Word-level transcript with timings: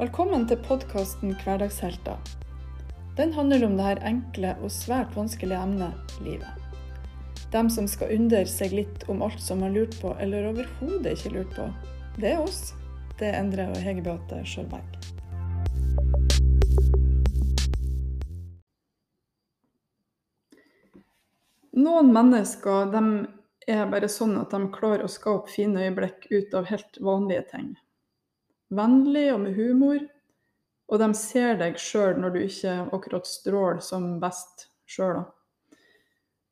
Velkommen 0.00 0.46
til 0.48 0.56
podkasten 0.64 1.34
Hverdagshelter. 1.42 2.16
Den 3.18 3.34
handler 3.36 3.66
om 3.66 3.74
det 3.76 3.84
her 3.84 3.98
enkle 4.08 4.54
og 4.64 4.70
svært 4.72 5.10
vanskelige 5.12 5.58
emnet 5.60 6.14
livet. 6.24 6.62
Dem 7.52 7.68
som 7.68 7.84
skal 7.84 8.14
undre 8.14 8.40
seg 8.48 8.72
litt 8.72 9.04
om 9.12 9.20
alt 9.20 9.42
som 9.44 9.60
har 9.60 9.74
lurt 9.74 9.98
på, 10.00 10.14
eller 10.16 10.46
overhodet 10.54 11.12
ikke 11.12 11.34
lurt 11.34 11.52
på. 11.52 11.66
Det 12.16 12.30
er 12.30 12.40
oss. 12.40 12.70
Det 13.20 13.28
er 13.28 13.36
Endre 13.42 13.66
og 13.74 13.76
Hege 13.84 14.06
Beate 14.06 14.40
Sjølberg. 14.48 14.96
Noen 21.76 22.08
mennesker 22.16 22.88
de 22.96 23.04
er 23.68 23.84
bare 23.92 24.08
sånn 24.08 24.32
at 24.40 24.56
de 24.56 24.64
klarer 24.80 25.04
å 25.04 25.12
skape 25.12 25.52
fine 25.52 25.84
øyeblikk 25.90 26.30
ut 26.32 26.56
av 26.56 26.72
helt 26.72 27.02
vanlige 27.04 27.44
ting. 27.52 27.70
Vennlig 28.70 29.26
og 29.34 29.40
med 29.42 29.56
humor, 29.58 30.02
og 30.90 31.02
de 31.02 31.10
ser 31.18 31.58
deg 31.58 31.78
sjøl 31.78 32.18
når 32.22 32.34
du 32.34 32.40
ikke 32.44 32.76
akkurat 32.94 33.26
stråler 33.26 33.80
som 33.82 34.12
best 34.22 34.68
sjøl. 34.90 35.24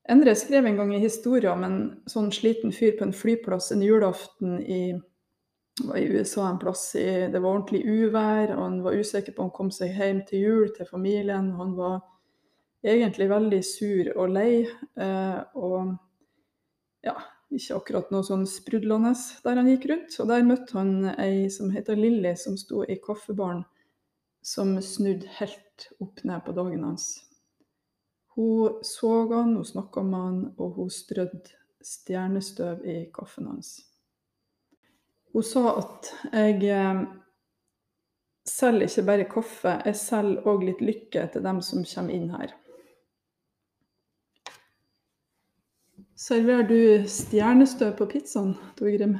Endre 0.09 0.33
skrev 0.39 0.67
en 0.67 0.79
gang 0.79 0.95
i 0.97 1.03
historien 1.03 1.53
om 1.53 1.65
en 1.67 1.79
sånn 2.09 2.31
sliten 2.33 2.73
fyr 2.73 2.95
på 2.97 3.05
en 3.05 3.15
flyplass 3.15 3.73
en 3.75 3.83
julaften 3.85 4.57
i, 4.65 4.83
i 5.95 6.05
USA 6.15 6.47
en 6.49 6.61
plass. 6.63 6.87
I, 6.97 7.29
det 7.29 7.43
var 7.43 7.59
ordentlig 7.59 7.83
uvær, 7.85 8.55
og 8.55 8.63
han 8.63 8.79
var 8.87 8.97
usikker 8.97 9.37
på 9.37 9.45
om 9.45 9.51
han 9.51 9.57
kom 9.59 9.73
seg 9.75 9.93
hjem 9.99 10.23
til 10.31 10.47
jul 10.47 10.71
til 10.77 10.89
familien. 10.89 11.53
Han 11.59 11.75
var 11.77 11.99
egentlig 12.83 13.29
veldig 13.31 13.61
sur 13.67 14.13
og 14.17 14.33
lei. 14.33 14.53
Eh, 14.97 15.41
og 15.61 15.93
ja, 17.05 17.19
ikke 17.55 17.79
akkurat 17.79 18.11
noe 18.13 18.27
sånn 18.27 18.45
sprudlende 18.49 19.15
der 19.45 19.61
han 19.61 19.71
gikk 19.71 19.87
rundt. 19.91 20.17
Og 20.21 20.29
der 20.31 20.47
møtte 20.47 20.77
han 20.77 20.93
ei 21.17 21.49
som 21.53 21.73
heter 21.73 21.99
Lilly, 21.99 22.35
som 22.37 22.59
sto 22.61 22.85
i 22.85 22.99
kaffebaren, 23.03 23.65
som 24.45 24.77
snudde 24.85 25.31
helt 25.39 25.89
opp 26.03 26.23
ned 26.29 26.45
på 26.45 26.55
dagen 26.57 26.85
hans. 26.85 27.09
Hun 28.37 28.83
så 28.87 29.13
han, 29.33 29.57
hun 29.57 29.65
snakka 29.67 30.05
med 30.07 30.21
han, 30.21 30.43
og 30.59 30.77
hun 30.79 30.91
strødde 30.95 31.57
stjernestøv 31.83 32.85
i 32.87 32.99
kaffen 33.15 33.49
hans. 33.51 33.79
Hun 35.33 35.45
sa 35.45 35.73
at 35.81 36.13
jeg 36.33 36.63
eh, 36.73 37.03
selger 38.49 38.89
ikke 38.89 39.07
bare 39.09 39.27
kaffe, 39.33 39.75
jeg 39.87 39.99
selger 39.99 40.47
òg 40.49 40.65
litt 40.69 40.81
lykke 40.85 41.27
til 41.33 41.45
dem 41.45 41.61
som 41.65 41.85
kommer 41.87 42.15
inn 42.15 42.31
her. 42.33 42.55
Serverer 46.19 46.65
du 46.67 47.05
stjernestøv 47.07 47.93
på 47.95 48.07
pizzaen, 48.11 48.57
Torgrim? 48.75 49.13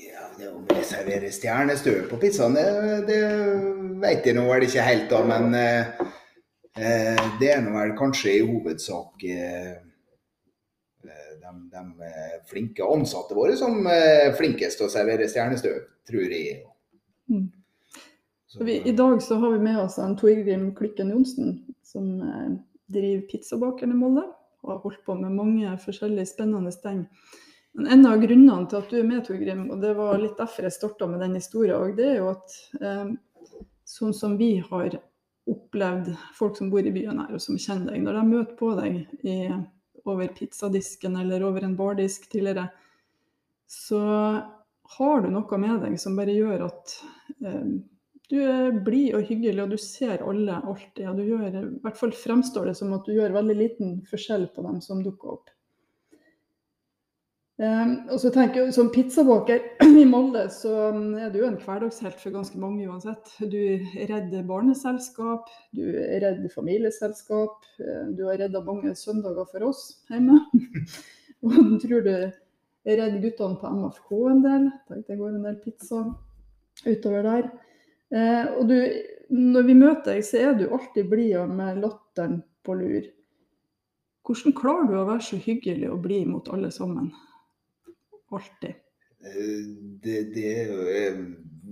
Ja, 0.00 0.22
det 0.38 0.46
om 0.48 0.62
jeg 0.72 0.84
serverer 0.88 1.34
stjernestøv 1.34 2.06
på 2.08 2.16
pizzaen, 2.22 2.54
det, 2.56 3.10
det 3.10 3.18
vet 4.00 4.24
jeg 4.24 4.38
nå 4.38 4.46
vel 4.48 4.64
ikke 4.64 4.86
helt, 4.86 5.10
da. 5.10 5.20
Men 5.28 5.52
eh, 5.58 6.00
eh, 6.80 7.20
det 7.42 7.50
er 7.52 7.60
nå 7.66 7.74
vel 7.74 7.92
kanskje 7.98 8.38
i 8.38 8.46
hovedsak 8.48 9.26
eh, 9.28 9.74
de, 11.04 11.52
de, 11.74 12.08
flinke 12.48 12.88
ansatte 12.88 13.36
våre 13.36 13.58
som 13.60 13.84
er 13.90 14.32
flinkest 14.38 14.80
til 14.80 14.88
å 14.88 14.94
servere 14.94 15.26
stjernestøv, 15.28 15.82
tror 16.08 16.32
jeg. 16.32 16.62
Mm. 17.28 17.50
Vi, 18.64 18.78
I 18.88 18.96
dag 18.96 19.20
så 19.20 19.36
har 19.44 19.52
vi 19.52 19.60
med 19.68 19.82
oss 19.82 19.98
en 20.00 20.16
Torgrim 20.16 20.70
Klikken 20.78 21.12
Johnsen, 21.12 21.58
som 21.84 22.08
driver 22.92 23.26
Pizzabakeren 23.30 23.94
i 23.94 23.98
Molde. 23.98 24.26
Og 24.64 24.72
har 24.72 24.80
holdt 24.82 25.02
på 25.06 25.14
med 25.18 25.34
mange 25.36 25.74
forskjellige 25.82 26.30
spennende 26.32 26.72
ting. 26.82 27.04
Men 27.76 27.90
en 27.92 28.06
av 28.08 28.22
grunnene 28.22 28.66
til 28.70 28.80
at 28.80 28.90
du 28.90 28.96
er 28.98 29.06
med, 29.06 29.22
Torgrim, 29.26 29.66
og 29.70 29.82
det 29.82 29.92
var 29.98 30.16
litt 30.18 30.38
derfor 30.38 30.66
jeg 30.66 30.74
starta 30.74 31.08
med 31.10 31.20
den 31.20 31.36
historien, 31.36 31.92
det 31.98 32.06
er 32.08 32.22
jo 32.22 32.30
at 32.32 32.54
eh, 32.80 33.10
sånn 33.86 34.14
som 34.16 34.38
vi 34.40 34.54
har 34.64 34.96
opplevd 35.46 36.08
folk 36.34 36.56
som 36.58 36.70
bor 36.72 36.86
i 36.88 36.92
byen 36.94 37.20
her, 37.20 37.34
og 37.36 37.42
som 37.42 37.58
kjenner 37.60 37.92
deg, 37.92 38.02
når 38.02 38.16
de 38.16 38.22
møter 38.30 38.56
på 38.58 38.72
deg 38.80 38.96
i, 39.28 39.36
over 40.06 40.32
pizzadisken 40.38 41.18
eller 41.20 41.44
over 41.46 41.66
en 41.66 41.76
bardisk 41.78 42.30
tidligere, 42.32 42.70
så 43.68 44.00
har 44.96 45.22
du 45.22 45.28
noe 45.34 45.60
med 45.60 45.84
deg 45.84 45.98
som 46.00 46.16
bare 46.18 46.34
gjør 46.34 46.66
at 46.70 46.96
eh, 47.44 47.76
du 48.30 48.38
er 48.42 48.78
blid 48.82 49.14
og 49.14 49.26
hyggelig, 49.28 49.60
og 49.62 49.74
du 49.74 49.78
ser 49.78 50.24
alle 50.26 50.56
alltid. 50.58 51.04
Og 51.06 51.18
du 51.18 51.26
gjør, 51.28 51.44
I 51.46 51.66
hvert 51.84 51.98
fall 52.00 52.14
fremstår 52.16 52.70
det 52.70 52.78
som 52.78 52.94
at 52.96 53.06
du 53.06 53.14
gjør 53.14 53.36
veldig 53.36 53.54
liten 53.58 54.00
forskjell 54.10 54.48
på 54.54 54.64
dem 54.66 54.80
som 54.82 55.02
dukker 55.04 55.36
opp. 55.36 55.52
Um, 57.56 57.92
og 58.12 58.18
så 58.20 58.28
tenker 58.28 58.66
jeg, 58.66 58.72
Som 58.76 58.90
pizzabaker 58.92 59.62
i 60.02 60.04
Molde 60.04 60.42
så 60.52 60.90
er 61.16 61.30
du 61.32 61.38
en 61.46 61.56
hverdagshelt 61.56 62.18
for 62.20 62.34
ganske 62.34 62.58
mange 62.60 62.84
uansett. 62.84 63.30
Du 63.40 63.62
redder 64.10 64.44
barneselskap, 64.44 65.48
du 65.72 65.86
redder 65.86 66.50
familieselskap. 66.52 67.62
Du 67.78 68.26
har 68.26 68.42
redda 68.42 68.60
mange 68.66 68.92
søndager 68.98 69.48
for 69.52 69.70
oss 69.70 69.86
hjemme. 70.10 70.42
og 71.46 71.78
tror 71.80 72.04
du 72.04 72.12
redder 72.90 73.22
guttene 73.22 73.62
på 73.62 73.72
MFK 73.78 74.12
en 74.34 74.44
del. 74.44 74.68
Det 75.06 75.16
går 75.16 75.32
en 75.32 75.48
del 75.48 75.56
pizza 75.62 76.02
utover 76.84 77.24
der. 77.24 77.48
Eh, 78.14 78.44
og 78.54 78.68
du, 78.70 78.76
når 79.34 79.66
vi 79.66 79.76
møter 79.78 80.14
deg, 80.14 80.24
så 80.26 80.42
er 80.42 80.58
du 80.58 80.66
alltid 80.68 81.08
blid 81.10 81.36
og 81.40 81.54
med 81.58 81.80
latteren 81.82 82.40
på 82.66 82.76
lur. 82.78 83.06
Hvordan 84.26 84.56
klarer 84.58 84.88
du 84.90 84.96
å 84.98 85.06
være 85.06 85.22
så 85.22 85.38
hyggelig 85.38 85.90
og 85.92 86.02
blid 86.06 86.26
mot 86.30 86.48
alle 86.54 86.72
sammen? 86.74 87.12
Alltid. 88.34 88.78
Eh, 89.22 89.60
det, 90.02 90.20
det 90.34 90.46
er 90.52 90.72
jo 90.72 90.86
et 90.90 91.20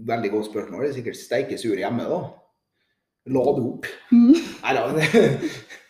veldig 0.06 0.32
godt 0.34 0.50
spørsmål. 0.50 0.84
Det 0.84 0.92
er 0.92 0.98
sikkert 0.98 1.20
steike 1.20 1.58
sur 1.60 1.78
hjemme, 1.78 2.06
da. 2.10 2.20
Lade 3.34 3.64
opp. 3.64 3.88
Mm. 4.12 4.34
Nei 4.36 4.76
da. 4.76 4.84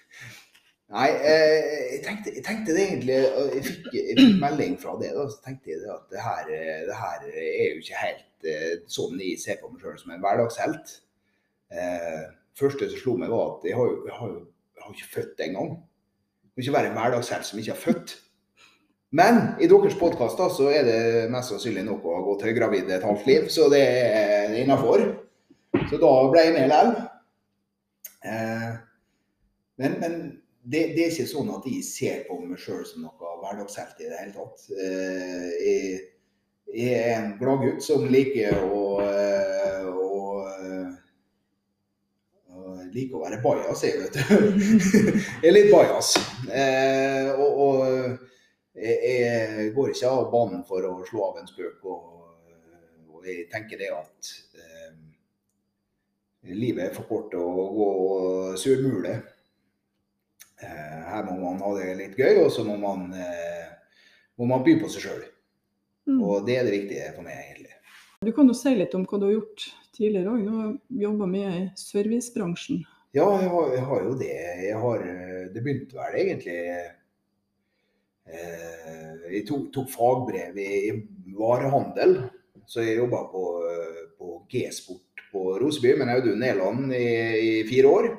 Nei, 0.94 1.08
eh, 1.10 1.64
jeg 1.96 2.02
tenkte, 2.04 2.32
jeg 2.36 2.44
tenkte, 2.46 2.74
det 2.76 2.82
egentlig 2.84 3.16
Jeg 3.16 3.64
fikk, 3.66 3.86
jeg 3.96 4.18
fikk 4.20 4.36
melding 4.42 4.76
fra 4.78 4.94
det. 5.00 5.10
da, 5.16 5.24
så 5.30 5.40
tenkte 5.42 5.72
jeg 5.72 5.82
at 5.90 6.04
det 6.12 6.22
her, 6.22 6.50
det 6.86 6.98
her 7.00 7.24
er 7.32 7.64
jo 7.72 7.82
ikke 7.82 8.02
helt 8.02 8.48
eh, 8.50 8.74
sånn 8.86 9.18
jeg 9.18 9.40
ser 9.42 9.58
på 9.58 9.72
meg 9.72 9.82
sjøl 9.82 9.98
som 9.98 10.14
en 10.14 10.22
hverdagshelt. 10.22 10.98
Eh, 11.74 12.22
første 12.54 12.90
som 12.92 13.00
slo 13.00 13.16
meg, 13.18 13.32
var 13.34 13.56
at 13.56 13.66
jeg 13.66 13.78
har 13.78 13.90
jo, 13.90 13.96
jeg 14.06 14.18
har 14.20 14.36
jeg 14.84 14.84
har 14.84 14.94
ikke 14.94 15.14
født 15.14 15.40
engang. 15.40 15.68
Kan 16.54 16.62
ikke 16.62 16.76
være 16.76 16.88
en 16.90 16.98
hverdagshelt 16.98 17.46
som 17.46 17.58
ikke 17.58 17.72
har 17.72 17.80
født. 17.80 18.14
Men 19.14 19.38
i 19.62 19.68
deres 19.70 19.94
podkast 19.98 20.40
så 20.56 20.68
er 20.74 20.82
det 20.84 21.30
mest 21.32 21.52
sannsynlig 21.52 21.84
noe 21.86 22.02
å 22.02 22.22
gå 22.26 22.34
til 22.38 22.50
høygravid 22.50 22.90
et 22.90 23.06
halvt 23.06 23.28
liv, 23.30 23.46
så 23.48 23.68
det 23.72 23.80
er 23.80 24.56
innafor. 24.58 25.06
Så 25.88 26.00
da 26.02 26.10
ble 26.30 26.42
jeg 26.42 26.54
med 26.56 26.68
likevel. 26.68 26.92
Eh, 28.24 28.72
men, 29.80 29.96
men 30.02 30.18
det, 30.64 30.80
det, 30.96 31.04
er 31.04 31.12
ikke 31.12 31.28
sånn 31.28 31.50
at 31.52 31.66
jeg 31.68 31.84
ser 31.84 32.24
på 32.28 32.38
meg 32.40 32.60
sjøl 32.60 32.84
som 32.88 33.04
noe 33.04 33.32
hverdagshelt 33.42 34.00
i 34.00 34.08
det 34.08 34.20
hele 34.22 34.32
tatt. 34.32 34.66
Eh, 34.72 35.48
jeg, 35.60 35.98
jeg 36.72 36.94
er 37.02 37.16
en 37.18 37.34
gladgutt 37.40 37.84
som 37.84 38.06
liker 38.08 38.56
å, 38.64 38.84
eh, 39.04 39.88
å, 39.90 40.08
å 42.48 42.62
liker 42.94 43.18
å 43.18 43.24
være 43.26 43.42
bajas, 43.44 43.84
jeg, 43.84 44.00
vet 44.00 44.16
du. 44.16 44.22
jeg 45.42 45.50
er 45.50 45.56
litt 45.58 45.72
bajas. 45.74 46.14
Eh, 46.48 47.28
og, 47.34 47.60
og 47.66 47.76
jeg, 48.74 49.68
går 49.76 49.92
ikke 49.92 50.14
av 50.16 50.32
banen 50.32 50.64
for 50.68 50.88
å 50.88 50.96
slå 51.10 51.28
av 51.28 51.42
en 51.42 51.50
spøk. 51.50 51.84
Og, 51.84 52.00
og 53.12 53.28
jeg 53.28 53.50
tenker 53.52 53.84
det 53.84 53.92
at 53.92 54.32
eh, 54.64 54.96
livet 56.56 56.88
er 56.88 56.96
for 56.96 57.04
kort 57.10 57.36
å 57.36 57.46
gå 57.76 57.92
surmule. 58.64 59.18
Eh, 60.64 61.00
her 61.10 61.26
må 61.28 61.36
man 61.42 61.60
ha 61.62 61.70
det 61.78 61.92
litt 61.98 62.18
gøy, 62.18 62.40
og 62.44 62.50
så 62.52 62.64
må 62.66 62.76
man, 62.80 63.06
eh, 63.12 63.68
må 64.40 64.48
man 64.50 64.64
by 64.66 64.78
på 64.80 64.90
seg 64.92 65.06
sjøl. 65.06 65.22
Mm. 66.08 66.18
Og 66.20 66.46
det 66.48 66.58
er 66.58 66.66
det 66.66 66.74
viktige 66.78 67.12
for 67.16 67.26
meg, 67.26 67.38
egentlig. 67.44 67.76
Du 68.24 68.32
kan 68.32 68.48
jo 68.48 68.56
si 68.56 68.72
litt 68.76 68.94
om 68.96 69.04
hva 69.08 69.20
du 69.20 69.28
har 69.28 69.36
gjort 69.36 69.68
tidligere 69.94 70.32
òg. 70.32 70.44
Du 70.44 70.50
har 70.58 70.74
jobba 71.04 71.28
mye 71.30 71.54
i 71.54 71.62
servicebransjen. 71.78 72.84
Ja, 73.14 73.28
jeg 73.38 73.50
har, 73.52 73.66
jeg 73.76 73.84
har, 73.88 74.04
jo 74.08 74.14
det. 74.18 74.36
Jeg 74.64 74.78
har, 74.82 75.04
det 75.54 75.62
begynte 75.62 75.98
vel 76.00 76.16
egentlig 76.18 76.56
eh, 76.74 76.88
Jeg 79.30 79.44
tok, 79.46 79.68
tok 79.76 79.92
fagbrev 79.92 80.58
i, 80.58 80.70
i, 80.90 81.34
varehandel. 81.38 82.16
Så 82.66 82.82
jeg 82.82 82.98
jobba 82.98 83.20
på, 83.30 83.44
på 84.18 84.26
G-sport 84.50 85.24
på 85.34 85.58
Roseby 85.60 85.96
med 85.98 86.10
Audun 86.14 86.40
Næland 86.40 86.94
i, 86.94 87.06
i 87.60 87.64
fire 87.68 87.90
år. 87.90 88.10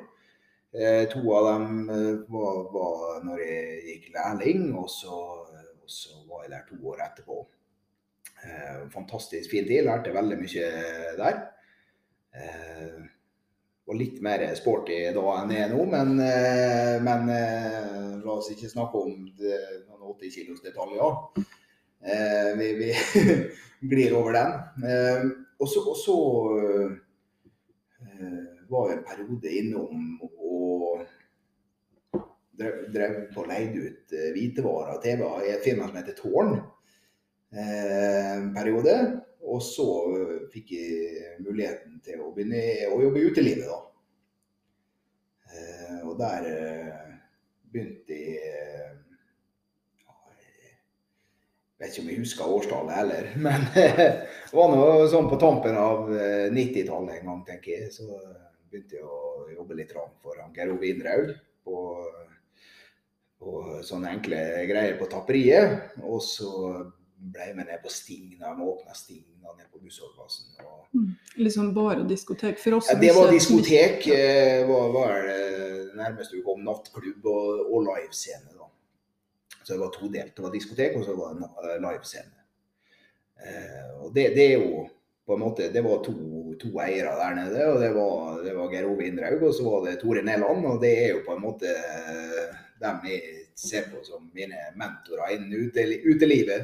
Eh, 0.76 1.08
to 1.08 1.34
av 1.34 1.46
dem 1.46 1.88
eh, 1.88 2.16
var, 2.28 2.56
var 2.72 3.22
når 3.24 3.38
jeg 3.40 3.76
gikk 3.86 4.08
lærling, 4.12 4.64
og 4.76 4.90
så, 4.92 5.18
og 5.80 5.88
så, 5.88 6.18
var 6.28 6.42
jeg 6.44 6.52
der 6.52 6.66
to 6.68 6.76
år 6.90 7.00
etterpå. 7.06 7.36
Eh, 8.44 8.82
fantastisk 8.92 9.54
fin 9.54 9.64
tid, 9.64 9.86
lærte 9.86 10.12
veldig 10.12 10.36
mye 10.42 10.66
der. 11.16 11.38
Var 13.86 13.96
litt 13.96 14.18
mer 14.20 14.44
sporty 14.58 14.98
da 15.16 15.24
enn 15.38 15.54
jeg 15.54 15.64
er 15.64 15.72
nå, 15.72 15.84
men, 15.88 16.18
men 17.06 17.28
la 17.30 18.34
oss 18.34 18.50
ikke 18.52 18.68
snakke 18.68 19.00
om 19.00 19.22
det, 19.38 19.60
noen 19.86 20.10
80 20.10 20.34
kilos 20.34 20.60
detaljer. 20.60 21.14
Vi, 22.58 22.68
vi 22.82 22.90
glir 23.94 24.18
over 24.18 24.36
den. 24.36 25.30
Og 25.62 25.70
så, 25.70 25.80
var 28.68 28.90
jeg 28.90 28.98
en 28.98 29.06
periode 29.06 29.54
innom 29.62 30.06
og 30.66 31.06
drev, 32.56 33.16
på 33.34 33.42
og 33.44 33.50
leide 33.50 33.84
ut 33.84 34.16
eh, 34.16 34.32
hvitevarer 34.34 34.96
og 34.96 35.02
TV 35.04 35.24
i 35.44 35.52
et 35.54 35.64
firma 35.64 35.88
som 35.88 35.98
heter 36.00 36.16
Tårn. 36.18 36.56
Eh. 37.56 38.36
Og 39.46 39.60
så 39.62 39.88
eh, 40.16 40.38
fikk 40.52 40.72
jeg 40.76 41.36
muligheten 41.44 42.00
til 42.04 42.22
å 42.24 42.32
begynne 42.34 42.62
å 42.90 43.02
jobbe 43.04 43.22
i 43.22 43.28
utelivet, 43.30 43.68
da. 43.68 43.82
Og 46.06 46.18
der 46.18 46.44
begynte 47.72 48.16
jeg 48.18 48.96
Jeg 51.76 51.84
vet 51.84 51.92
ikke 51.92 52.02
om 52.02 52.08
jeg 52.08 52.20
husker 52.22 52.52
årstallet 52.56 52.96
heller, 52.96 53.26
men 53.36 53.64
det 53.74 54.54
var 54.56 54.70
noe 54.72 55.08
sånn 55.12 55.26
på 55.28 55.36
tampen 55.36 55.76
av 55.76 56.06
eh, 56.08 56.46
90-tallet 56.48 57.18
en 57.18 57.28
gang, 57.28 57.42
tenker 57.44 57.74
jeg. 57.74 57.90
Så 57.92 58.06
begynte 58.76 58.98
jeg 58.98 59.08
å 59.08 59.46
jobbe 59.56 59.78
litt 59.78 59.94
for 59.96 60.36
han 60.42 60.52
Geir 60.54 60.72
Ove 60.74 60.90
Indraug 60.90 61.32
på, 61.64 61.80
på 63.40 63.54
sånne 63.86 64.12
enkle 64.16 64.40
greier 64.68 64.98
på 65.00 65.08
tapperiet. 65.10 65.96
Og 66.04 66.20
så 66.24 66.50
ble 67.16 67.48
jeg 67.48 67.56
med 67.56 67.70
ned 67.70 67.80
på 67.82 67.92
Stigna, 67.92 68.52
de 68.52 68.66
åpna 68.68 68.94
Stigna 68.96 69.54
ned 69.56 69.70
på 69.72 69.80
bussholdeplassen. 69.80 70.52
Og 70.66 71.40
Liksom 71.40 71.72
bare 71.76 72.04
diskotek 72.08 72.60
for 72.60 72.78
oss. 72.78 72.90
ja, 72.92 72.98
det 73.00 73.14
var 73.16 73.32
diskotek. 73.32 74.06
eh, 74.12 74.66
var, 74.68 74.92
var 74.92 75.22
det 75.24 75.94
nærmeste 75.96 76.36
du 76.36 76.44
kom 76.44 76.64
nattklubb 76.64 77.24
og, 77.32 77.72
og 77.72 77.86
livescene. 77.88 78.52
da. 78.52 78.68
Så 79.62 79.72
det 79.72 79.80
var 79.80 79.94
todelt. 79.94 80.36
Det 80.36 80.44
var 80.44 80.52
diskotek, 80.52 80.96
og 81.00 81.08
så 81.08 81.16
var 81.16 81.34
det 81.40 81.48
eh, 81.48 81.80
livescene. 81.80 82.44
Eh, 83.40 83.88
og 84.04 84.12
det, 84.14 84.30
det 84.36 84.46
er 84.52 84.60
jo 84.60 84.84
på 85.26 85.34
en 85.34 85.42
måte, 85.42 85.72
Det 85.72 85.82
var 85.82 86.04
to, 86.04 86.14
to 86.60 86.68
eiere 86.82 87.12
der 87.18 87.34
nede. 87.38 87.66
og 87.72 87.80
Det 87.80 87.90
var, 87.94 88.42
det 88.44 88.54
var 88.56 88.70
Geir 88.72 88.86
Ove 88.90 89.06
Indraug 89.06 89.42
og 89.48 89.54
så 89.54 89.64
var 89.70 89.84
det 89.86 90.00
Tore 90.00 90.22
Nelland. 90.22 90.66
Og 90.66 90.80
det 90.82 90.92
er 91.04 91.08
jo 91.14 91.22
på 91.26 91.32
en 91.36 91.42
måte 91.44 91.68
eh, 91.72 92.46
dem 92.82 92.96
jeg 93.08 93.22
ser 93.56 93.82
på 93.92 94.02
som 94.04 94.30
mine 94.36 94.56
mentorer 94.76 95.30
innen 95.36 95.52
uteli- 95.68 96.02
utelivet. 96.04 96.62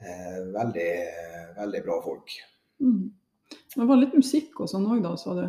Eh, 0.00 0.38
veldig, 0.54 0.92
veldig 1.58 1.82
bra 1.84 2.00
folk. 2.02 2.28
Mm. 2.80 3.10
Det 3.76 3.86
var 3.86 3.96
litt 4.00 4.14
musikk 4.16 4.60
og 4.62 4.68
sånn 4.70 4.86
òg, 4.90 5.02
da, 5.04 5.12
sa 5.18 5.34
du? 5.36 5.44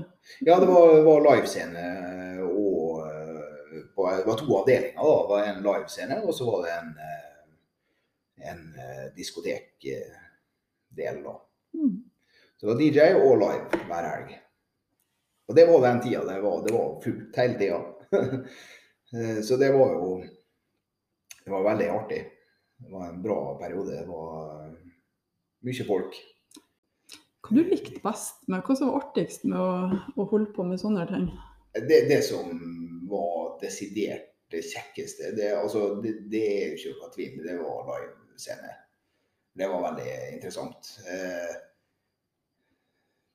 Ja, 0.45 0.59
det 0.61 0.67
var, 0.69 0.99
var 1.05 1.21
livescene 1.25 1.85
og 2.45 3.07
eh, 3.07 3.41
på, 3.95 4.01
Det 4.17 4.25
var 4.27 4.37
to 4.41 4.57
avdelinger. 4.59 4.93
da. 4.97 5.01
Det 5.21 5.29
var 5.31 5.41
en 5.47 5.63
livescene, 5.65 6.15
og 6.25 6.33
så 6.37 6.43
var 6.51 6.59
det 6.67 6.73
en, 6.77 6.91
en 8.51 8.61
diskotekdel. 9.15 11.17
da. 11.25 11.35
Mm. 11.77 11.95
Så 12.61 12.67
det 12.67 12.73
var 12.73 12.81
DJ 12.81 13.05
og 13.17 13.39
live 13.41 13.85
hver 13.89 14.05
helg. 14.05 14.33
Og 15.49 15.55
det 15.57 15.63
var 15.65 15.79
den 15.81 16.01
tida. 16.03 16.19
Det 16.27 16.41
var, 16.43 16.59
det 16.67 16.73
var 16.75 16.91
fullt 17.03 17.41
hele 17.41 17.57
tida. 17.63 17.81
Eh, 19.11 19.41
så 19.43 19.57
det 19.59 19.67
var 19.75 19.89
jo 19.91 20.23
Det 21.43 21.51
var 21.51 21.63
veldig 21.63 21.87
artig. 21.91 22.19
Det 22.77 22.91
var 22.91 23.09
en 23.09 23.21
bra 23.21 23.57
periode. 23.59 23.97
Det 23.97 24.07
var 24.07 24.45
eh, 24.53 24.77
mye 25.67 25.85
folk. 25.87 26.15
Hva 27.43 27.57
du 27.57 27.59
likte 27.67 27.99
best 28.05 28.39
med, 28.47 28.61
hva 28.63 28.77
som 28.79 28.87
var 28.87 29.01
artigst 29.01 29.43
med 29.43 29.59
å, 29.59 29.97
å 30.15 30.27
holde 30.31 30.53
på 30.55 30.63
med 30.63 30.79
sånne 30.79 31.03
ting? 31.09 31.25
Det, 31.75 31.99
det 32.07 32.21
som 32.23 32.55
var 33.11 33.57
desidert 33.59 34.31
det 34.55 34.63
kjekkeste, 34.69 35.33
det, 35.35 35.49
altså, 35.59 35.89
det, 35.99 36.13
det 36.31 36.45
er 36.53 36.63
jo 36.69 36.79
ikke 36.79 36.95
noe 37.01 37.11
tvil, 37.17 37.35
det 37.49 37.57
var 37.59 37.91
livescene. 37.91 38.71
Det 39.59 39.67
var 39.73 39.85
veldig 39.89 40.15
interessant. 40.37 40.93
Eh, 41.03 41.51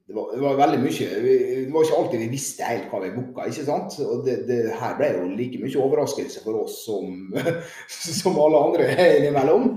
Det 0.07 0.15
var, 0.15 0.29
det 0.37 0.43
var 0.43 0.59
veldig 0.61 0.79
mye 0.85 1.07
Det 1.19 1.73
var 1.75 1.83
ikke 1.83 1.97
alltid 1.99 2.21
vi 2.23 2.29
visste 2.31 2.67
helt 2.69 2.93
hva 2.93 3.01
vi 3.03 3.15
booka, 3.17 3.49
ikke 3.51 3.65
sant. 3.67 3.97
Og 4.05 4.23
det, 4.27 4.37
det 4.47 4.61
her 4.79 4.95
ble 4.99 5.09
jo 5.17 5.25
like 5.33 5.59
mye 5.63 5.83
overraskelse 5.83 6.45
for 6.45 6.61
oss 6.63 6.79
som, 6.87 7.35
som 8.21 8.39
alle 8.39 8.61
andre 8.69 8.91
innimellom. 9.19 9.73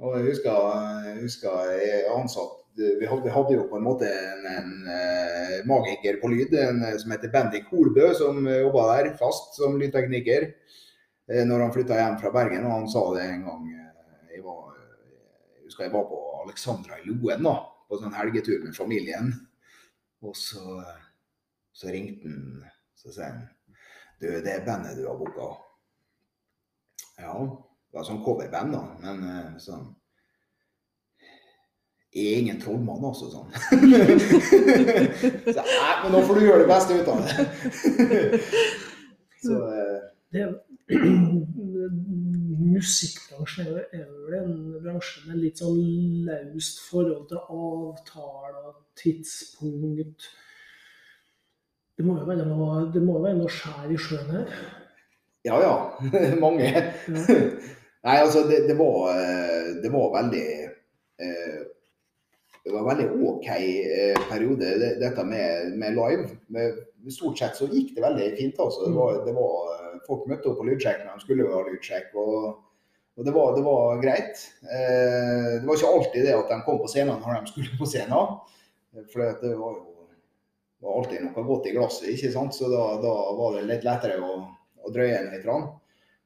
Og 0.00 0.16
jeg 0.16 0.30
husker, 0.30 0.62
jeg 1.08 1.18
husker 1.24 1.74
jeg 1.80 2.06
ansatt 2.12 2.62
vi 2.76 3.06
hadde, 3.08 3.22
vi 3.24 3.32
hadde 3.32 3.54
jo 3.54 3.62
på 3.70 3.78
en 3.78 3.86
måte 3.86 4.08
en, 4.12 4.42
en 4.52 4.72
eh, 4.92 5.54
magiker 5.68 6.18
på 6.20 6.28
lyd 6.28 6.52
en, 6.60 6.82
eh, 6.84 6.98
som 7.00 7.14
heter 7.14 7.32
Bendik 7.32 7.70
Holbø, 7.72 8.10
som 8.14 8.42
uh, 8.44 8.58
jobba 8.66 8.82
der 8.90 9.14
fast 9.16 9.56
som 9.56 9.78
lydtekniker 9.80 10.50
eh, 10.50 11.44
når 11.48 11.64
han 11.64 11.72
flytta 11.72 11.96
hjem 11.96 12.18
fra 12.20 12.34
Bergen. 12.34 12.66
Og 12.68 12.74
han 12.74 12.90
sa 12.92 13.06
det 13.16 13.24
en 13.30 13.46
gang 13.48 13.70
eh, 13.72 14.34
jeg, 14.34 14.42
var, 14.44 14.76
jeg 15.56 15.64
husker 15.70 15.88
jeg 15.88 15.94
var 15.96 16.04
på 16.10 16.20
Alexandra 16.42 17.00
i 17.00 17.08
Loen 17.08 17.48
da, 17.48 17.56
på 17.86 18.00
sånn 18.00 18.16
helgetur 18.16 18.64
med 18.64 18.76
familien. 18.76 19.34
Og 20.24 20.34
så, 20.38 20.64
så 21.76 21.92
ringte 21.92 22.32
han 22.32 22.64
så 22.96 23.12
sier 23.12 23.30
han 23.30 23.44
Du, 24.16 24.30
det 24.30 24.48
er 24.48 24.64
bandet 24.64 24.96
du 24.96 25.04
har 25.04 25.18
booka. 25.20 25.50
Ja, 27.20 27.34
det 27.36 27.98
var 27.98 28.06
sånn 28.08 28.24
coverband, 28.24 28.72
da. 28.72 28.80
Men 29.02 29.16
eh, 29.28 29.58
sånn 29.60 29.90
jeg 32.16 32.32
er 32.32 32.38
ingen 32.40 32.56
trollmann, 32.62 33.02
altså. 33.04 33.26
Sånn. 33.28 33.50
så, 35.52 35.60
nei, 35.60 35.94
men 36.00 36.12
nå 36.14 36.20
får 36.24 36.34
du 36.38 36.42
gjøre 36.46 36.62
det 36.62 36.70
beste 36.70 36.96
ut 36.96 37.10
av 37.12 37.18
det. 37.20 37.28
så 39.44 39.54
eh, 39.68 39.75
Det, 40.36 40.46
musikkbransjen 42.76 43.70
er 43.96 44.08
vel 44.28 44.34
en 44.36 44.56
bransje 44.84 45.22
med 45.28 45.38
litt 45.40 45.62
sånn 45.62 45.78
løst 46.26 46.82
forhold 46.90 47.24
til 47.30 47.40
avtaler, 47.40 48.74
tidspunkt. 49.00 50.26
Det 51.96 52.04
må 52.04 52.18
jo 52.20 52.26
være 52.28 52.44
noe, 52.50 52.82
det 52.92 53.00
må 53.04 53.16
være 53.22 53.38
noe 53.38 53.52
skjær 53.52 53.92
i 53.92 53.96
sjøen 53.96 54.34
her. 54.34 54.52
ja 55.48 55.60
ja, 55.62 55.74
mange. 56.44 56.68
Ja. 56.68 56.84
Nei, 58.06 58.18
altså, 58.20 58.44
det, 58.46 58.66
det, 58.68 58.76
var, 58.78 59.08
eh, 59.16 59.70
det 59.82 59.90
var 59.90 60.12
veldig 60.20 60.44
eh, 61.24 61.62
Det 62.66 62.74
var 62.74 62.84
veldig 62.90 63.08
OK 63.30 63.48
eh, 63.48 64.20
periode, 64.28 64.74
dette 65.00 65.24
med, 65.24 65.72
med 65.80 65.96
live. 65.96 66.28
Med, 66.52 66.84
stort 67.14 67.38
sett 67.38 67.58
så 67.58 67.68
gikk 67.70 67.94
det 67.96 68.04
veldig 68.04 68.28
fint. 68.38 68.60
altså. 68.62 68.86
Det 68.86 68.94
var, 68.96 69.18
det 69.26 69.34
var, 69.36 69.74
eh, 69.74 69.98
folk 70.06 70.28
møtte 70.30 70.50
opp 70.50 70.60
på 70.60 70.68
lydsjekk 70.68 71.04
når 71.04 71.18
de 71.18 71.26
skulle 71.26 71.50
ha 71.52 71.66
lydsjekk. 71.70 72.14
og 72.14 72.62
og 73.16 73.24
det 73.24 73.32
var, 73.32 73.54
det 73.56 73.62
var 73.64 74.00
greit. 74.02 74.42
Eh, 74.68 75.52
det 75.56 75.64
var 75.64 75.78
ikke 75.78 75.88
alltid 75.88 76.26
det 76.26 76.34
at 76.36 76.50
de 76.52 76.56
kom 76.66 76.80
på 76.82 76.88
scenen 76.92 77.22
når 77.22 77.38
de 77.38 77.52
skulle 77.52 77.78
på 77.78 77.88
scenen. 77.88 78.34
For 79.08 79.22
det 79.40 79.54
var 79.56 79.78
jo 79.78 79.96
det 80.76 80.84
var 80.84 80.98
alltid 81.00 81.22
noe 81.24 81.42
godt 81.46 81.66
i 81.66 81.72
glasset, 81.72 82.08
ikke 82.12 82.28
sant? 82.34 82.54
så 82.54 82.68
da, 82.68 82.82
da 83.00 83.12
var 83.38 83.56
det 83.56 83.64
litt 83.64 83.86
lettere 83.86 84.20
å, 84.20 84.34
å 84.84 84.92
drøye 84.92 85.16
en 85.16 85.30
litt. 85.32 85.46
Rann. 85.48 85.70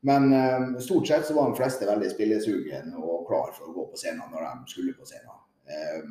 Men 0.03 0.33
eh, 0.35 0.79
stort 0.83 1.07
sett 1.07 1.27
så 1.27 1.37
var 1.37 1.51
de 1.51 1.61
fleste 1.61 1.87
veldig 1.87 2.11
spillesugen 2.11 2.95
og 2.99 3.29
klar 3.29 3.53
for 3.55 3.69
å 3.69 3.75
gå 3.77 3.87
på 3.93 4.01
scenen 4.01 4.33
når 4.33 4.47
de 4.49 4.73
skulle 4.73 4.97
på 4.99 5.07
scenen. 5.07 5.39
Eh, 5.71 6.03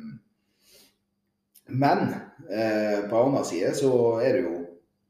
men 1.70 2.06
eh, 2.48 3.04
på 3.10 3.14
en 3.14 3.28
annen 3.28 3.46
side 3.46 3.74
så 3.78 3.92
er 4.24 4.38
det 4.38 4.44
jo 4.46 4.54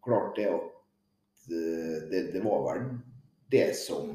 klart 0.04 0.36
det 0.36 0.48
at 0.50 1.50
eh, 1.50 1.96
det, 2.10 2.22
det 2.34 2.42
var 2.44 2.64
vel 2.66 2.84
det 3.50 3.70
som 3.78 4.12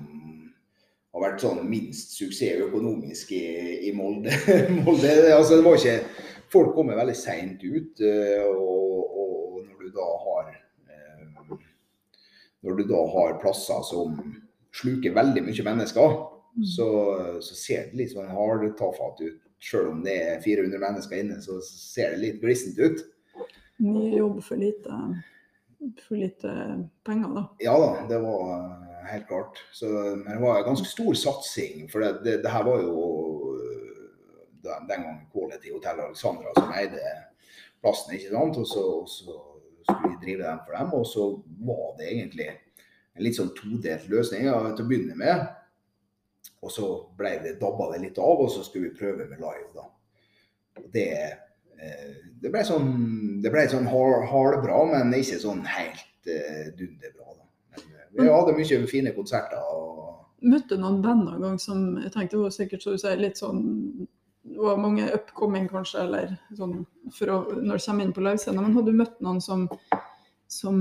har 1.15 1.23
vært 1.23 1.43
sånn 1.45 1.63
minst 1.69 2.17
suksess 2.19 2.63
økonomisk 2.65 3.31
i, 3.35 3.45
i 3.87 3.93
Molde. 3.95 4.35
Molde. 4.83 5.11
Altså, 5.31 5.59
det 5.59 5.65
var 5.67 5.79
ikke 5.79 6.23
Folk 6.53 6.75
kommer 6.75 6.95
veldig 6.95 7.15
seint 7.17 7.63
ut, 7.65 7.99
eh, 8.05 8.43
og, 8.45 9.15
og 9.17 9.55
når 9.65 9.79
du 9.81 9.95
da 9.95 10.05
har 10.21 10.51
eh, 10.53 11.55
Når 12.63 12.77
du 12.77 12.83
da 12.91 13.01
har 13.15 13.39
plasser 13.41 13.81
som 13.87 14.13
sluker 14.75 15.15
veldig 15.15 15.41
mye 15.47 15.65
mennesker, 15.65 16.15
så, 16.75 16.87
så 17.43 17.57
ser 17.57 17.89
det 17.89 17.99
litt 17.99 18.13
sånn 18.13 18.31
hardtafatt 18.31 19.19
ut. 19.23 19.41
Selv 19.63 19.91
om 19.91 20.03
det 20.05 20.15
er 20.21 20.43
400 20.43 20.79
mennesker 20.79 21.19
inne, 21.19 21.39
så 21.43 21.57
ser 21.65 22.13
det 22.13 22.21
litt 22.21 22.41
glissent 22.43 22.79
ut. 22.79 23.01
Mye 23.83 24.13
jobb 24.15 24.39
for 24.45 24.59
lite, 24.59 24.99
for 26.07 26.19
lite 26.19 26.51
penger, 27.05 27.31
da. 27.35 27.43
Ja 27.59 27.75
da, 27.79 27.89
det 28.09 28.19
var 28.23 28.51
eh, 28.55 29.07
helt 29.11 29.27
klart. 29.27 29.61
Så, 29.71 29.89
men 29.89 30.31
det 30.31 30.41
var 30.41 30.59
en 30.59 30.69
ganske 30.69 30.87
stor 30.89 31.13
satsing. 31.13 31.89
For 31.91 32.03
det, 32.03 32.11
det, 32.25 32.37
det 32.43 32.53
her 32.53 32.63
var 32.67 32.83
jo 32.83 32.99
eh, 33.55 34.05
den, 34.65 34.87
den 34.89 35.07
gangen 35.07 35.25
Quality 35.33 35.73
Hotel 35.73 35.99
Alexandra 36.07 36.53
som 36.57 36.73
eide 36.75 37.01
plassen. 37.83 38.15
ikke 38.17 38.33
sant? 38.33 38.61
Og 38.61 38.67
så, 38.67 38.85
så 39.07 39.39
skulle 39.85 40.15
vi 40.15 40.21
drive 40.23 40.47
den 40.47 40.63
for 40.65 40.77
dem. 40.77 40.95
Og 40.99 41.05
så 41.09 41.27
var 41.69 41.85
det 41.99 42.11
egentlig 42.11 42.49
en 42.49 43.23
litt 43.23 43.37
sånn 43.37 43.53
todelt 43.55 44.09
løsning 44.11 44.49
ja, 44.49 44.57
til 44.73 44.85
å 44.85 44.89
begynne 44.89 45.17
med. 45.19 45.45
Og 46.65 46.73
så 46.73 46.87
ble 47.17 47.35
det, 47.43 47.57
dabba 47.61 47.91
det 47.93 48.01
litt 48.07 48.19
av, 48.21 48.41
og 48.41 48.49
så 48.51 48.63
skulle 48.65 48.89
vi 48.89 48.97
prøve 48.99 49.27
med 49.29 49.41
live. 49.41 49.69
da. 49.75 49.85
Og 50.81 50.87
det, 50.93 51.09
eh, 51.13 51.41
det 52.41 52.51
ble 52.53 52.63
sånn, 52.67 52.89
det 53.43 53.51
ble 53.53 53.65
sånn 53.71 53.87
hardbra, 53.89 54.81
men 54.91 55.13
ikke 55.17 55.41
sånn 55.41 55.63
helt 55.67 56.29
uh, 56.29 56.67
dunderbra. 56.77 57.35
eh, 57.75 58.09
vi 58.15 58.29
hadde 58.31 58.57
mye 58.57 58.81
fine 58.89 59.15
konserter. 59.15 59.61
og 59.61 59.95
møtte 60.45 60.77
noen 60.77 61.01
band 61.01 61.25
noen 61.25 61.41
gang 61.41 61.55
som 61.61 61.95
jeg 61.97 62.11
tenkte 62.13 62.37
var 62.37 62.53
sikkert 62.53 62.83
så 62.85 62.93
sier, 62.99 63.17
litt 63.17 63.39
sånn 63.39 63.63
det 64.45 64.61
var 64.61 64.77
mange 64.77 65.07
upcoming, 65.09 65.65
kanskje, 65.65 66.03
eller 66.03 66.33
sånn 66.53 66.83
å, 66.83 67.37
når 67.65 67.79
du 67.79 67.81
kommer 67.81 68.05
inn 68.05 68.13
på 68.13 68.21
livescenen. 68.21 68.61
Men 68.61 68.75
hadde 68.77 68.91
du 68.93 68.99
møtt 68.99 69.15
noen 69.25 69.39
som, 69.41 69.63
som 70.45 70.77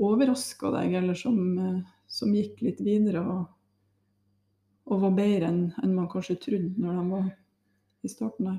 overraska 0.00 0.70
deg, 0.78 0.94
eller 1.02 1.18
som, 1.18 1.36
eh, 1.60 1.82
som 2.08 2.32
gikk 2.32 2.62
litt 2.64 2.80
videre 2.80 3.20
og, 3.20 3.42
og 4.88 5.04
var 5.04 5.12
bedre 5.18 5.52
enn 5.52 5.60
enn 5.84 5.92
man 5.92 6.08
kanskje 6.08 6.40
trodde 6.40 6.80
når 6.80 6.96
de 6.96 7.04
var 7.10 7.28
i 8.00 8.12
starten 8.14 8.48
der? 8.48 8.58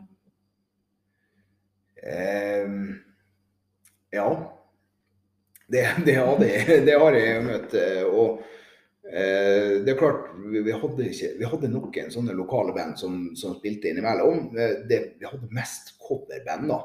Ehm, 2.04 2.96
ja. 4.12 4.28
Det, 5.68 5.84
det, 6.06 6.16
det 6.86 6.98
har 7.00 7.16
jeg 7.16 7.44
møtt. 7.46 7.74
eh, 7.80 8.04
Og 8.08 8.42
eh, 9.08 9.78
det 9.86 9.94
er 9.94 10.00
klart, 10.00 10.32
vi, 10.52 10.64
vi, 10.66 10.74
hadde 10.76 11.06
ikke, 11.08 11.30
vi 11.40 11.48
hadde 11.54 11.70
noen 11.72 12.12
sånne 12.14 12.36
lokale 12.38 12.74
band 12.76 12.98
som, 13.00 13.22
som 13.40 13.56
spilte 13.60 13.92
innimellom. 13.92 14.50
Eh, 14.58 14.74
Det, 14.90 15.02
vi 15.22 15.30
hadde 15.30 15.52
mest 15.56 15.94
coverband 16.02 16.68
da, 16.74 16.82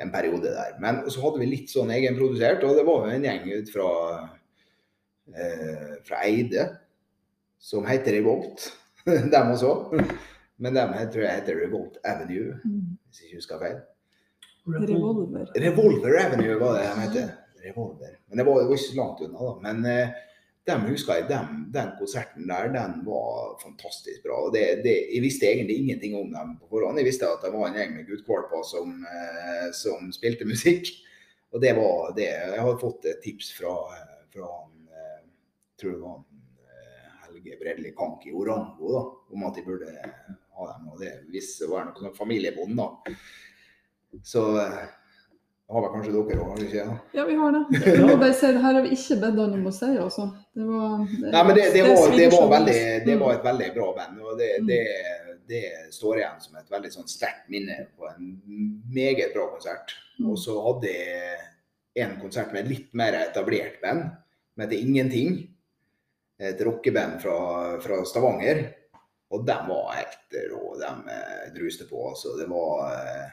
en 0.00 0.14
periode 0.14 0.54
der. 0.54 0.78
Men 0.82 1.02
så 1.10 1.20
hadde 1.26 1.42
vi 1.42 1.50
litt 1.52 1.72
sånn 1.74 1.92
egenprodusert, 1.94 2.64
og 2.66 2.78
det 2.78 2.86
var 2.88 3.04
jo 3.08 3.12
en 3.18 3.28
gjeng 3.28 3.50
ut 3.60 3.74
fra, 3.74 3.90
eh, 5.34 5.92
fra 6.08 6.22
Eide 6.26 6.68
som 7.64 7.84
heter 7.88 8.16
Revolt. 8.20 8.70
dem 9.04 9.50
også. 9.52 9.74
Men 10.64 10.76
dem 10.78 10.92
tror 11.12 11.26
jeg 11.26 11.40
heter 11.42 11.58
Revolt 11.60 11.98
Avenue, 12.08 12.54
hvis 13.10 13.20
jeg 13.20 13.28
ikke 13.28 13.40
husker 13.42 13.60
feil. 13.60 13.82
Revolver. 14.64 15.50
Revolver 15.54 16.20
Avenue 16.26 16.58
var 16.60 16.78
det 16.78 16.84
de 16.84 17.00
het. 17.00 17.34
Revolver. 17.64 18.18
Men 18.26 18.38
det 18.38 18.44
var, 18.44 18.60
det 18.60 18.76
ikke 18.76 18.84
så 18.84 18.96
langt 18.96 19.20
unna, 19.24 19.48
da. 19.48 19.52
Men 19.64 19.84
eh, 19.88 20.14
dem 20.64 20.86
husker 20.88 21.18
jeg, 21.18 21.28
dem, 21.28 21.64
den 21.72 21.90
konserten 21.98 22.48
der, 22.48 22.70
den 22.72 23.00
var 23.04 23.56
fantastisk 23.60 24.24
bra. 24.24 24.38
Og 24.46 24.54
det, 24.54 24.64
det, 24.84 24.94
jeg 25.12 25.24
visste 25.24 25.48
egentlig 25.50 25.76
ingenting 25.82 26.16
om 26.16 26.30
dem 26.32 26.54
på 26.60 26.70
forhånd. 26.72 27.00
Jeg 27.00 27.10
visste 27.10 27.28
at 27.28 27.44
det 27.44 27.52
var 27.52 27.68
en 27.68 27.76
gjeng 27.76 27.96
med 27.98 28.08
guttkvalper 28.08 28.64
som, 28.68 28.94
eh, 29.04 29.68
som 29.76 30.12
spilte 30.16 30.48
musikk. 30.48 30.88
Og 31.54 31.60
det 31.62 31.74
var 31.76 32.14
det. 32.16 32.30
Jeg 32.32 32.64
har 32.66 32.80
fått 32.80 33.04
et 33.10 33.20
tips 33.22 33.52
fra, 33.58 33.74
fra 34.32 34.48
han, 34.48 34.88
eh, 34.88 35.20
tror 35.80 35.92
det 35.92 36.00
var 36.00 36.16
han, 36.16 36.24
eh, 36.64 37.12
Helge 37.26 37.60
Bredli 37.60 37.92
Kank 37.96 38.24
i 38.26 38.32
Orango, 38.32 38.96
da, 38.96 39.04
om 39.36 39.44
at 39.46 39.60
de 39.60 39.68
burde 39.68 39.92
ha 39.92 40.70
dem. 40.72 40.88
Og 40.88 41.00
det 41.04 41.12
hvis 41.28 41.58
det 41.60 41.68
var 41.70 41.84
noe 41.86 42.00
sånn 42.00 42.16
familiebånd, 42.16 42.80
da. 42.80 43.14
Så 44.22 44.42
eh, 44.60 44.84
har 45.74 45.80
vel 45.82 45.92
kanskje 45.94 46.12
dere 46.12 46.38
òg, 46.38 46.48
har 46.50 46.56
dere 46.60 46.66
ikke 46.68 46.84
det? 46.84 46.98
Ja, 47.18 47.24
vi 47.26 47.34
har 47.40 47.52
det. 47.56 47.62
Jeg 47.96 48.04
må 48.06 48.16
bare 48.20 48.34
si, 48.36 48.46
det 48.52 48.62
her 48.62 48.76
har 48.78 48.82
vi 48.84 48.94
ikke 48.98 49.16
bedt 49.24 49.40
han 49.42 49.54
om 49.58 49.66
å 49.66 49.72
si, 49.74 49.90
altså. 49.98 50.26
Det 50.54 50.66
var, 50.68 50.96
det, 51.10 51.30
Nei, 51.34 51.42
men 51.48 51.56
det, 51.58 51.64
det, 51.74 51.82
var, 51.88 52.16
det, 52.18 52.28
var, 52.34 52.48
veldig, 52.58 52.78
det 53.06 53.14
Mm. 53.16 53.22
var 53.24 53.34
et 53.38 53.44
veldig 53.48 53.70
bra 53.74 53.88
band. 53.96 54.20
og 54.22 54.38
det, 54.38 54.50
Mm. 54.60 54.66
det, 54.68 54.82
det 55.48 55.62
står 55.92 56.18
igjen 56.20 56.40
som 56.40 56.56
et 56.60 56.70
veldig 56.72 56.92
sånn 56.92 57.08
sterkt 57.10 57.48
minne 57.52 57.74
på 57.98 58.06
en 58.08 58.30
meget 58.94 59.34
bra 59.34 59.48
konsert. 59.52 59.96
Mm. 60.20 60.30
Og 60.30 60.38
så 60.38 60.54
hadde 60.68 60.92
jeg 60.94 62.06
en 62.06 62.14
konsert 62.20 62.52
med 62.52 62.68
litt 62.68 62.94
mer 62.94 63.12
etablert 63.18 63.80
band, 63.82 64.06
som 64.54 64.62
heter 64.64 64.78
Ingenting. 64.80 65.42
Et 66.40 66.60
rockeband 66.66 67.20
fra, 67.22 67.36
fra 67.80 68.00
Stavanger. 68.04 68.64
Og 69.30 69.44
de 69.46 69.54
var 69.68 69.92
helt 69.94 70.34
rå. 70.50 70.62
De 70.80 70.88
eh, 71.14 71.44
druste 71.54 71.86
på. 71.88 72.08
altså. 72.08 72.34
Det 72.38 72.46
var 72.50 72.88
eh, 72.92 73.28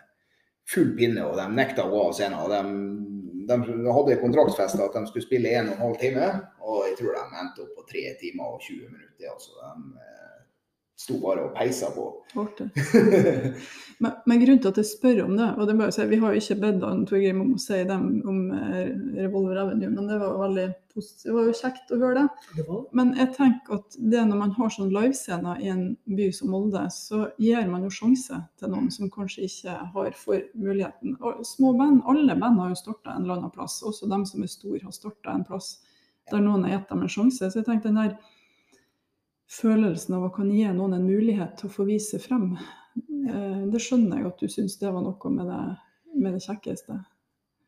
full 0.70 0.94
pinne, 0.98 1.24
og 1.26 1.38
de 1.40 1.48
nekta 1.56 1.86
å 1.86 1.92
gå 1.92 2.02
av 2.08 2.16
scenen. 2.18 2.40
og 2.40 2.52
De, 2.52 2.62
de 3.50 3.96
hadde 3.98 4.20
kontraktsfesta 4.22 4.86
at 4.86 4.98
de 4.98 5.06
skulle 5.10 5.26
spille 5.26 5.54
en 5.58 5.72
og 5.72 5.76
en 5.76 5.86
halv 5.88 6.00
time, 6.02 6.32
og 6.62 6.84
jeg 6.88 6.98
tror 7.00 7.18
de 7.18 7.42
endte 7.44 7.66
opp 7.66 7.74
på 7.80 7.88
3 7.90 8.06
timer 8.22 8.56
og 8.56 8.62
20 8.68 8.92
minutter. 8.94 9.32
altså. 9.34 9.52
De 9.60 10.06
eh, 10.06 10.31
sto 11.02 11.18
bare 11.22 11.48
og 11.48 11.56
peisa 11.58 11.90
på. 11.96 12.08
Men, 14.02 14.16
men 14.26 14.40
grunnen 14.42 14.58
til 14.64 14.72
at 14.72 14.78
jeg 14.80 14.88
spør 14.90 15.20
om 15.28 15.36
det, 15.38 15.48
og 15.62 15.68
det 15.70 15.76
må 15.78 15.86
jeg 15.86 15.94
si, 15.94 16.06
vi 16.10 16.18
har 16.18 16.32
jo 16.34 16.40
ikke 16.42 16.56
bedt 16.64 16.86
han 16.88 17.04
Torgrim 17.06 17.42
om 17.44 17.52
å 17.54 17.60
si 17.62 17.76
dem 17.86 18.08
om 18.26 18.40
eh, 18.58 18.88
Revolver 19.20 19.60
Avenue, 19.62 19.92
men 19.94 20.08
det 20.10 20.18
var 20.18 20.32
jo 20.32 20.40
veldig 20.42 20.64
det 20.96 21.36
var 21.36 21.46
jo 21.46 21.54
kjekt 21.56 21.94
å 21.94 22.00
høre 22.02 22.24
det. 22.24 22.48
Det 22.58 22.80
Men 22.98 23.14
jeg 23.16 23.30
tenker 23.36 23.78
at 23.78 24.00
det 24.12 24.24
når 24.28 24.40
man 24.42 24.56
har 24.58 24.74
sånn 24.74 24.90
livescener 24.92 25.62
i 25.64 25.70
en 25.72 25.84
by 26.18 26.32
som 26.36 26.50
Molde, 26.52 26.82
så 26.92 27.22
gir 27.40 27.70
man 27.70 27.86
jo 27.86 27.94
sjanse 27.94 28.42
til 28.60 28.74
noen 28.74 28.90
som 28.92 29.12
kanskje 29.14 29.46
ikke 29.46 29.78
har 29.94 30.18
for 30.18 30.42
muligheten. 30.58 31.16
Og 31.22 31.46
små 31.48 31.76
band, 31.78 32.02
alle 32.10 32.36
band 32.42 32.60
har 32.60 32.74
jo 32.74 32.82
starta 32.82 33.14
en 33.14 33.24
eller 33.24 33.38
annen 33.38 33.54
plass. 33.54 33.80
Også 33.88 34.10
dem 34.12 34.26
som 34.28 34.44
er 34.44 34.52
store 34.52 34.82
har 34.84 34.98
starta 34.98 35.38
en 35.38 35.48
plass 35.48 35.78
der 36.32 36.44
noen 36.44 36.66
har 36.66 36.78
gitt 36.80 36.92
dem 36.92 37.06
en 37.06 37.12
sjanse. 37.12 37.48
Så 37.50 37.62
jeg 37.62 37.68
tenker 37.68 37.90
den 37.90 38.02
der 38.02 38.18
følelsen 39.52 40.16
av 40.18 40.28
å 40.28 40.34
kunne 40.36 40.56
gi 40.56 40.70
noen 40.76 40.96
en 40.96 41.08
mulighet 41.08 41.58
til 41.60 41.70
å 41.70 41.74
få 41.74 41.88
vise 41.90 42.20
frem, 42.24 42.54
eh, 42.56 43.64
det 43.72 43.82
skjønner 43.84 44.22
jeg 44.22 44.30
at 44.30 44.44
du 44.44 44.52
syns 44.52 44.78
det 44.80 44.94
var 44.94 45.04
noe 45.04 45.34
med 45.34 45.52
det, 45.52 45.64
med 46.16 46.38
det 46.38 46.46
kjekkeste. 46.46 47.00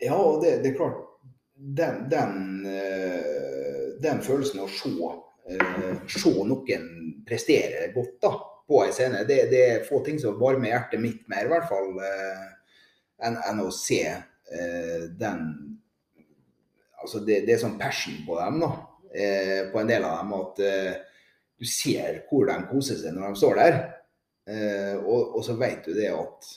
Ja, 0.04 0.20
det, 0.42 0.58
det 0.64 0.74
er 0.74 0.80
klart 0.80 1.10
Den, 1.54 2.10
den, 2.12 2.66
eh, 2.68 3.94
den 4.04 4.24
følelsen 4.26 4.64
av 4.64 4.68
å 4.68 4.74
se, 4.74 5.12
eh, 5.54 6.00
se 6.10 6.32
noen 6.50 6.88
prestere 7.28 7.86
godt 7.94 8.18
da, 8.26 8.34
på 8.68 8.82
en 8.84 8.96
scene, 8.96 9.22
det, 9.28 9.38
det 9.52 9.62
er 9.70 9.86
få 9.88 10.02
ting 10.04 10.18
som 10.20 10.40
varmer 10.40 10.72
hjertet 10.72 11.04
mitt 11.04 11.24
mer, 11.32 11.46
i 11.46 11.52
hvert 11.52 11.70
fall, 11.70 11.94
enn 13.24 13.38
en 13.38 13.62
å 13.64 13.70
se 13.72 14.02
den 15.20 15.46
Altså, 17.04 17.20
det, 17.28 17.42
det 17.44 17.58
er 17.58 17.60
sånn 17.60 17.76
passion 17.76 18.22
på 18.24 18.38
dem, 18.40 18.62
da. 18.64 18.70
På 19.74 19.82
en 19.82 19.90
del 19.90 20.06
av 20.08 20.22
dem. 20.22 20.30
At 20.38 20.62
du 21.60 21.68
ser 21.70 22.24
hvor 22.30 22.48
de 22.50 22.58
koser 22.70 23.00
seg 23.00 23.16
når 23.16 23.32
de 23.34 23.42
står 23.42 23.60
der. 23.62 23.80
Eh, 24.50 24.96
og, 25.00 25.38
og 25.38 25.46
så 25.46 25.56
vet 25.60 25.86
du 25.88 25.96
det 25.98 26.12
at 26.12 26.52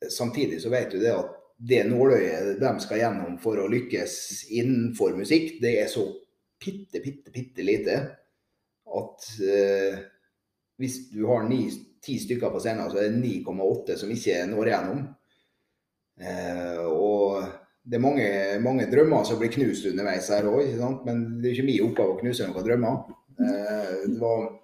Samtidig 0.00 0.62
så 0.62 0.70
vet 0.72 0.94
du 0.94 0.96
det 0.96 1.10
at 1.12 1.34
det 1.60 1.82
nåløyet 1.84 2.54
de 2.56 2.70
skal 2.80 3.02
gjennom 3.02 3.34
for 3.42 3.60
å 3.60 3.66
lykkes 3.68 4.14
innenfor 4.56 5.12
musikk, 5.12 5.58
det 5.60 5.74
er 5.82 5.90
så 5.92 6.06
bitte, 6.56 7.02
bitte, 7.04 7.28
bitte 7.34 7.66
lite 7.66 7.98
at 8.96 9.26
eh, 9.44 9.98
hvis 10.80 10.96
du 11.12 11.26
har 11.28 11.44
ni, 11.48 11.66
ti 12.00 12.16
stykker 12.18 12.52
på 12.52 12.60
scenen, 12.64 12.88
så 12.90 13.02
er 13.02 13.10
det 13.10 13.20
9,8 13.20 13.98
som 14.00 14.12
ikke 14.12 14.38
når 14.48 14.70
gjennom. 14.72 15.02
Eh, 16.20 16.80
og 16.88 17.44
det 17.84 17.98
er 17.98 18.04
mange, 18.04 18.28
mange 18.64 18.88
drømmer 18.90 19.24
som 19.28 19.40
blir 19.40 19.52
knust 19.52 19.88
underveis 19.90 20.30
her 20.32 20.48
òg, 20.48 20.72
men 21.04 21.22
det 21.40 21.50
er 21.50 21.58
ikke 21.58 21.68
min 21.68 21.86
oppgave 21.90 22.16
å 22.16 22.20
knuse 22.22 22.48
noen 22.48 22.66
drømmer. 22.66 22.98
Eh, 23.40 24.10
det 24.10 24.18
var, 24.20 24.60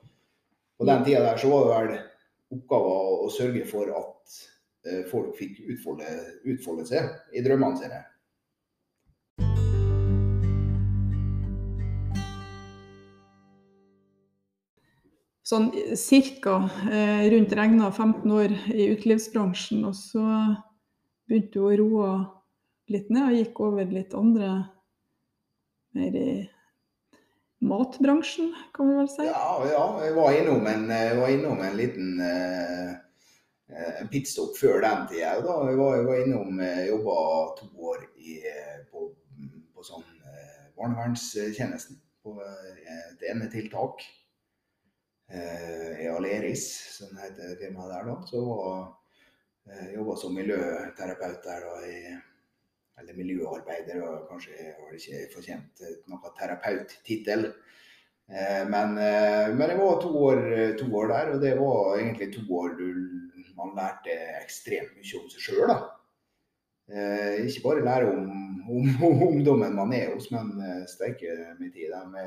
på 0.78 0.84
den 0.84 1.04
tida 1.04 1.22
der 1.24 1.36
så 1.40 1.48
var 1.48 1.64
det 1.64 1.76
vel 1.76 2.58
oppgaven 2.58 3.24
å 3.24 3.30
sørge 3.32 3.62
for 3.70 3.88
at 3.88 4.36
eh, 4.84 5.00
folk 5.08 5.32
fikk 5.38 5.62
utfolde, 5.64 6.10
utfolde 6.44 6.84
seg 6.88 7.08
i 7.32 7.44
drømmene 7.46 7.80
sine. 7.80 8.02
sånn 15.46 15.68
cirka 15.94 16.56
eh, 16.90 17.28
rundt 17.30 17.52
regna 17.54 17.92
15 17.92 18.32
år 18.34 18.54
i 18.74 18.88
utelivsbransjen, 18.96 19.84
og 19.86 19.94
så 19.94 20.24
begynte 21.30 21.62
hun 21.62 21.68
å 21.68 21.76
roe 21.78 22.08
litt 22.90 23.12
ned 23.14 23.28
og 23.28 23.36
gikk 23.38 23.60
over 23.62 23.92
litt 23.94 24.14
andre 24.18 24.50
mer 25.94 26.18
i 26.18 26.30
matbransjen, 27.66 28.52
kan 28.74 28.88
vi 28.88 28.96
vel 29.00 29.08
si. 29.10 29.26
Ja, 29.28 29.50
ja 29.70 29.84
jeg 30.04 30.14
var 30.16 30.36
innom 30.36 30.66
en, 30.70 30.88
var 31.20 31.32
innom 31.32 31.62
en 31.64 31.76
liten 31.78 32.20
eh, 32.22 32.90
eh, 33.70 34.02
pitstop 34.12 34.56
før 34.60 34.80
den 34.84 35.06
tida. 35.10 35.36
Da. 35.44 35.56
Jeg 35.70 35.78
var, 35.80 35.96
jeg 35.98 36.06
var 36.08 36.22
innom 36.24 36.60
eh, 36.60 36.82
jobba 36.90 37.16
to 37.60 37.70
år 37.92 38.04
i, 38.16 38.38
eh, 38.50 38.76
på, 38.90 39.08
på 39.74 39.86
sånn 39.86 40.04
eh, 40.04 40.68
barnevernstjenesten. 40.78 42.02
På 42.26 42.40
et 42.42 43.20
enetiltak. 43.30 44.00
Eh, 45.30 46.04
i 46.04 46.08
Aleris, 46.10 46.64
som 46.96 47.18
heter 47.18 47.54
firmaet 47.60 47.92
der 47.92 48.08
da. 48.08 48.16
Så 48.26 48.40
jobba 49.94 50.14
som 50.18 50.34
miljøterapeut 50.34 51.40
der 51.42 51.64
da, 51.66 51.76
i 51.86 51.96
eller 53.00 53.16
miljøarbeider, 53.16 54.00
og 54.02 54.28
kanskje 54.30 54.72
har 54.78 54.94
ikke 54.96 55.26
fortjent 55.34 55.82
noen 56.08 56.36
terapeuttittel. 56.38 57.50
Eh, 58.26 58.62
men, 58.68 58.96
eh, 58.98 59.52
men 59.54 59.70
jeg 59.70 59.78
var 59.78 60.00
to 60.02 60.10
år, 60.28 60.40
to 60.80 60.88
år 60.98 61.12
der, 61.12 61.32
og 61.34 61.42
det 61.42 61.52
var 61.60 61.98
egentlig 61.98 62.32
to 62.34 62.42
år 62.58 62.74
du, 62.78 62.88
man 63.56 63.76
lærte 63.76 64.16
ekstremt 64.42 64.96
mye 64.96 65.20
om 65.20 65.28
seg 65.32 65.44
sjøl. 65.44 65.74
Eh, 66.86 67.44
ikke 67.46 67.64
bare 67.64 67.84
lære 67.86 68.10
om, 68.10 68.30
om, 68.66 68.90
om 69.10 69.22
ungdommen 69.28 69.76
man 69.76 69.94
er 69.96 70.14
hos, 70.14 70.30
men 70.34 70.56
steike 70.90 71.36
min 71.60 71.72
tid. 71.72 71.94
De, 72.16 72.26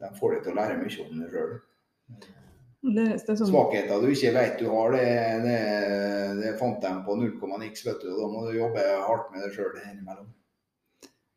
de 0.00 0.14
får 0.20 0.36
deg 0.36 0.46
til 0.46 0.54
å 0.54 0.60
lære 0.60 0.80
mye 0.80 1.08
om 1.08 1.24
deg 1.24 1.34
sjøl. 1.36 1.58
Sånn, 2.80 3.50
Svakheter 3.50 4.00
du 4.00 4.08
ikke 4.08 4.30
vet 4.32 4.54
du 4.58 4.66
har, 4.72 4.94
det, 4.96 5.04
det, 5.44 5.56
det 6.40 6.52
fant 6.58 6.80
de 6.80 6.92
på 7.04 7.16
null 7.20 7.34
komma 7.40 7.58
niks. 7.60 7.82
vet 7.86 8.00
du, 8.00 8.08
og 8.14 8.20
Da 8.22 8.28
må 8.32 8.44
du 8.48 8.54
jobbe 8.56 8.84
hardt 9.04 9.28
med 9.34 9.42
det 9.44 9.50
sjøl 9.52 9.76
innimellom. 9.84 10.30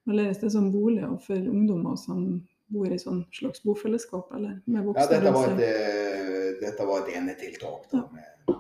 læres 0.08 0.40
det 0.40 0.52
som 0.52 0.72
boliger 0.72 1.18
for 1.26 1.36
ungdommer 1.36 1.96
som 2.00 2.48
bor 2.72 2.88
i 2.88 2.98
sånn 2.98 3.26
slags 3.36 3.60
bofellesskap, 3.64 4.32
eller 4.34 4.62
med 4.66 4.88
Ja, 4.96 5.06
dette 5.12 5.32
var 5.36 5.52
et, 5.52 6.60
dette 6.64 6.88
var 6.88 7.04
et 7.04 7.16
enetiltak 7.20 7.90
da, 7.92 8.08
med, 8.14 8.56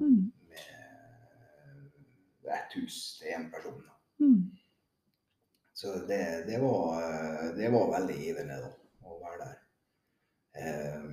Mm. 0.00 0.30
med 2.44 2.52
ett 2.54 2.72
hus 2.76 3.18
til 3.18 3.28
én 3.34 3.50
person. 3.50 3.82
da. 3.82 4.24
Mm. 4.24 4.50
Så 5.74 5.92
det, 6.08 6.44
det, 6.46 6.58
var, 6.62 7.02
det 7.56 7.68
var 7.72 7.90
veldig 7.98 8.16
givende 8.22 8.58
da, 8.62 8.70
å 9.04 9.18
være 9.20 9.38
der. 9.44 9.56
Eh, 10.62 11.06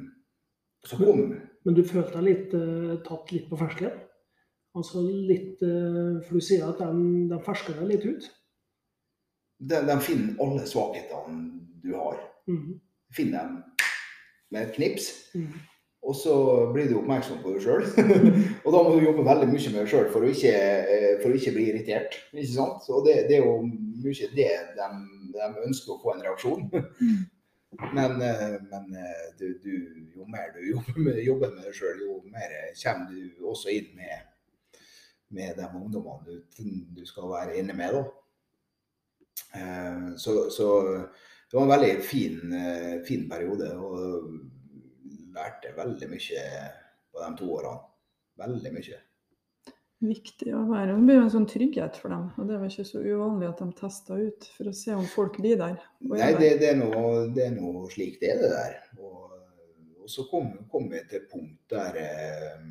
så 0.88 0.97
kom 0.97 1.27
Men 1.65 1.75
du 1.77 1.83
følte 1.85 2.17
deg 2.17 2.25
litt 2.25 2.53
uh, 2.57 2.95
tatt 3.05 3.31
litt 3.35 3.50
på 3.51 3.59
fersken? 3.59 3.93
Altså 4.77 5.03
litt 5.03 5.61
uh, 5.61 6.21
For 6.25 6.39
du 6.39 6.45
sier 6.45 6.63
at 6.65 6.79
de, 6.81 7.27
de 7.29 7.41
fersker 7.45 7.77
deg 7.77 7.91
litt 7.91 8.07
ut? 8.07 8.29
de, 9.61 9.81
de 9.88 9.97
finner 10.01 10.39
alle 10.41 10.65
svakhetene 10.65 11.43
du 11.83 11.93
har. 11.95 12.17
Mhm. 12.50 12.79
Finner 13.13 13.43
dem 13.43 13.59
med 14.51 14.67
et 14.67 14.75
knips. 14.75 15.11
Mhm. 15.35 15.67
Og 16.01 16.15
så 16.17 16.33
blir 16.73 16.88
du 16.89 16.95
oppmerksom 16.97 17.43
på 17.43 17.51
deg 17.53 17.61
sjøl. 17.61 17.83
og 18.65 18.69
da 18.73 18.79
må 18.81 18.95
du 18.95 19.03
jobbe 19.05 19.25
veldig 19.27 19.51
mye 19.51 19.67
med 19.69 19.83
deg 19.83 19.91
sjøl 19.91 20.07
for, 20.09 20.25
eh, 20.25 21.19
for 21.21 21.29
å 21.29 21.38
ikke 21.38 21.53
bli 21.53 21.67
irritert. 21.69 22.17
Ikke 22.33 22.55
sant? 22.55 22.81
Så 22.88 23.03
det, 23.05 23.19
det 23.29 23.38
er 23.38 23.45
jo 23.45 23.59
mye 23.67 24.31
det 24.33 24.50
de, 24.79 24.88
de 25.35 25.51
ønsker 25.67 25.93
å 25.93 26.00
få 26.01 26.15
en 26.15 26.25
reaksjon. 26.25 26.65
Men, 27.72 28.22
eh, 28.22 28.62
men 28.62 28.96
eh, 28.96 29.36
du, 29.40 29.60
du, 29.63 29.75
jo 30.16 30.25
mer 30.28 30.51
du 30.54 30.60
jobber 31.30 31.54
med, 31.56 31.63
det 31.66 31.74
sjøl, 31.75 32.01
jo 32.04 32.18
mer 32.34 32.51
kommer 32.84 33.12
du 33.12 33.46
også 33.48 33.72
inn 33.72 33.94
med, 33.96 34.28
med 35.32 35.56
de 35.58 35.68
ungdommene 35.80 36.25
du, 36.28 36.66
du 36.98 37.06
skal 37.08 37.30
være 37.32 37.58
inne 37.62 37.74
med. 37.78 38.01
Eh, 39.56 40.16
Så, 40.18 40.50
så 40.50 40.68
det 41.51 41.58
var 41.58 41.63
en 41.63 41.74
veldig 41.75 42.04
fin, 42.04 42.40
fin 43.08 43.30
periode. 43.30 43.72
og 43.78 44.30
lærte 45.36 45.72
veldig 45.78 46.08
mye 46.12 46.42
på 47.12 47.22
de 47.24 47.30
to 47.40 47.48
årene. 47.56 47.80
Veldig 48.40 48.72
mye. 48.75 48.98
Viktig 50.01 50.50
å 50.58 50.63
være. 50.65 50.96
Det 50.96 51.05
blir 51.05 51.20
jo 51.20 51.24
en 51.27 51.34
sånn 51.36 51.50
trygghet 51.50 51.98
for 52.01 52.10
dem. 52.10 52.29
Og 52.41 52.48
det 52.50 52.55
er 52.55 52.62
vel 52.63 52.72
ikke 52.72 52.88
så 52.89 53.01
uvanlig 53.05 53.50
at 53.51 53.60
de 53.62 53.67
tester 53.77 54.24
ut 54.25 54.48
for 54.55 54.72
å 54.72 54.74
se 54.74 54.96
om 54.98 55.03
folk 55.05 55.38
blir 55.38 55.60
der. 55.60 55.75
er 55.77 56.15
Nei, 56.15 56.31
det, 56.39 56.50
det, 56.63 56.72
er 56.72 56.79
noe, 56.79 57.27
det 57.36 57.43
er 57.46 57.53
noe 57.53 57.84
slik 57.91 58.17
det 58.22 58.31
er, 58.34 58.41
det 58.41 58.50
der. 58.55 58.79
Og, 58.98 59.36
og 60.01 60.10
så 60.10 60.25
kom, 60.31 60.55
kom 60.74 60.89
vi 60.89 61.03
til 61.12 61.27
punkt 61.29 61.60
der 61.70 62.01
eh, 62.01 62.65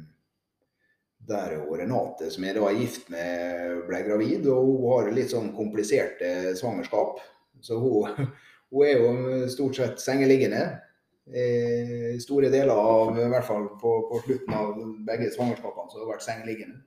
der 1.31 1.55
Renate, 1.71 2.33
som 2.35 2.49
jeg 2.49 2.57
da 2.59 2.67
er 2.67 2.81
gift 2.81 3.11
med, 3.15 3.79
ble 3.87 4.03
gravid. 4.09 4.51
Og 4.51 4.67
hun 4.73 4.85
har 4.89 5.15
litt 5.15 5.31
sånn 5.31 5.53
kompliserte 5.55 6.57
svangerskap. 6.59 7.23
Så 7.63 7.79
hun, 7.79 8.11
hun 8.75 8.87
er 8.89 8.99
jo 8.99 9.49
stort 9.55 9.79
sett 9.79 10.03
sengeliggende. 10.03 10.67
I 11.31 12.19
store 12.19 12.51
deler 12.51 12.75
av, 12.75 13.15
i 13.15 13.31
hvert 13.31 13.47
fall 13.47 13.71
på, 13.79 13.99
på 14.11 14.25
slutten 14.25 14.55
av 14.57 14.79
begge 15.07 15.31
svangerskapene, 15.31 15.87
så 15.93 16.01
har 16.01 16.09
hun 16.09 16.17
vært 16.17 16.27
sengeliggende. 16.27 16.81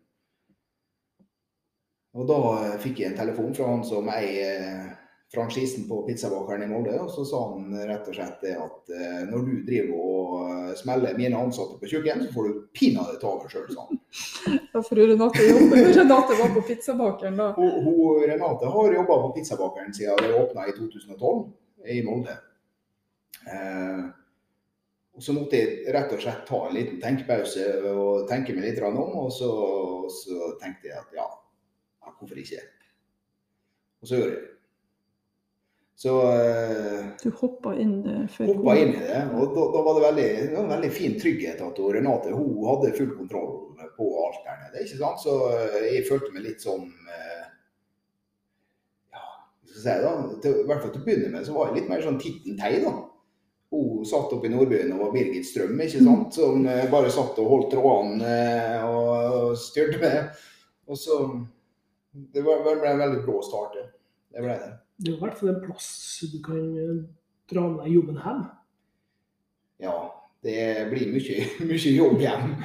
Og 2.13 2.27
da 2.29 2.39
fikk 2.81 3.01
jeg 3.01 3.11
en 3.11 3.17
telefon 3.17 3.55
fra 3.57 3.71
han 3.71 3.81
som 3.87 4.09
eier 4.13 4.59
eh, 4.61 4.91
franchisen 5.33 5.87
på 5.89 6.03
pizzabakeren 6.07 6.63
i 6.63 6.67
Molde. 6.67 6.93
Og 7.01 7.11
så 7.11 7.25
sa 7.25 7.41
han 7.49 7.73
rett 7.87 8.07
og 8.07 8.15
slett 8.15 8.43
det 8.45 8.53
at 8.59 8.93
eh, 8.93 9.23
når 9.31 9.47
du 9.47 9.53
driver 9.65 9.97
og 9.97 10.35
eh, 10.43 10.71
smeller 10.77 11.17
mine 11.17 11.39
ansatte 11.41 11.79
på 11.81 11.89
kjøkken, 11.89 12.25
så 12.27 12.35
får 12.35 12.49
du 12.49 12.61
pinadø 12.77 13.17
ta 13.21 13.31
over 13.33 13.49
sjøl, 13.49 13.67
sa 13.73 13.87
han. 13.89 14.01
Ja, 14.73 14.81
for 14.81 14.97
Renate 14.97 15.45
jobber. 15.45 15.85
Renate 15.97 16.37
var 16.37 16.53
på 16.53 16.65
pizzabakeren 16.69 17.37
da. 17.37 17.51
Hun, 17.57 17.75
hun, 17.85 18.23
Renate 18.29 18.73
har 18.75 18.97
jobba 18.99 19.21
på 19.27 19.35
pizzabakeren 19.37 19.93
siden 19.93 20.21
det 20.21 20.33
åpna 20.37 20.67
i 20.69 20.75
2012 20.77 21.87
i 21.93 22.01
Molde. 22.05 22.37
Eh, 23.49 24.03
og 25.13 25.21
så 25.21 25.33
måtte 25.33 25.59
jeg 25.59 25.93
rett 25.93 26.13
og 26.13 26.21
slett 26.21 26.45
ta 26.47 26.59
en 26.67 26.73
liten 26.73 27.01
tenkepause 27.01 27.65
og 27.89 28.25
tenke 28.29 28.53
meg 28.53 28.69
litt 28.69 28.81
om. 28.85 29.01
Og 29.01 29.33
så, 29.33 29.49
så 30.13 30.53
tenkte 30.61 30.89
jeg 30.89 31.01
at 31.01 31.17
ja, 31.17 31.27
hvorfor 32.19 32.41
ikke? 32.41 32.63
Og 34.03 34.09
så 34.09 34.17
gjorde 34.19 34.33
jeg 34.33 34.41
det. 34.41 34.49
Så 36.03 36.13
eh, 36.33 37.05
Du 37.21 37.29
hoppa 37.39 37.75
inn 37.79 37.99
eh, 38.09 38.23
før 38.33 38.49
hoppa 38.49 38.73
inn 38.81 38.95
i 38.97 39.03
det. 39.05 39.19
Og 39.37 39.53
da, 39.55 39.67
da 39.75 39.83
var 39.85 39.95
det 39.99 40.05
veldig, 40.07 40.25
det 40.49 40.55
var 40.57 40.65
en 40.65 40.73
veldig 40.73 40.89
fin 40.91 41.13
trygghet 41.21 41.61
at 41.63 41.79
Renate 41.95 42.33
hun 42.33 42.57
hadde 42.67 42.95
full 42.97 43.13
kontroll 43.15 43.53
på 43.97 44.07
alt 44.25 44.41
der 44.47 44.59
nede. 44.65 44.83
ikke 44.83 44.99
sant? 44.99 45.21
Så 45.23 45.37
eh, 45.53 45.79
jeg 45.93 46.07
følte 46.09 46.33
meg 46.33 46.47
litt 46.47 46.65
sånn 46.65 46.89
eh, 46.89 47.45
Ja, 49.13 49.23
hva 49.23 49.77
skal 49.77 49.89
jeg 49.93 50.01
si 50.01 50.05
da? 50.09 50.13
Til, 50.43 50.59
I 50.63 50.67
hvert 50.71 50.83
fall 50.83 50.93
til 50.95 51.03
å 51.03 51.07
begynne 51.07 51.33
med 51.37 51.47
så 51.47 51.55
var 51.55 51.71
jeg 51.71 51.81
litt 51.81 51.91
mer 51.93 52.05
sånn 52.05 52.21
Titten 52.21 52.59
Tei, 52.59 52.75
da. 52.83 52.93
Hun 53.73 54.03
satt 54.05 54.33
oppe 54.35 54.49
i 54.49 54.51
Nordbyen 54.53 54.91
og 54.93 55.07
var 55.07 55.13
Birgit 55.15 55.47
Strøm, 55.49 55.79
ikke 55.81 56.03
sant? 56.03 56.35
som 56.35 56.65
eh, 56.69 56.83
bare 56.91 57.13
satt 57.13 57.39
og 57.41 57.53
holdt 57.53 57.71
trådene 57.73 58.35
og 58.89 59.55
styrte 59.61 60.01
med. 60.01 60.43
Og 60.89 60.99
så 60.99 61.21
Det 62.13 62.41
var- 62.45 62.63
ble 62.63 62.89
en 62.91 62.99
veldig 63.01 63.21
brå 63.25 63.41
start, 63.43 63.73
det. 63.77 63.85
Ble 64.41 64.57
det. 64.59 64.71
Det 65.03 65.11
er 65.11 65.15
i 65.17 65.19
hvert 65.21 65.37
fall 65.39 65.49
en 65.49 65.61
plass 65.65 65.87
du 66.31 66.39
kan 66.45 66.59
eh, 66.77 66.99
dra 67.49 67.63
med 67.69 67.85
deg 67.85 67.95
jobben 67.95 68.19
hjem. 68.21 68.43
Ja, 69.83 69.95
det 70.45 70.89
blir 70.91 71.09
mye, 71.13 71.47
mye 71.69 71.93
jobb 71.97 72.21
hjem. 72.21 72.53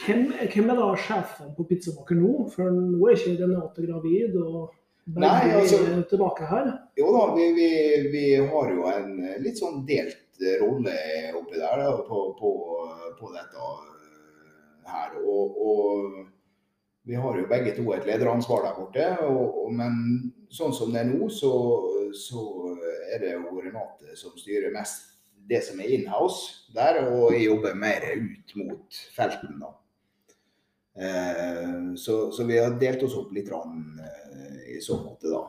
Hvem, 0.00 0.30
hvem 0.32 0.70
er 0.72 0.78
da 0.80 0.86
sjefen 0.96 1.50
på 1.56 1.64
Pizzabaker 1.68 2.16
nå? 2.16 2.30
For 2.54 2.70
nå 2.72 3.00
er 3.10 3.18
ikke 3.18 3.34
Renate 3.42 3.84
gravid, 3.84 4.36
og 4.40 4.72
Nei, 5.16 5.50
altså- 5.58 5.80
er 5.90 6.02
tilbake 6.08 6.46
her. 6.48 6.70
Jo 6.96 7.10
da, 7.16 7.24
vi, 7.34 7.48
vi, 7.56 7.68
vi 8.12 8.24
har 8.36 8.70
jo 8.72 8.86
en 8.88 9.10
litt 9.44 9.58
sånn 9.60 9.82
delt 9.88 10.16
rolle 10.62 10.94
oppi 11.36 11.58
der 11.60 11.82
da, 11.82 11.90
på, 12.06 12.20
på, 12.38 12.50
på 13.18 13.32
dette 13.34 13.60
eh, 13.60 14.88
her. 14.88 15.16
Og, 15.20 15.58
og 15.60 16.20
vi 17.10 17.18
har 17.18 17.38
jo 17.40 17.46
begge 17.50 17.72
to 17.74 17.84
et 17.96 18.06
lederansvar 18.06 18.62
der 18.68 18.76
borte. 18.78 19.06
Og, 19.26 19.64
og, 19.64 19.72
men 19.74 19.96
sånn 20.54 20.74
som 20.76 20.92
det 20.94 21.02
er 21.02 21.08
nå, 21.10 21.26
så, 21.34 21.50
så 22.14 22.42
er 23.10 23.22
det 23.24 23.32
jo 23.34 23.58
Renate 23.64 24.14
som 24.18 24.36
styrer 24.38 24.70
mest 24.74 25.08
det 25.50 25.58
som 25.66 25.80
er 25.82 25.90
inhouse 25.96 26.68
der, 26.76 27.00
og 27.10 27.32
jeg 27.34 27.48
jobber 27.48 27.74
mer 27.74 28.04
ut 28.14 28.52
mot 28.60 28.98
felten. 29.16 29.56
da. 29.58 29.70
Eh, 31.00 31.94
så, 31.98 32.18
så 32.32 32.44
vi 32.46 32.58
har 32.60 32.76
delt 32.78 33.02
oss 33.06 33.16
opp 33.18 33.32
litt 33.34 33.48
rann, 33.50 33.80
eh, 34.04 34.76
i 34.76 34.80
så 34.84 34.98
måte, 35.02 35.30
da. 35.32 35.42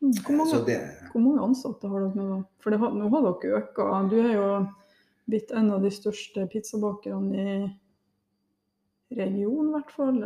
Mm, 0.00 0.14
Hvor 0.24 0.36
mange, 0.36 0.50
Så 0.50 0.64
det, 0.66 0.78
hvor 1.12 1.20
mange 1.22 1.44
ansatte 1.44 1.88
har 1.92 2.06
dere 2.06 2.16
nå? 2.16 2.26
da? 2.32 2.40
For 2.64 2.72
det, 2.74 2.78
har- 2.80 2.94
nå 2.96 3.10
har 3.12 3.26
dere 3.28 3.60
økt. 3.60 3.80
Du 4.10 4.16
er 4.22 4.32
jo 4.34 4.48
blitt 5.30 5.52
en 5.54 5.70
av 5.76 5.82
de 5.84 5.90
største 5.94 6.46
pizzabakerne 6.50 7.44
i 9.12 9.16
regionen, 9.20 9.68
i 9.70 9.74
hvert 9.76 9.92
fall. 9.94 10.22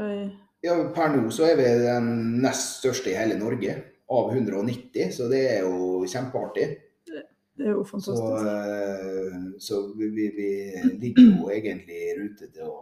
Ja, 0.64 0.78
Per 0.96 1.12
nå 1.12 1.28
så 1.34 1.50
er 1.50 1.58
vi 1.60 1.66
den 1.82 2.06
nest 2.40 2.78
største 2.80 3.12
i 3.12 3.18
hele 3.18 3.36
Norge, 3.36 3.74
av 4.14 4.30
190, 4.32 5.10
så 5.12 5.28
det 5.28 5.42
er 5.50 5.64
jo 5.64 6.04
kjempeartig. 6.08 6.66
Det 7.54 7.66
er 7.68 7.76
jo 7.76 7.84
fantastisk. 7.86 8.46
Så, 9.60 9.66
så 9.66 9.80
vi, 9.98 10.08
vi, 10.36 10.48
ligger 11.02 11.28
jo 11.28 11.50
egentlig 11.52 11.98
i 12.00 12.14
rute 12.18 12.48
til 12.52 12.68
å 12.68 12.78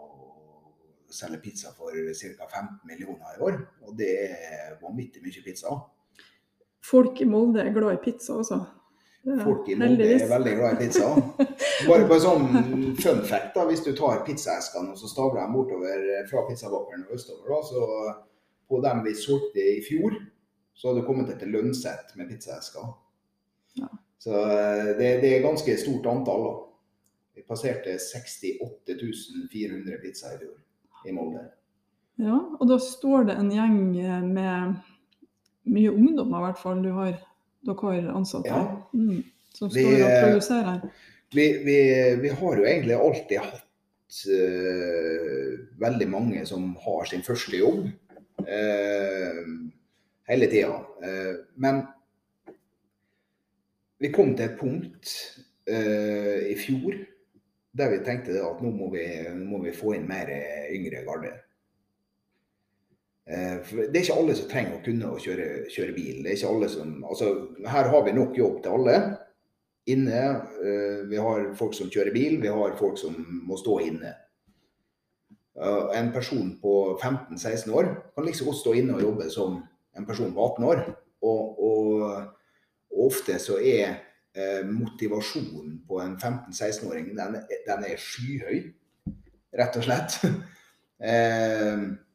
selge 1.12 1.42
pizza 1.42 1.74
for 1.76 1.92
ca. 1.92 2.46
15 2.48 2.78
millioner 2.88 3.36
i 3.36 3.42
år. 3.48 3.58
Og 3.84 3.98
det 3.98 4.12
er 4.30 4.78
vanvittig 4.80 5.22
mye 5.24 5.44
pizza. 5.44 5.74
Folk 6.82 7.20
i 7.22 7.28
Molde 7.28 7.62
er 7.62 7.74
glad 7.74 7.98
i 7.98 8.02
pizza 8.02 8.38
også. 8.40 8.62
Folk 9.22 9.68
i 9.70 9.76
Molde 9.78 10.06
er 10.16 10.26
veldig 10.30 10.52
glad 10.58 10.72
i 10.74 10.86
pizza. 10.86 11.12
Bare 11.86 12.06
på 12.10 12.16
en 12.16 12.24
sånn 12.24 12.46
fun 12.98 13.20
fact, 13.28 13.52
da, 13.54 13.66
hvis 13.68 13.84
du 13.86 13.92
tar 13.94 14.24
pizzaeskene 14.26 14.94
og 14.94 14.98
så 14.98 15.10
stabler 15.10 15.44
dem 15.44 15.54
bortover 15.54 16.08
fra 16.30 16.42
pizzabakeren 16.48 17.06
og 17.06 17.14
østover, 17.18 17.52
da, 17.52 17.60
så 17.68 17.84
på 18.72 18.80
dem 18.82 19.04
vi 19.06 19.14
solgte 19.18 19.68
i 19.76 19.78
fjor, 19.86 20.16
så 20.74 20.88
hadde 20.88 21.02
det 21.02 21.06
kommet 21.06 21.30
et 21.30 21.46
lønnsett 21.46 22.16
med 22.18 22.32
pizzaesker. 22.32 22.90
Ja. 23.78 23.90
Så 24.22 24.34
eh, 24.34 24.92
det, 24.98 25.14
det 25.22 25.30
er 25.36 25.46
ganske 25.46 25.76
stort 25.78 26.06
antall. 26.10 26.46
da. 26.48 26.54
Vi 27.38 27.46
passerte 27.48 27.98
68 28.00 28.96
400 29.52 30.02
pizzaer 30.02 30.38
i 30.40 30.46
fjor 30.46 30.58
i 31.08 31.14
Molde. 31.14 31.44
Ja, 32.22 32.38
og 32.58 32.68
da 32.68 32.78
står 32.82 33.30
det 33.30 33.36
en 33.40 33.50
gjeng 33.52 33.78
eh, 33.98 34.22
med 34.22 34.74
mye 35.72 35.92
ungdommer, 35.92 36.38
i 36.38 36.46
hvert 36.48 36.60
fall. 36.60 36.82
Du 36.84 36.90
har, 36.96 37.16
dere 37.66 37.78
har 37.82 38.08
ansatte 38.16 38.48
Ja. 38.48 38.62
mm, 38.92 39.22
som 39.54 39.70
Vi, 39.72 39.82
står 39.84 39.92
og 39.92 40.10
eh, 40.10 40.24
produserer. 40.24 40.80
Vi, 41.32 41.46
vi, 41.64 41.78
vi 42.22 42.28
har 42.28 42.56
jo 42.56 42.64
egentlig 42.64 42.96
alltid 42.96 43.38
hatt 43.38 44.18
uh, 44.28 45.52
veldig 45.80 46.08
mange 46.12 46.42
som 46.46 46.74
har 46.84 47.04
sin 47.08 47.24
første 47.24 47.56
jobb. 47.56 47.86
Uh, 48.42 49.70
hele 50.28 50.48
tida. 50.52 50.82
Uh, 51.00 51.44
men 51.56 51.82
vi 54.02 54.10
kom 54.12 54.34
til 54.36 54.50
et 54.50 54.58
punkt 54.60 55.16
i 55.62 56.56
fjor 56.58 56.96
der 57.78 57.92
vi 57.92 58.00
tenkte 58.04 58.34
at 58.42 58.58
nå 58.60 58.72
må 58.74 58.88
vi, 58.90 59.04
nå 59.30 59.44
må 59.46 59.60
vi 59.62 59.70
få 59.72 59.92
inn 59.94 60.08
mer 60.08 60.26
yngre 60.74 61.04
garde. 61.06 61.30
Eh, 63.30 63.58
for 63.62 63.84
det 63.86 64.00
er 64.00 64.02
ikke 64.02 64.16
alle 64.18 64.34
som 64.34 64.48
trenger 64.50 64.78
å 64.78 64.82
kunne 64.82 65.10
å 65.14 65.20
kjøre, 65.22 65.48
kjøre 65.70 65.94
bil. 65.94 66.22
Det 66.22 66.32
er 66.32 66.38
ikke 66.40 66.54
alle 66.56 66.70
som, 66.72 66.96
altså, 67.06 67.28
her 67.70 67.90
har 67.92 68.04
vi 68.06 68.16
nok 68.16 68.38
jobb 68.38 68.58
til 68.64 68.78
alle. 68.78 68.96
Inne, 69.92 70.22
eh, 70.62 71.06
Vi 71.08 71.16
har 71.16 71.54
folk 71.54 71.74
som 71.74 71.90
kjører 71.90 72.12
bil, 72.12 72.40
vi 72.40 72.48
har 72.48 72.76
folk 72.76 72.98
som 72.98 73.14
må 73.46 73.56
stå 73.58 73.80
inne. 73.86 74.14
Eh, 75.56 75.98
En 75.98 76.12
person 76.12 76.58
på 76.62 76.98
15-16 77.00 77.72
år 77.72 78.12
kan 78.14 78.24
liksom 78.24 78.46
godt 78.46 78.62
stå 78.62 78.74
inne 78.74 78.94
og 78.94 79.02
jobbe 79.02 79.30
som 79.30 79.62
en 79.96 80.06
person 80.06 80.32
på 80.32 80.40
18 80.40 80.64
år. 80.64 80.96
Og, 81.22 81.62
og, 81.62 82.02
og 82.90 83.06
ofte 83.06 83.38
så 83.38 83.58
er 83.58 84.08
motivasjonen 84.64 85.82
på 85.86 86.00
en 86.00 86.16
15-16-åring 86.16 87.10
den, 87.12 87.34
den 87.66 87.84
er 87.84 87.98
skyhøy, 88.00 88.72
rett 89.52 89.76
og 89.76 89.84
slett. 89.84 90.16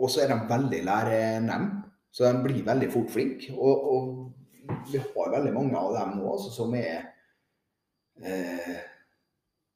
eh, 0.00 0.04
og 0.04 0.10
så 0.10 0.24
er 0.24 0.32
de 0.32 0.40
veldig 0.48 0.82
lærenem, 0.84 1.66
så 2.10 2.32
de 2.32 2.42
blir 2.42 2.66
veldig 2.66 2.92
fort 2.92 3.10
flinke. 3.10 3.52
Og, 3.54 3.92
og 3.92 4.30
vi 4.92 4.98
har 4.98 5.34
veldig 5.36 5.52
mange 5.54 5.78
av 5.78 5.94
dem 5.94 6.16
nå 6.18 6.30
altså, 6.32 6.50
som 6.54 6.74
er 6.74 7.10
eh, 8.22 8.78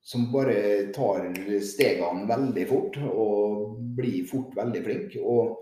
Som 0.04 0.26
bare 0.32 0.92
tar 0.92 1.30
stegene 1.64 2.26
veldig 2.28 2.64
fort 2.68 2.96
og 3.08 3.78
blir 3.96 4.26
fort 4.28 4.50
veldig 4.56 4.82
flinke. 4.84 5.22
Og 5.22 5.60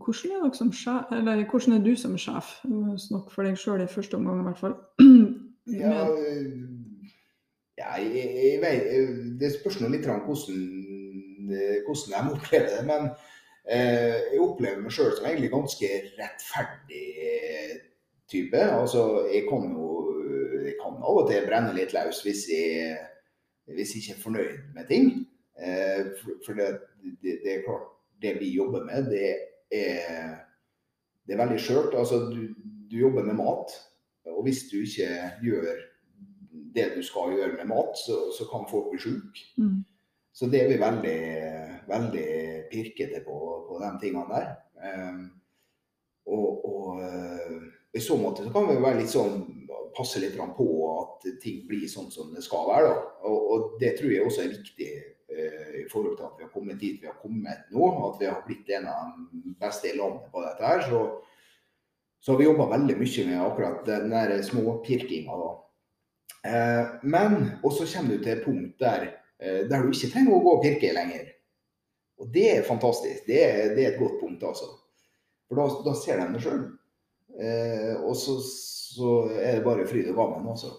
Hvordan 0.00 0.46
er, 0.46 0.72
sjef, 0.72 1.12
eller 1.12 1.44
hvordan 1.50 1.74
er 1.76 1.84
du 1.84 1.96
som 1.96 2.16
sjef? 2.16 2.54
Snakk 3.00 3.28
for 3.32 3.44
deg 3.44 3.58
sjøl 3.60 3.84
i 3.84 3.88
første 3.88 4.16
omgang, 4.16 4.40
i 4.40 4.46
hvert 4.48 4.60
fall. 4.60 4.74
ja, 5.82 5.92
ja 7.76 7.92
jeg, 8.00 8.24
jeg 8.40 8.58
vet, 8.64 9.38
Det 9.40 9.52
spørs 9.52 9.80
nå 9.80 9.92
litt 9.92 10.08
hvordan, 10.08 10.95
hvordan 11.48 12.14
de 12.14 12.36
opplever 12.36 12.70
det. 12.72 12.84
Men 12.88 13.10
eh, 13.68 14.32
jeg 14.32 14.42
opplever 14.42 14.82
meg 14.82 14.94
sjøl 14.94 15.12
som 15.16 15.28
egentlig 15.28 15.52
ganske 15.54 15.90
rettferdig 16.18 17.04
type. 18.30 18.62
Altså, 18.62 19.04
jeg 19.32 19.46
kan 19.50 19.70
jo 19.72 19.92
jeg 20.66 20.74
kan 20.80 20.98
av 20.98 21.20
og 21.22 21.28
til 21.30 21.46
brenne 21.46 21.74
litt 21.76 21.92
løs 21.94 22.22
hvis 22.26 22.46
jeg, 22.50 22.96
hvis 23.70 23.94
jeg 23.94 24.02
ikke 24.02 24.16
er 24.16 24.22
fornøyd 24.22 24.56
med 24.74 24.88
ting. 24.90 25.10
Eh, 25.56 26.12
for 26.44 26.58
det, 26.58 26.72
det, 27.22 27.38
det 27.44 27.52
er 27.52 27.66
klart, 27.66 27.90
det 28.22 28.36
vi 28.40 28.54
jobber 28.56 28.84
med, 28.84 29.10
det 29.12 29.26
er, 29.72 30.38
det 31.26 31.34
er 31.34 31.42
veldig 31.42 31.60
skjørt. 31.60 31.94
Altså, 31.98 32.26
du, 32.32 32.48
du 32.90 32.96
jobber 32.98 33.24
med 33.24 33.38
mat, 33.38 33.76
og 34.26 34.42
hvis 34.46 34.66
du 34.72 34.80
ikke 34.82 35.10
gjør 35.42 35.84
det 36.76 36.92
du 36.96 37.02
skal 37.02 37.32
gjøre 37.36 37.56
med 37.56 37.70
mat, 37.72 37.94
så, 38.06 38.16
så 38.36 38.46
kan 38.50 38.66
folk 38.70 38.90
bli 38.92 39.00
sjuke. 39.00 39.46
Mm. 39.56 39.84
Så 40.36 40.50
det 40.52 40.62
er 40.62 40.68
vi 40.68 40.80
veldig, 40.80 41.18
veldig 41.88 42.28
pirkete 42.70 43.22
på, 43.24 43.36
på 43.68 43.80
de 43.80 43.90
tingene 44.02 44.28
der. 44.34 44.48
Um, 44.76 45.22
og, 46.26 46.48
og 46.68 47.00
eh, 47.06 47.60
i 47.96 48.02
så 48.02 48.18
måte 48.20 48.44
så 48.44 48.50
kan 48.52 48.66
vi 48.68 48.74
være 48.82 48.98
litt 48.98 49.12
sånn 49.12 49.38
passe 49.96 50.20
litt 50.20 50.34
på 50.36 50.66
at 50.90 51.28
ting 51.40 51.62
blir 51.68 51.86
sånn 51.88 52.10
som 52.12 52.34
det 52.34 52.42
skal 52.44 52.66
være. 52.68 52.90
Og, 53.30 53.36
og 53.54 53.76
det 53.80 53.94
tror 53.96 54.12
jeg 54.12 54.26
også 54.26 54.42
er 54.44 54.52
viktig 54.52 54.90
uh, 55.32 55.70
i 55.80 55.84
forhold 55.88 56.18
til 56.18 56.26
at 56.28 56.36
vi 56.36 56.44
har 56.44 56.52
kommet 56.52 56.82
dit 56.82 57.00
vi 57.00 57.08
har 57.08 57.16
kommet 57.22 57.70
nå. 57.72 57.88
At 58.10 58.20
vi 58.20 58.28
har 58.28 58.42
blitt 58.44 58.74
en 58.76 58.90
av 58.92 59.14
de 59.32 59.54
beste 59.62 59.88
i 59.88 59.96
landet 59.96 60.28
på 60.34 60.44
dette 60.44 60.68
her. 60.68 60.84
Så, 60.90 61.04
så 62.20 62.34
har 62.34 62.42
vi 62.42 62.50
jobba 62.50 62.68
veldig 62.74 62.98
mye 63.00 63.30
med 63.30 63.44
akkurat 63.46 63.86
den 63.88 64.12
der 64.12 64.36
småpirkinga. 64.44 65.38
da. 65.46 65.54
Eh, 66.46 66.84
men 67.02 67.38
også 67.64 67.86
kommer 67.94 68.16
du 68.16 68.22
til 68.22 68.36
et 68.36 68.44
punkt 68.44 68.76
der, 68.82 69.08
der 69.38 69.82
du 69.82 69.90
ikke 69.92 70.08
trenger 70.12 70.32
å 70.32 70.42
gå 70.44 70.52
og 70.56 70.62
pirke 70.64 70.94
lenger. 70.96 71.26
Og 72.22 72.30
det 72.32 72.46
er 72.54 72.62
fantastisk. 72.64 73.26
Det 73.26 73.42
er, 73.44 73.74
det 73.76 73.84
er 73.84 73.90
et 73.92 74.00
godt 74.00 74.20
punkt, 74.22 74.44
altså. 74.48 74.70
For 75.48 75.60
da, 75.60 75.66
da 75.84 75.94
ser 75.98 76.22
de 76.22 76.28
det 76.32 76.42
sjøl. 76.44 76.62
Eh, 77.36 77.92
og 78.00 78.16
så, 78.16 78.38
så 78.40 79.18
er 79.36 79.58
det 79.58 79.66
bare 79.66 79.86
fryd 79.88 80.08
og 80.12 80.16
gammen, 80.18 80.48
altså. 80.54 80.72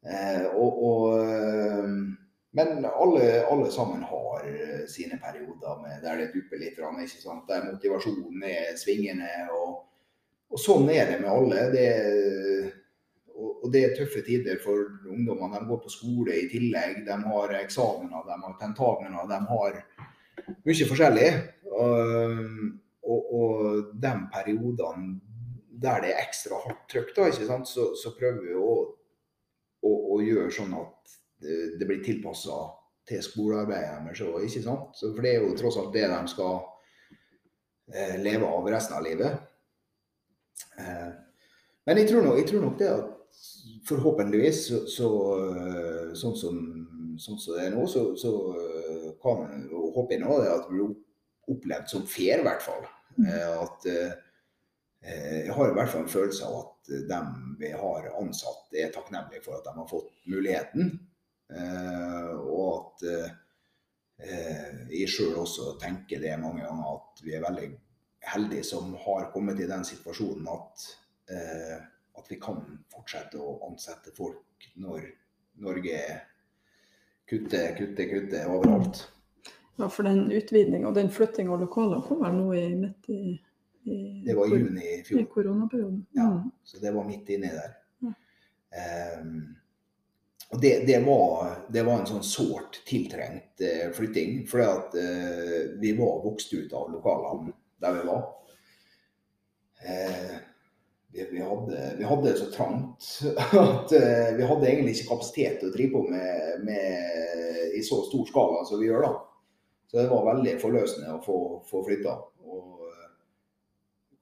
Eh, 0.00 0.46
og, 0.54 0.80
og, 0.88 1.20
eh, 1.20 1.90
men 2.56 2.86
alle, 2.88 3.26
alle 3.44 3.68
sammen 3.70 4.02
har 4.08 4.46
eh, 4.48 4.86
sine 4.88 5.20
perioder 5.22 5.82
med, 5.82 6.00
der 6.02 6.22
det 6.22 6.30
dupper 6.32 6.62
litt, 6.62 6.80
ikke 6.80 7.20
sant? 7.20 7.44
der 7.48 7.68
motivasjonen 7.68 8.42
er 8.48 8.72
svingende. 8.80 9.28
Og, 9.54 9.84
og 10.50 10.62
sånn 10.62 10.88
er 10.90 11.12
det 11.12 11.20
med 11.20 11.30
alle. 11.30 11.68
Det, 11.74 11.88
og, 13.60 13.72
det 13.72 13.82
er 13.84 13.96
tøffe 13.96 14.22
tider 14.26 14.60
for 14.62 14.78
ungdommene. 15.10 15.60
De 15.60 15.68
går 15.68 15.80
på 15.84 15.92
skole 15.92 16.36
i 16.36 16.48
tillegg. 16.50 17.02
De 17.06 17.16
har 17.24 17.56
eksamener, 17.60 18.24
de 18.28 18.38
har 18.44 18.56
tentamener, 18.60 19.28
de 19.30 19.40
har 19.50 19.80
mye 20.66 20.88
forskjellig. 20.92 21.30
Og, 21.70 23.26
og, 23.40 23.92
de 24.00 24.14
periodene 24.32 25.18
der 25.80 26.02
det 26.04 26.10
er 26.12 26.26
ekstra 26.26 26.58
hardt 26.60 26.82
trykk, 26.92 27.14
da? 27.16 27.30
Så, 27.64 27.92
så 27.96 28.12
prøver 28.16 28.42
vi 28.44 28.56
å, 28.56 28.72
å, 29.80 29.92
å 30.12 30.18
gjøre 30.20 30.52
sånn 30.52 30.74
at 30.76 31.14
det, 31.40 31.86
blir 31.88 32.02
tilpassa 32.04 32.58
til 33.08 33.22
skolearbeidet 33.24 34.02
deres 34.04 34.20
for 35.00 35.24
det 35.24 35.32
er 35.32 35.46
jo 35.46 35.54
tross 35.56 35.78
alt 35.80 35.94
det 35.94 36.04
de 36.10 36.18
skal 36.28 36.58
eh, 37.94 38.18
leve 38.20 38.48
av 38.48 38.68
resten 38.68 38.98
av 38.98 39.06
livet. 39.06 39.40
Eh, 40.78 41.08
men 41.88 42.02
jeg 42.02 42.10
tror, 42.10 42.26
nok, 42.26 42.38
jeg 42.42 42.50
tror 42.50 42.66
nok 42.66 42.76
det 42.78 42.90
at 42.92 43.16
forhåpentligvis 43.88 44.66
så, 44.68 44.80
så 44.86 45.10
eh, 45.50 46.08
sånn, 46.18 46.36
som, 46.36 46.56
sånn 47.20 47.38
som 47.40 47.56
det 47.56 47.66
er 47.66 47.74
nå, 47.74 47.84
så, 47.90 48.04
så 48.18 48.32
eh, 48.56 49.06
kan 49.22 49.42
man 49.42 49.68
håpe 49.94 50.18
nå 50.20 50.40
at 50.40 50.66
det 50.66 50.72
blir 50.72 50.94
opplevd 51.50 51.90
som 51.90 52.06
fair, 52.08 52.40
i 52.40 52.46
hvert 52.46 52.64
fall. 52.64 52.86
At 53.20 53.86
eh, 53.90 54.16
eh, 55.04 55.38
jeg 55.46 55.56
har 55.56 55.70
i 55.70 55.76
hvert 55.76 55.92
fall 55.92 56.04
en 56.06 56.12
følelse 56.12 56.48
av 56.48 56.58
at 56.62 56.94
dem 57.10 57.56
vi 57.60 57.72
har 57.76 58.10
ansatt, 58.20 58.70
er 58.74 58.92
takknemlige 58.94 59.44
for 59.44 59.58
at 59.58 59.68
de 59.68 59.76
har 59.76 59.90
fått 59.90 60.10
muligheten. 60.30 60.92
Og 61.50 62.66
at 62.76 63.02
jeg 64.94 65.08
sjøl 65.10 65.40
også 65.42 65.72
tenker 65.82 66.20
det 66.22 66.36
mange 66.38 66.62
ganger 66.62 66.92
at 66.92 67.22
vi 67.26 67.34
er 67.34 67.42
veldig 67.42 67.66
heldige 68.30 68.68
som 68.68 68.92
har 69.02 69.30
kommet 69.34 69.58
i 69.58 69.66
den 69.66 69.82
situasjonen 69.86 70.46
at, 70.52 70.84
at 72.18 72.26
vi 72.30 72.38
kan 72.40 72.60
fortsette 72.92 73.38
å 73.38 73.58
ansette 73.68 74.12
folk 74.16 74.70
når 74.80 75.06
Norge 75.60 76.00
kutter, 77.30 77.76
kutter, 77.78 78.08
kutter 78.10 78.50
overalt. 78.50 79.04
Ja, 79.76 79.88
for 79.88 80.04
den 80.08 80.26
utvidninga 80.32 80.90
og 80.90 80.96
den 80.98 81.10
flyttinga 81.12 81.54
av 81.54 81.62
lokaler 81.62 82.02
kom 82.04 82.24
vel 82.24 82.34
nå 82.36 82.48
i 82.56 82.66
midt 82.76 83.08
i, 83.12 83.22
i, 83.84 84.00
Det 84.26 84.34
var 84.36 84.50
i 84.50 84.58
juni 84.58 84.82
i 84.84 84.98
i 84.98 85.04
fjor. 85.06 85.24
koronaperioden. 85.32 86.02
Ja. 86.16 86.26
Mm. 86.34 86.50
Så 86.64 86.82
det 86.82 86.92
var 86.92 87.06
midt 87.08 87.30
inni 87.32 87.52
der. 87.54 87.78
Ja. 88.04 88.12
Um, 89.22 89.38
og 90.50 90.60
det, 90.60 90.74
det, 90.86 90.98
var, 91.06 91.54
det 91.72 91.86
var 91.86 92.00
en 92.02 92.10
sånn 92.10 92.26
sårt 92.26 92.82
tiltrengt 92.88 93.62
uh, 93.62 93.88
flytting. 93.96 94.42
For 94.50 94.60
uh, 94.66 95.78
vi 95.80 95.94
var 95.96 96.20
vokst 96.26 96.52
ut 96.52 96.74
av 96.76 96.90
lokalene 96.92 97.54
der 97.80 97.96
vi 97.96 98.04
var. 98.10 98.26
Eh, 99.80 100.36
vi, 101.12 101.26
vi, 101.30 101.40
hadde, 101.40 101.94
vi 101.98 102.04
hadde 102.04 102.28
det 102.28 102.38
så 102.38 102.50
trangt 102.54 103.08
at 103.58 103.92
uh, 103.92 104.36
vi 104.36 104.46
hadde 104.46 104.68
egentlig 104.68 104.94
ikke 104.94 105.10
kapasitet 105.10 105.58
til 105.60 105.70
å 105.70 105.74
drive 105.74 105.94
på 105.96 106.02
med, 106.10 106.64
med 106.66 107.76
i 107.76 107.82
så 107.86 108.02
stor 108.06 108.26
skala 108.28 108.64
som 108.68 108.82
vi 108.82 108.90
gjør 108.90 109.06
da. 109.06 109.14
Så 109.90 109.98
det 109.98 110.10
var 110.10 110.28
veldig 110.28 110.58
forløsende 110.62 111.16
å 111.16 111.22
få, 111.24 111.38
få 111.66 111.82
flytta. 111.88 112.14
Og 112.46 112.84
uh, 112.86 113.08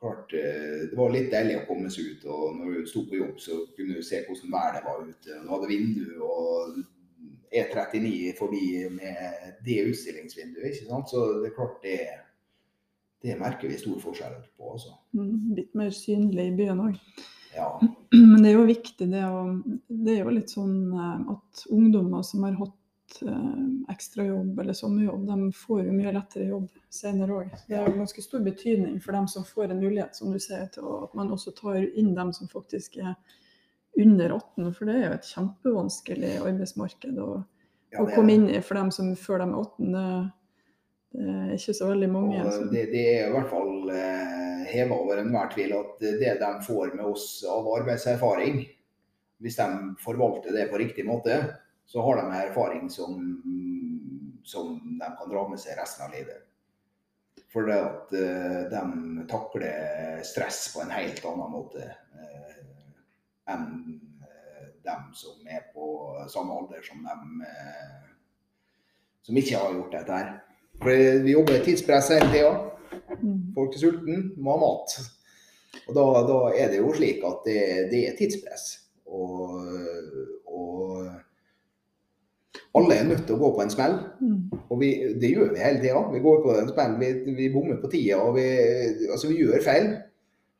klart, 0.00 0.32
uh, 0.32 0.86
det 0.88 0.96
var 0.96 1.12
litt 1.12 1.28
deilig 1.34 1.58
å 1.60 1.66
komme 1.68 1.92
seg 1.92 2.14
ut. 2.14 2.28
og 2.32 2.56
Når 2.56 2.78
du 2.78 2.92
sto 2.92 3.04
på 3.08 3.20
jobb, 3.20 3.36
så 3.42 3.60
kunne 3.76 3.98
du 3.98 4.06
se 4.06 4.22
hvordan 4.24 4.54
været 4.54 4.88
var 4.88 5.04
ute. 5.04 5.42
Du 5.42 5.52
hadde 5.52 5.72
vindu 5.74 6.14
og 6.24 6.80
E39 7.52 8.32
forbi 8.38 8.64
med 8.92 9.60
det 9.64 9.82
utstillingsvinduet. 9.90 10.72
ikke 10.72 10.88
sant? 10.88 11.12
Så 11.12 11.26
det 11.42 11.50
er 11.50 11.56
klart 11.56 11.84
det, 11.84 12.00
det 13.22 13.38
merker 13.38 13.68
vi 13.68 13.78
stor 13.78 13.98
forskjell 14.02 14.36
på. 14.56 14.70
Også. 14.76 14.94
Mm, 15.16 15.54
litt 15.56 15.74
mer 15.78 15.90
synlig 15.94 16.50
i 16.52 16.56
byen 16.58 16.82
òg. 16.84 16.98
Ja. 17.56 17.70
Men 18.12 18.42
det 18.42 18.52
er 18.52 18.58
jo 18.58 18.66
viktig 18.68 19.08
det 19.10 19.24
å 19.26 19.40
Det 19.88 20.14
er 20.14 20.20
jo 20.22 20.34
litt 20.34 20.52
sånn 20.52 20.92
eh, 20.94 21.32
at 21.34 21.64
ungdommer 21.74 22.22
som 22.26 22.44
har 22.46 22.54
hatt 22.60 23.18
eh, 23.26 23.64
ekstrajobb 23.90 24.60
eller 24.60 24.76
sommerjobb, 24.76 25.26
de 25.26 25.50
får 25.56 25.82
jo 25.88 25.96
mye 25.96 26.14
lettere 26.14 26.46
jobb 26.52 26.68
senere 26.92 27.40
òg. 27.40 27.58
Det 27.66 27.80
har 27.80 27.90
ganske 27.96 28.22
stor 28.22 28.44
betydning 28.46 29.00
for 29.02 29.18
dem 29.18 29.28
som 29.32 29.46
får 29.48 29.72
en 29.72 29.82
mulighet, 29.82 30.16
som 30.16 30.32
du 30.32 30.38
sier, 30.42 30.68
til 30.74 30.86
at 31.02 31.18
man 31.18 31.34
også 31.34 31.56
tar 31.58 31.82
inn 31.82 32.14
dem 32.14 32.32
som 32.36 32.50
faktisk 32.52 33.00
er 33.02 33.16
under 33.98 34.38
18. 34.38 34.72
For 34.76 34.86
det 34.86 34.96
er 34.96 35.06
jo 35.08 35.14
et 35.18 35.30
kjempevanskelig 35.34 36.34
arbeidsmarked 36.44 37.22
å, 37.24 37.30
Ja, 37.88 38.02
å 38.04 38.10
komme 38.12 38.34
inn 38.36 38.50
i 38.52 38.60
for 38.62 38.76
dem 38.78 38.92
som 38.94 39.14
før 39.16 39.42
de 39.42 39.48
er 39.48 39.60
18. 39.64 40.34
Det, 41.08 41.24
er 41.24 41.52
ikke 41.54 41.74
så 41.76 41.88
veldig 41.88 42.08
mange. 42.12 42.40
Og 42.44 42.72
det, 42.72 42.88
det 42.92 43.04
er 43.14 43.28
i 43.28 43.32
hvert 43.32 43.48
fall 43.50 43.92
eh, 43.94 44.66
heva 44.68 44.98
over 45.00 45.22
enhver 45.22 45.48
tvil 45.54 45.72
at 45.78 46.02
det 46.02 46.34
de 46.40 46.50
får 46.66 46.92
med 46.98 47.06
oss 47.08 47.28
av 47.48 47.68
arbeidserfaring, 47.78 48.60
hvis 49.38 49.56
de 49.56 49.68
forvalter 50.02 50.54
det 50.54 50.68
på 50.70 50.80
riktig 50.82 51.06
måte, 51.08 51.38
så 51.88 52.02
har 52.04 52.20
de 52.20 52.42
erfaring 52.42 52.90
som, 52.92 53.16
som 54.44 54.74
de 55.00 55.08
kan 55.20 55.32
dra 55.32 55.46
med 55.48 55.60
seg 55.62 55.78
resten 55.78 56.04
av 56.04 56.12
livet. 56.12 56.44
For 57.48 57.64
det 57.64 57.78
at 57.80 58.12
eh, 58.12 58.60
de 58.68 59.24
takler 59.30 60.20
stress 60.26 60.66
på 60.74 60.82
en 60.84 60.92
helt 60.92 61.24
annen 61.24 61.54
måte 61.54 61.86
eh, 61.86 62.58
enn 63.48 63.70
eh, 64.26 64.66
dem 64.84 65.06
som 65.16 65.48
er 65.48 65.64
på 65.72 65.88
samme 66.28 66.58
alder 66.60 66.84
som 66.84 67.00
dem 67.06 67.40
eh, 67.46 68.04
som 69.24 69.40
ikke 69.40 69.56
har 69.60 69.74
gjort 69.78 69.96
dette 69.96 70.20
her. 70.20 70.28
For 70.82 71.22
vi 71.24 71.34
jobber 71.34 71.58
i 71.58 71.62
tidspress 71.66 72.12
hele 72.14 72.32
tida. 72.32 72.52
Folk 73.54 73.74
er 73.74 73.82
sultne, 73.82 74.18
må 74.38 74.54
ha 74.54 74.60
mat. 74.62 74.98
Og 75.88 75.94
da, 75.96 76.04
da 76.28 76.36
er 76.54 76.70
det 76.72 76.82
jo 76.82 76.92
slik 76.96 77.24
at 77.26 77.46
det, 77.46 77.62
det 77.92 78.02
er 78.08 78.18
tidspress. 78.18 78.68
Og, 79.08 79.56
og 80.46 81.08
alle 82.78 82.98
er 82.98 83.08
nødt 83.08 83.24
til 83.26 83.36
å 83.36 83.40
gå 83.40 83.50
på 83.56 83.64
en 83.64 83.72
smell. 83.72 83.96
Mm. 84.20 84.60
Og 84.68 84.76
vi, 84.82 84.90
det 85.20 85.32
gjør 85.32 85.54
vi 85.54 85.64
hele 85.64 85.82
tida. 85.82 86.02
Vi 86.12 86.22
går 86.24 86.44
på 86.44 86.54
en 86.54 86.70
smell, 86.70 86.98
vi, 87.00 87.34
vi 87.38 87.50
bommer 87.54 87.80
på 87.82 87.90
tida. 87.92 88.20
og 88.22 88.36
vi, 88.38 88.46
altså 89.08 89.32
vi 89.32 89.40
gjør 89.42 89.64
feil. 89.64 89.90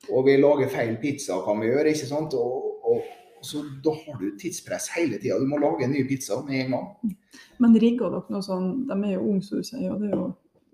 Og 0.09 0.24
vi 0.28 0.38
lager 0.38 0.70
feil 0.72 0.96
pizza, 1.02 1.40
kan 1.44 1.61
vi 1.61 1.70
gjøre. 1.70 1.92
ikke 1.92 2.11
sant? 2.11 2.35
Og, 2.38 2.78
og, 2.88 3.14
så 3.42 3.62
Da 3.85 3.92
har 3.94 4.18
du 4.20 4.31
tidspress 4.38 4.88
hele 4.96 5.18
tida. 5.18 5.38
Du 5.38 5.46
må 5.46 5.59
lage 5.59 5.85
en 5.85 5.92
ny 5.92 6.05
pizza 6.09 6.40
med 6.46 6.64
en 6.64 6.70
gang. 6.77 7.14
Men 7.59 7.77
rigger 7.81 8.11
dere 8.14 8.35
noe 8.35 8.42
sånn 8.42 8.87
De 8.88 8.96
er 8.96 9.14
jo 9.16 9.27
unge, 9.31 9.42
som 9.46 9.59
du 9.59 9.64
sier, 9.66 9.92
og 9.92 10.01
det 10.03 10.11
er 10.11 10.16
jo 10.16 10.27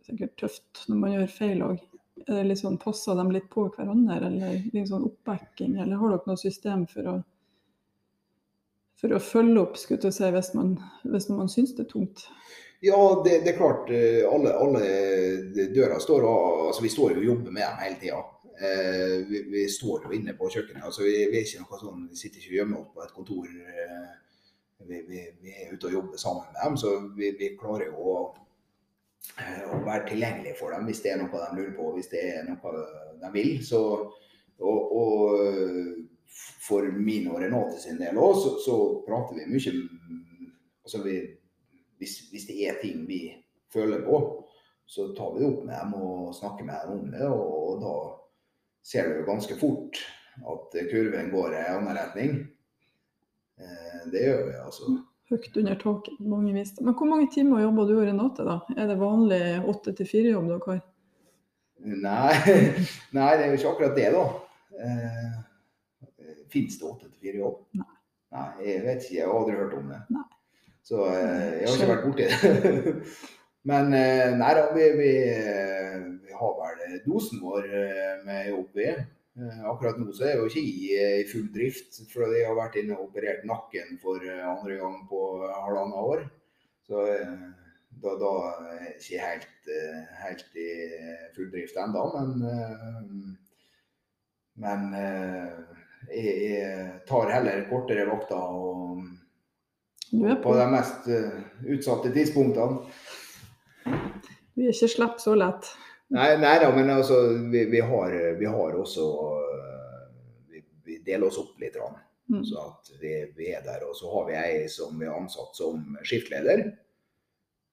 sikkert 0.05 0.37
tøft 0.41 0.85
når 0.89 0.97
man 1.01 1.13
gjør 1.15 1.31
feil 1.39 1.63
òg. 1.67 1.83
Litt 2.25 2.61
sånn, 2.61 2.79
Passer 2.81 3.17
de 3.19 3.25
litt 3.35 3.49
på 3.53 3.67
hverandre, 3.75 4.31
eller 4.31 4.87
sånn 4.89 5.05
oppbacking? 5.09 5.79
Eller 5.83 5.99
har 6.01 6.13
dere 6.15 6.31
noe 6.31 6.41
system 6.41 6.87
for 6.89 7.09
å, 7.11 7.15
for 9.01 9.13
å 9.17 9.21
følge 9.21 9.61
opp 9.61 9.77
skulle 9.81 10.13
si, 10.15 10.29
hvis 10.33 10.53
man, 10.55 10.77
hvis 11.03 11.29
man 11.33 11.51
syns 11.53 11.75
det 11.77 11.85
er 11.89 11.91
tungt? 11.91 12.29
Ja, 12.85 13.01
det, 13.25 13.41
det 13.45 13.55
er 13.55 13.59
klart. 13.59 13.91
eh, 13.91 14.23
Alle, 14.29 14.55
alle 14.61 15.69
dører 15.75 15.99
står 15.99 16.25
og 16.29 16.67
altså 16.69 16.83
Vi 16.85 16.93
står 16.93 17.15
jo 17.15 17.23
og 17.23 17.29
jobber 17.33 17.55
med 17.57 17.65
dem 17.65 17.81
hele 17.81 18.01
tida. 18.01 18.23
Eh, 18.55 19.27
vi, 19.29 19.43
vi 19.51 19.65
står 19.69 20.07
jo 20.07 20.13
inne 20.15 20.37
på 20.39 20.51
kjøkkenet. 20.51 20.85
altså 20.85 21.03
Vi, 21.03 21.17
vi 21.33 21.41
er 21.41 21.47
ikke 21.47 21.65
noe 21.65 21.81
sånn, 21.81 22.07
vi 22.11 22.19
sitter 22.19 22.43
ikke 22.43 22.59
hjemme 22.61 22.85
på 22.95 23.03
et 23.03 23.15
kontor. 23.17 23.51
eh, 23.51 24.13
vi, 24.85 25.01
vi, 25.09 25.53
er 25.55 25.73
ute 25.73 25.89
og 25.89 25.95
jobber 25.97 26.21
sammen 26.21 26.51
med 26.51 26.59
dem, 26.61 26.77
så 26.77 26.91
vi, 27.17 27.51
klarer 27.59 27.89
jo 27.89 28.09
å, 28.13 28.17
eh, 29.41 29.63
å 29.73 29.79
være 29.87 30.11
tilgjengelig 30.11 30.57
for 30.59 30.75
dem 30.75 30.91
hvis 30.91 31.01
det 31.05 31.15
er 31.15 31.23
noe 31.23 31.31
de 31.33 31.57
lurer 31.57 31.77
på, 31.79 31.93
hvis 31.97 32.11
det 32.13 32.25
er 32.35 32.49
noe 32.49 32.75
de 33.23 33.31
vil. 33.33 33.55
Så, 33.65 33.81
og, 34.61 34.93
og 34.99 36.05
for 36.67 36.87
min 36.95 37.31
og 37.31 37.41
Renate 37.43 37.81
sin 37.81 37.99
del 38.01 38.19
òg, 38.21 38.37
så, 38.43 38.57
så 38.63 38.77
prater 39.07 39.39
vi 39.39 39.49
mye 39.51 39.75
altså 40.85 41.01
vi, 41.03 41.17
hvis, 41.99 42.19
hvis 42.31 42.47
det 42.51 42.59
er 42.69 42.81
ting 42.83 43.07
vi 43.09 43.23
føler 43.73 44.05
på, 44.05 44.21
så 44.87 45.09
tar 45.17 45.33
vi 45.35 45.43
det 45.43 45.49
opp 45.49 45.65
med 45.65 45.79
dem 45.81 45.95
og 45.97 46.35
snakker 46.37 46.67
med 46.69 46.85
dem 46.85 46.99
om 46.99 47.11
det. 47.15 47.25
Og, 47.25 47.55
og 47.71 47.81
da 47.81 47.95
ser 48.85 49.09
du 49.09 49.21
jo 49.21 49.27
ganske 49.29 49.57
fort 49.61 50.01
at 50.45 50.77
kurven 50.91 51.31
går 51.33 51.55
i 51.55 51.61
en 51.63 51.77
annen 51.79 51.97
retning. 51.97 52.39
Eh, 53.61 54.01
det 54.13 54.25
gjør 54.27 54.43
vi, 54.49 54.57
altså. 54.65 54.97
Høyt 55.33 55.57
under 55.57 55.79
taket 55.81 56.19
på 56.19 56.29
mange 56.29 56.53
vis. 56.57 56.75
Men 56.81 56.97
hvor 56.99 57.09
mange 57.09 57.31
timer 57.33 57.63
jobber 57.65 57.89
du 57.89 57.95
i 57.97 58.09
Renate, 58.11 58.45
da? 58.47 58.59
Er 58.77 58.91
det 58.91 58.99
vanlig 59.01 59.41
åtte 59.71 59.95
til 59.97 60.11
fire-jobb 60.11 60.51
dere 60.51 60.67
har? 60.69 60.83
Nei, 61.85 62.35
nei, 63.17 63.31
det 63.39 63.47
er 63.47 63.49
jo 63.51 63.59
ikke 63.59 63.73
akkurat 63.73 63.99
det, 63.99 64.11
da. 64.15 64.27
Eh, 64.85 65.41
Fins 66.53 66.77
det 66.79 66.87
åtte 66.87 67.09
til 67.09 67.19
fire 67.25 67.41
jobb? 67.41 67.59
Nei. 67.81 67.91
Nei, 68.35 68.51
jeg 68.67 68.83
vet 68.85 69.05
ikke. 69.05 69.17
Jeg 69.17 69.27
har 69.31 69.39
aldri 69.39 69.57
hørt 69.59 69.79
om 69.79 69.91
det. 69.91 70.03
Nei. 70.15 70.27
Så 70.85 71.01
eh, 71.09 71.63
jeg 71.63 71.69
har 71.71 71.79
ikke 71.79 71.91
vært 71.95 72.07
borti 72.09 72.29
det. 72.29 72.95
Men 73.65 73.95
eh, 73.97 74.35
nei 74.37 74.53
da, 74.59 74.69
vi, 74.77 74.87
vi, 74.99 75.11
vi 76.27 76.35
har 76.37 76.57
vel 76.59 76.99
dosen 77.07 77.41
vår 77.41 77.69
eh, 77.69 78.15
med 78.27 78.49
jobb, 78.51 78.71
vi. 78.77 78.89
Eh, 78.93 79.61
Akkurat 79.71 79.97
nå 79.99 80.13
så 80.13 80.27
er 80.27 80.35
jeg 80.35 80.41
jo 80.43 80.49
ikke 80.51 80.65
i, 80.69 80.83
eh, 80.99 81.15
i 81.23 81.29
full 81.31 81.47
drift, 81.55 82.03
for 82.13 82.29
jeg 82.29 82.45
har 82.45 82.59
vært 82.59 82.77
inne 82.83 82.99
og 82.99 83.09
operert 83.09 83.47
nakken 83.49 83.97
for 84.03 84.21
andre 84.21 84.77
gang 84.83 84.99
på 85.09 85.23
halvannet 85.49 86.11
år. 86.13 86.27
Så 86.85 87.07
da, 88.05 88.13
da 88.21 88.33
er 88.69 88.83
jeg 88.85 88.95
ikke 89.01 89.25
helt, 89.25 89.73
helt 90.21 90.61
i 90.61 90.69
full 91.37 91.49
drift 91.55 91.81
ennå, 91.81 92.05
men 92.19 93.39
Men 94.55 94.93
jeg, 94.95 96.35
jeg 96.47 96.91
tar 97.09 97.33
heller 97.33 97.65
kortere 97.67 98.05
vakter 98.07 98.37
og 98.39 99.01
er 100.15 100.37
på 100.45 100.53
de 100.55 100.67
mest 100.71 101.09
utsatte 101.75 102.13
tidspunktene. 102.15 102.85
Vi 104.55 104.69
er 104.69 104.75
ikke 104.75 104.91
slapp 104.93 105.21
så 105.23 105.35
lett. 105.39 105.71
Nei, 106.15 106.35
nei 106.39 106.55
da, 106.63 106.71
men 106.75 106.91
altså, 106.95 107.21
vi, 107.51 107.65
vi, 107.73 107.81
har, 107.83 108.17
vi 108.39 108.47
har 108.47 108.77
også 108.79 109.07
vi, 110.53 110.63
vi 110.87 110.99
deler 111.07 111.27
oss 111.29 111.41
opp 111.43 111.59
litt. 111.63 111.79
Mm. 112.31 112.45
Så 112.47 112.61
at 112.61 112.93
vi, 113.01 113.15
vi 113.37 113.51
er 113.57 113.65
der. 113.65 113.87
Og 113.89 113.97
så 113.99 114.11
har 114.13 114.29
vi 114.29 114.37
ei 114.39 114.69
som 114.71 114.99
vi 115.01 115.09
har 115.09 115.19
ansatt 115.19 115.57
som 115.59 115.97
skiftleder. 116.03 116.69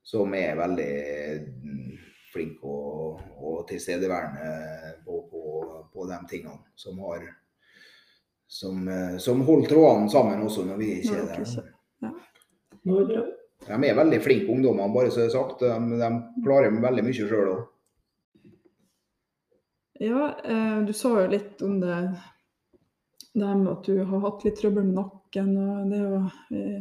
Som 0.03 0.33
er 0.33 0.57
veldig 0.57 0.93
mm, 1.61 1.91
flink 2.33 2.63
og, 2.65 3.21
og 3.37 3.61
tilstedeværende 3.69 4.95
på, 5.05 5.21
på, 5.29 5.43
på 5.93 6.07
de 6.09 6.17
tingene. 6.31 6.63
Som 6.75 6.97
har 7.05 7.27
som, 8.51 8.87
eh, 8.87 9.17
som 9.17 9.41
holder 9.47 9.69
trådene 9.69 10.09
sammen 10.09 10.41
også 10.43 10.65
når 10.67 10.81
vi 10.81 10.89
ikke 10.99 11.21
er 11.21 11.29
der. 11.29 11.69
Ja. 12.03 12.09
Når, 12.83 13.13
De 13.67 13.77
er 13.77 13.97
veldig 13.97 14.19
flinke 14.23 14.51
ungdommer, 14.51 14.89
bare 14.93 15.11
så 15.11 15.21
det 15.21 15.29
er 15.29 15.35
sagt. 15.35 15.61
De, 15.61 15.99
de 16.01 16.09
klarer 16.43 16.81
veldig 16.83 17.05
mye 17.05 17.29
sjøl 17.29 17.51
òg. 17.53 17.63
Ja, 20.01 20.31
eh, 20.41 20.77
du 20.87 20.93
sa 20.97 21.13
jo 21.19 21.29
litt 21.29 21.61
om 21.61 21.77
det, 21.81 21.97
det 23.37 23.51
med 23.59 23.69
at 23.69 23.85
du 23.85 23.99
har 24.01 24.23
hatt 24.25 24.45
litt 24.47 24.57
trøbbel 24.57 24.87
med 24.87 24.97
nakken. 24.97 25.51
og 25.61 25.91
Det 25.91 25.99
er 25.99 26.07
jo 26.07 26.21
eh, 26.57 26.79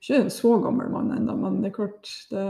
ikke 0.00 0.22
en 0.22 0.32
så 0.32 0.54
gammel 0.64 0.88
mann 0.94 1.12
ennå, 1.18 1.36
men 1.36 1.60
det 1.60 1.72
er 1.72 1.76
klart 1.76 2.14
det, 2.30 2.46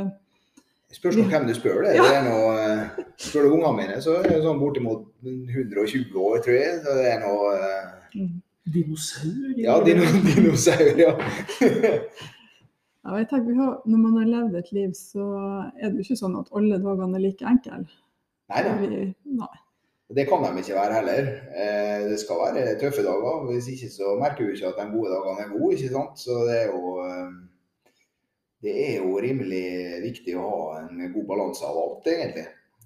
Spørs 0.92 1.16
om 1.16 1.28
hvem 1.28 1.46
du 1.48 1.54
spør. 1.54 1.82
det. 1.82 1.92
det 1.96 2.16
er 2.16 2.24
noe, 2.26 2.48
eh, 2.60 3.04
spør 3.16 3.46
du 3.46 3.54
ungene 3.56 3.76
mine, 3.78 4.00
så 4.04 4.18
er 4.20 4.28
det 4.28 4.42
sånn 4.44 4.60
bortimot 4.60 5.06
120 5.24 6.18
år, 6.20 6.42
tror 6.44 6.56
jeg. 6.58 6.74
Så 6.84 6.96
det 6.98 7.06
er 7.08 7.22
noe 7.22 7.52
eh, 7.56 8.18
mm. 8.20 8.34
dinosaur? 8.74 9.54
Ja, 9.56 9.78
dino, 9.86 10.04
dinosaur, 10.28 10.92
ja. 11.00 11.14
Ja, 13.02 13.16
jeg 13.18 13.28
tenker, 13.32 13.58
Når 13.84 13.98
man 13.98 14.16
har 14.20 14.30
levd 14.30 14.56
et 14.60 14.72
liv, 14.72 14.94
så 14.94 15.26
er 15.74 15.90
det 15.90 15.98
jo 15.98 16.06
ikke 16.06 16.20
sånn 16.20 16.38
at 16.38 16.50
alle 16.54 16.78
dagene 16.78 17.18
er 17.18 17.24
like 17.24 17.46
enkle. 17.50 17.82
Nei 18.52 18.62
da. 18.66 18.74
Nei. 19.42 19.52
Det 20.12 20.26
kan 20.28 20.44
de 20.44 20.60
ikke 20.60 20.76
være 20.76 20.98
heller. 21.00 21.30
Eh, 21.56 22.02
det 22.10 22.18
skal 22.20 22.42
være 22.42 22.76
tøffe 22.80 23.02
dager. 23.06 23.46
Hvis 23.48 23.70
ikke 23.72 23.88
så 23.90 24.12
merker 24.20 24.44
vi 24.44 24.58
ikke 24.58 24.68
at 24.68 24.78
de 24.78 24.92
gode 24.92 25.14
dagene 25.14 25.46
er 25.46 25.54
gode. 25.54 25.72
ikke 25.78 25.94
sant? 25.94 26.20
Så 26.20 26.36
det 26.46 26.58
er 26.60 26.66
jo 26.68 26.92
eh, 27.06 27.32
det 28.62 28.74
er 28.86 28.98
jo 29.00 29.16
rimelig 29.18 29.64
viktig 30.04 30.36
å 30.38 30.42
ha 30.46 30.82
en 30.82 31.00
god 31.14 31.24
balanse 31.26 31.66
av 31.66 31.78
alt, 31.80 32.06
egentlig. 32.06 32.44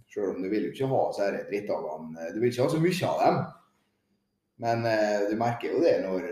Selv 0.08 0.32
om 0.32 0.40
du 0.40 0.48
vil 0.48 0.68
jo 0.68 0.72
ikke 0.72 0.88
ha 0.88 1.00
disse 1.10 1.26
drittdagene. 1.50 2.30
Du 2.32 2.38
vil 2.40 2.48
ikke 2.48 2.64
ha 2.64 2.72
så 2.72 2.80
mye 2.80 3.10
av 3.10 3.24
dem. 3.24 3.40
Men 4.64 4.86
eh, 4.88 5.26
du 5.28 5.34
merker 5.36 5.74
jo 5.74 5.82
det 5.84 5.98
når 6.06 6.30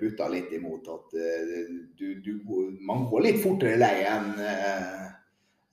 det 0.00 0.28
litt 0.32 0.52
imot 0.56 0.88
at 0.94 1.16
eh, 1.18 1.54
du, 1.98 2.06
du, 2.24 2.32
man 2.86 3.06
går 3.10 3.26
litt 3.26 3.42
fortere 3.42 3.78
lei 3.80 4.04
enn 4.08 4.34
eh, 4.38 5.08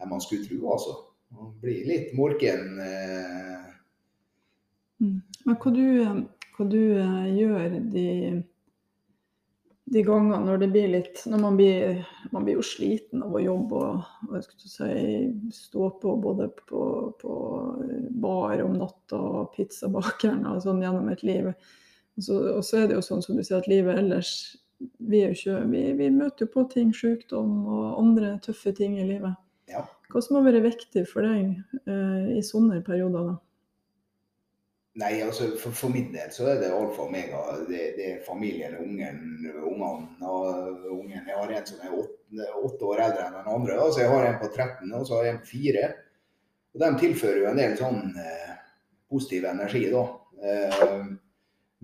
enn 0.01 0.11
man 0.11 0.23
skulle 0.23 0.43
tro, 0.47 0.59
altså. 0.73 0.97
Man 1.35 1.53
blir 1.61 1.87
litt 1.87 2.11
morken. 2.17 2.79
Eh, 2.83 3.71
Mm. 5.01 5.21
Men 5.43 5.57
hva 5.59 5.71
du, 5.75 5.87
hva 6.55 6.65
du 6.71 6.81
gjør 7.35 7.73
de, 7.91 8.05
de 9.91 10.03
gangene 10.07 10.39
når 10.45 10.61
det 10.63 10.69
blir 10.73 10.91
litt 10.93 11.23
Når 11.27 11.41
man 11.43 11.57
blir, 11.59 11.99
man 12.31 12.45
blir 12.47 12.59
jo 12.59 12.65
sliten 12.65 13.25
av 13.25 13.35
å 13.35 13.43
jobbe 13.43 13.81
og, 13.81 14.05
og 14.29 14.45
si, 14.63 14.91
stå 15.53 15.89
på 16.01 16.15
både 16.23 16.47
på, 16.63 16.83
på 17.21 17.39
bar 18.23 18.63
om 18.63 18.77
natta 18.79 19.19
og 19.19 19.51
pizzabakeren 19.57 20.45
og 20.53 20.63
sånn 20.63 20.83
gjennom 20.85 21.11
et 21.11 21.25
liv. 21.27 21.51
Og 22.15 22.63
så, 22.63 22.77
er 22.79 22.87
det 22.87 22.97
jo 22.97 23.03
sånn 23.03 23.23
som 23.25 23.35
du 23.35 23.43
sier 23.43 23.59
at 23.59 23.67
livet 23.67 23.99
ellers 23.99 24.31
vi, 24.79 25.21
ikke, 25.23 25.57
vi, 25.71 25.81
vi 25.99 26.11
møter 26.13 26.45
jo 26.45 26.51
på 26.53 26.65
ting, 26.71 26.93
sykdom 26.95 27.65
og 27.67 27.97
andre 27.99 28.35
tøffe 28.43 28.71
ting 28.75 28.99
i 28.99 29.07
livet. 29.07 29.35
Ja. 29.71 29.85
Hva 30.11 30.21
som 30.21 30.37
har 30.37 30.45
vært 30.47 30.63
viktig 30.65 31.05
for 31.09 31.25
deg 31.25 31.55
eh, 31.89 32.37
i 32.37 32.43
sånne 32.45 32.81
perioder? 32.85 33.31
da? 33.31 33.35
Nei, 34.95 35.17
altså 35.25 35.49
for, 35.59 35.75
for 35.75 35.91
min 35.91 36.13
del 36.13 36.29
så 36.31 36.45
er 36.53 36.61
det 36.61 36.71
alfa 36.71 37.03
og 37.03 37.09
omega. 37.09 37.41
Det, 37.67 37.81
det 37.97 38.05
er 38.13 38.21
familien, 38.23 38.77
ungen, 38.79 39.49
ungene. 39.59 40.29
Og 40.29 40.85
ungen. 40.93 41.25
Jeg 41.27 41.35
har 41.35 41.51
en 41.51 41.67
som 41.67 41.81
er 41.83 41.97
åtte, 41.99 42.47
åtte 42.61 42.91
år 42.91 43.03
eldre 43.09 43.25
enn 43.25 43.35
den 43.35 43.49
andre. 43.57 43.79
Altså 43.83 44.05
jeg 44.05 44.13
har 44.13 44.27
en 44.29 44.39
på 44.39 44.51
13 44.53 44.93
og 44.95 45.07
så 45.07 45.17
har 45.17 45.27
jeg 45.27 45.35
en 45.35 45.41
på 45.43 45.51
4. 45.51 45.89
Og 46.75 46.83
de 46.83 46.91
tilfører 47.01 47.41
jo 47.41 47.49
en 47.49 47.59
del 47.59 47.75
sånn 47.79 47.99
eh, 48.23 48.55
positiv 49.11 49.49
energi, 49.51 49.83
da. 49.91 50.05
Eh, 50.45 50.79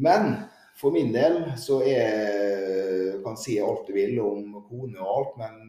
men 0.02 0.34
for 0.82 0.94
min 0.96 1.12
del 1.14 1.44
så 1.62 1.82
er 1.86 3.22
kan 3.24 3.38
si 3.38 3.58
alt 3.62 3.88
du 3.88 3.94
vil 3.96 4.20
om 4.24 4.62
kone 4.68 5.00
og 5.00 5.12
alt, 5.12 5.36
men 5.42 5.60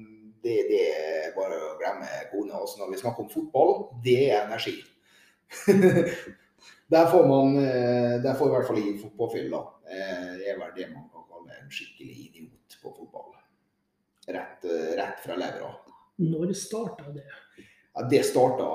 det, 0.42 0.57
det 0.71 0.83
er 0.90 1.35
bare 1.37 1.59
å 1.59 1.75
glemme 1.81 2.09
kone. 2.33 2.57
Også 2.59 2.81
når 2.81 2.92
vi 2.92 3.01
snakker 3.03 3.25
om 3.25 3.33
fotball, 3.33 3.75
det 4.05 4.18
er 4.31 4.47
energi. 4.47 4.79
der 6.92 7.11
får 7.12 7.29
man 7.29 7.59
eh, 7.61 8.16
der 8.25 8.35
får 8.38 8.49
i 8.49 8.55
hvert 8.57 8.71
fall 8.71 8.81
i 8.81 8.97
fotballfyll, 9.03 9.53
da. 9.53 9.62
Eh, 9.87 10.33
det 10.40 10.51
er 10.53 10.59
vel 10.61 10.75
det 10.79 10.88
man 10.95 11.07
kan 11.12 11.29
kalle 11.29 11.61
en 11.61 11.71
skikkelig 11.73 12.18
idiot 12.27 12.79
på 12.83 12.95
fotball. 12.97 13.31
Rett, 14.33 14.64
eh, 14.64 14.92
rett 14.99 15.23
fra 15.23 15.38
levra. 15.38 15.71
Når 16.23 16.53
starta 16.57 17.12
det? 17.14 17.29
Ja, 17.92 18.05
det 18.09 18.23
starta 18.25 18.66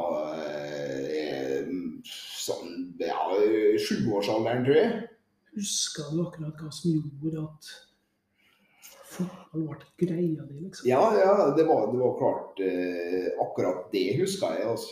eh, 0.43 1.69
sånn 2.07 2.73
ja, 3.01 3.21
sjuårsalderen, 3.81 4.65
tror 4.67 4.77
jeg. 4.77 4.97
Husker 5.55 6.03
du 6.13 6.17
akkurat 6.25 6.61
hva 6.61 6.71
som 6.73 6.91
gjorde 6.91 7.43
at 7.45 7.63
fotball 9.07 9.63
ble 9.71 9.85
greia 10.01 10.43
di, 10.45 10.55
liksom? 10.65 10.83
Ja, 10.89 11.03
ja 11.17 11.31
det, 11.57 11.65
var, 11.69 11.81
det 11.91 11.99
var 12.01 12.19
klart 12.19 12.59
eh, 12.59 13.27
Akkurat 13.41 13.91
det 13.93 14.21
husker 14.21 14.47
jeg. 14.57 14.67
altså. 14.67 14.89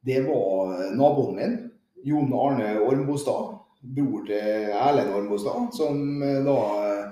Det 0.00 0.26
var 0.26 0.92
naboen 0.96 1.36
min, 1.36 1.70
Jon 2.04 2.32
Arne 2.32 2.80
Ormbostad. 2.80 3.56
Bror 3.80 4.26
til 4.28 4.68
Erlend 4.76 5.14
Ormbostad, 5.16 5.72
som 5.72 6.22
eh, 6.22 6.44
da 6.44 6.56
eh, 6.84 7.08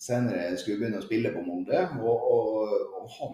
senere 0.00 0.56
skulle 0.56 0.78
begynne 0.80 0.98
å 1.02 1.04
spille 1.04 1.28
på 1.34 1.42
Molde. 1.44 1.88
Og, 2.00 2.16
og, 2.32 2.72
og 3.00 3.06
han, 3.18 3.32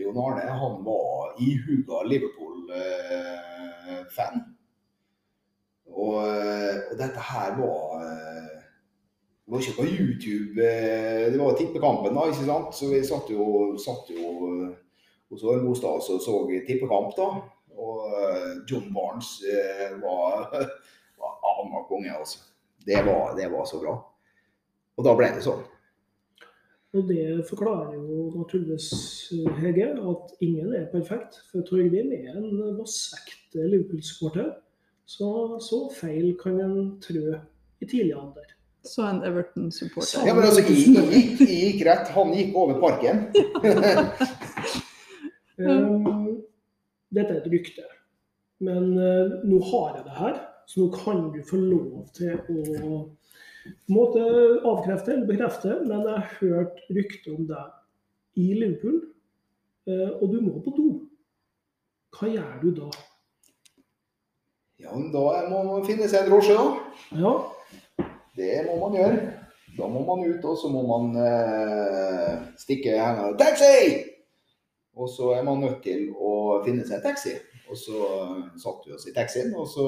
Jon 0.00 0.18
Arne 0.20 0.44
han 0.62 0.74
var 0.84 1.34
ihuga 1.40 1.96
Liverpool-fan. 2.08 4.36
Og, 5.90 6.14
og, 6.14 6.26
dette 6.98 7.22
her 7.30 7.54
var 7.58 8.02
eh, 8.04 8.58
Det 9.44 9.54
var 9.54 9.64
ikke 9.64 9.78
på 9.80 9.86
YouTube, 9.86 10.62
eh, 10.62 11.32
det 11.32 11.38
var 11.40 11.56
tippekampen, 11.58 12.14
da, 12.14 12.26
ikke 12.30 12.46
sant. 12.46 12.76
Så 12.76 12.90
vi 12.90 13.00
satt 13.06 13.32
jo, 13.32 13.46
satt 13.82 14.12
jo 14.14 14.36
hos 15.30 15.42
Ormbostad 15.46 15.98
og 15.98 16.22
så, 16.22 16.36
tippekamp, 16.66 17.16
da. 17.18 17.30
Og 17.80 18.14
John 18.68 18.90
Barnes 18.94 19.40
var, 20.02 20.50
var 21.20 21.36
han 21.58 21.84
konge, 21.88 22.14
altså. 22.14 22.46
Det 22.86 23.02
var, 23.06 23.36
det 23.36 23.50
var 23.52 23.64
så 23.68 23.80
bra. 23.82 23.98
Og 24.96 25.04
da 25.06 25.14
ble 25.16 25.30
det 25.34 25.44
sånn. 25.44 25.62
Og 26.90 27.06
det 27.06 27.44
forklarer 27.46 27.94
jo 27.94 28.30
naturligvis, 28.34 28.88
Hege, 29.60 29.92
at 29.94 30.32
ingen 30.42 30.72
er 30.74 30.88
perfekt. 30.90 31.38
For 31.50 31.62
Torgrim 31.66 32.10
er 32.16 32.32
en 32.34 32.78
vassekte 32.80 33.62
Liverpool-supporter. 33.62 34.50
Så 35.10 35.58
så 35.60 35.88
feil 35.90 36.36
kan 36.38 36.60
en 36.62 37.00
trø 37.02 37.34
i 37.82 37.86
tidlig 37.86 38.14
alder. 38.14 38.46
Så 38.86 39.02
en 39.02 39.24
Everton-supporter. 39.26 40.22
Ja, 40.26 40.34
men 40.36 40.44
altså, 40.46 40.62
jeg, 40.62 40.76
jeg, 40.94 41.04
jeg 41.40 41.56
gikk 41.64 41.80
rett. 41.88 42.12
Han 42.14 42.30
gikk 42.36 42.54
over 42.56 42.78
parken. 42.80 43.16
um, 45.66 46.38
dette 47.10 47.34
er 47.34 47.40
et 47.40 47.50
rykte. 47.50 47.82
Men 48.62 48.94
uh, 48.94 49.42
nå 49.50 49.58
har 49.72 49.98
jeg 49.98 50.06
det 50.06 50.16
her, 50.20 50.38
så 50.70 50.74
nå 50.84 50.88
kan 50.94 51.26
du 51.34 51.40
få 51.48 51.56
lov 51.58 52.06
til 52.14 52.38
å 52.54 52.58
måte 53.90 54.22
avkrefte 54.62 55.16
eller 55.16 55.26
bekrefte, 55.28 55.70
men 55.82 56.06
jeg 56.06 56.14
har 56.14 56.26
hørt 56.38 56.76
rykte 56.94 57.34
om 57.34 57.50
deg 57.50 57.66
i 58.40 58.54
Liverpool, 58.54 59.02
uh, 59.90 60.10
og 60.20 60.26
du 60.30 60.38
må 60.46 60.62
på 60.62 60.70
do. 60.78 60.88
Hva 62.14 62.26
gjør 62.30 62.54
du 62.62 62.70
da? 62.78 62.90
Ja, 64.80 64.94
men 64.94 65.10
da 65.12 65.24
må 65.50 65.60
man 65.66 65.84
finne 65.84 66.08
seg 66.08 66.24
en 66.24 66.30
drosje, 66.30 66.56
da. 66.56 66.66
Ja, 67.20 67.34
Det 68.36 68.64
må 68.66 68.78
man 68.80 68.96
gjøre. 68.96 69.18
Da 69.76 69.86
må 69.86 70.02
man 70.06 70.24
ut, 70.26 70.44
og 70.44 70.56
så 70.58 70.70
må 70.72 70.82
man 70.88 71.12
eh, 71.20 72.40
stikke 72.58 72.96
hendene 72.98 73.36
Taxi! 73.38 74.06
Og 74.96 75.08
så 75.08 75.30
er 75.36 75.44
man 75.46 75.62
nødt 75.62 75.82
til 75.84 76.08
å 76.16 76.60
finne 76.64 76.84
seg 76.84 76.98
en 76.98 77.04
taxi. 77.04 77.36
Og 77.70 77.78
så 77.78 78.00
satt 78.58 78.86
vi 78.86 78.96
oss 78.96 79.06
i 79.06 79.14
taxien, 79.14 79.52
og 79.54 79.68
så 79.70 79.86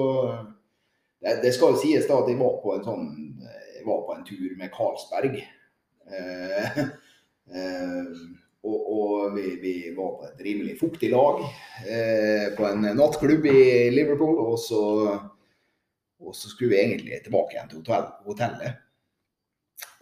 det, 1.23 1.41
det 1.43 1.53
skal 1.55 1.75
jo 1.75 1.81
sies 1.83 2.07
da 2.09 2.21
at 2.23 2.31
jeg 2.31 2.39
var 2.41 2.61
på 2.63 2.77
en 2.77 2.87
sånn 2.87 3.09
Jeg 3.43 3.85
var 3.87 4.05
på 4.07 4.15
en 4.15 4.25
tur 4.27 4.55
med 4.61 4.71
Karlsberg. 4.75 5.41
Eh, 6.07 6.79
eh, 7.59 8.23
og, 8.63 8.79
og 8.95 9.35
vi, 9.35 9.57
vi, 9.63 9.75
var 9.97 10.15
på 10.19 10.29
et 10.29 10.43
rimelig 10.47 10.77
fuktig 10.79 11.11
lag 11.11 11.41
eh, 11.83 12.53
på 12.55 12.67
en 12.69 12.87
nattklubb 12.95 13.47
i 13.51 13.91
Liverpool. 13.91 14.39
Og 14.39 14.59
så, 14.63 14.83
og 16.23 16.37
så 16.37 16.51
skulle 16.53 16.77
vi 16.77 16.81
egentlig 16.85 17.23
tilbake 17.25 17.57
igjen 17.57 17.71
til 17.73 17.83
hotell, 17.83 18.07
hotellet. 18.29 18.79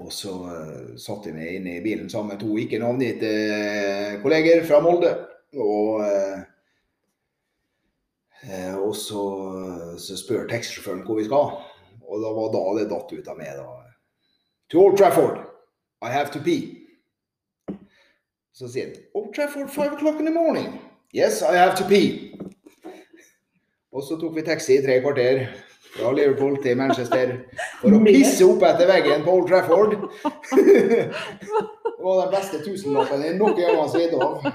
Og 0.00 0.12
så 0.12 0.32
uh, 0.44 0.96
satt 1.00 1.26
vi 1.28 1.32
meg 1.36 1.56
inn 1.56 1.66
i 1.72 1.80
bilen 1.84 2.08
sammen 2.12 2.34
med 2.34 2.40
to 2.42 2.56
ikke 2.60 2.80
navngitte 2.80 3.30
uh, 3.30 4.20
kolleger 4.22 4.64
fra 4.68 4.80
Molde. 4.84 5.12
Og, 5.56 6.00
uh, 6.04 6.40
og 8.80 8.92
så, 8.96 9.24
så 10.00 10.16
spør 10.16 10.48
taxisjåføren 10.48 11.04
hvor 11.04 11.20
vi 11.20 11.28
skal. 11.28 11.52
Og 12.10 12.24
da 12.24 12.32
var 12.36 12.52
da 12.52 12.64
det 12.80 12.90
datt 12.92 13.12
ut 13.12 13.28
av 13.28 13.40
meg. 13.40 13.56
da. 13.56 13.64
To 14.72 14.84
Old 14.84 15.00
Trafford. 15.00 15.40
I 16.00 16.12
have 16.12 16.32
to 16.32 16.40
pee. 16.40 16.79
Så 18.52 18.68
sier 18.68 18.90
han 18.90 19.02
Old 19.14 19.34
Trafford 19.34 19.70
five 19.70 19.96
o'clock 19.96 20.20
in 20.20 20.26
the 20.26 20.34
morning. 20.34 20.80
Yes, 21.12 21.42
I 21.42 21.56
have 21.56 21.76
to 21.76 21.84
pee. 21.88 22.36
Og 23.90 24.04
så 24.06 24.16
tok 24.20 24.36
vi 24.36 24.46
taxi 24.46 24.76
i 24.78 24.82
tre 24.84 25.00
kvarter 25.02 25.48
fra 25.90 26.12
Liverpool 26.14 26.58
til 26.62 26.76
Manchester 26.78 27.32
for 27.80 27.96
å 27.96 28.02
pisse 28.04 28.46
opp 28.46 28.62
etter 28.68 28.86
veggen 28.90 29.24
på 29.26 29.32
Old 29.34 29.48
Trafford. 29.50 29.96
det 30.54 31.08
var 31.98 32.20
den 32.20 32.34
beste 32.34 32.60
tusenlappen 32.62 33.24
jeg 33.26 33.38
noen 33.40 33.56
gang 33.58 33.80
har 33.80 33.90
sett 33.90 34.14
av. 34.14 34.46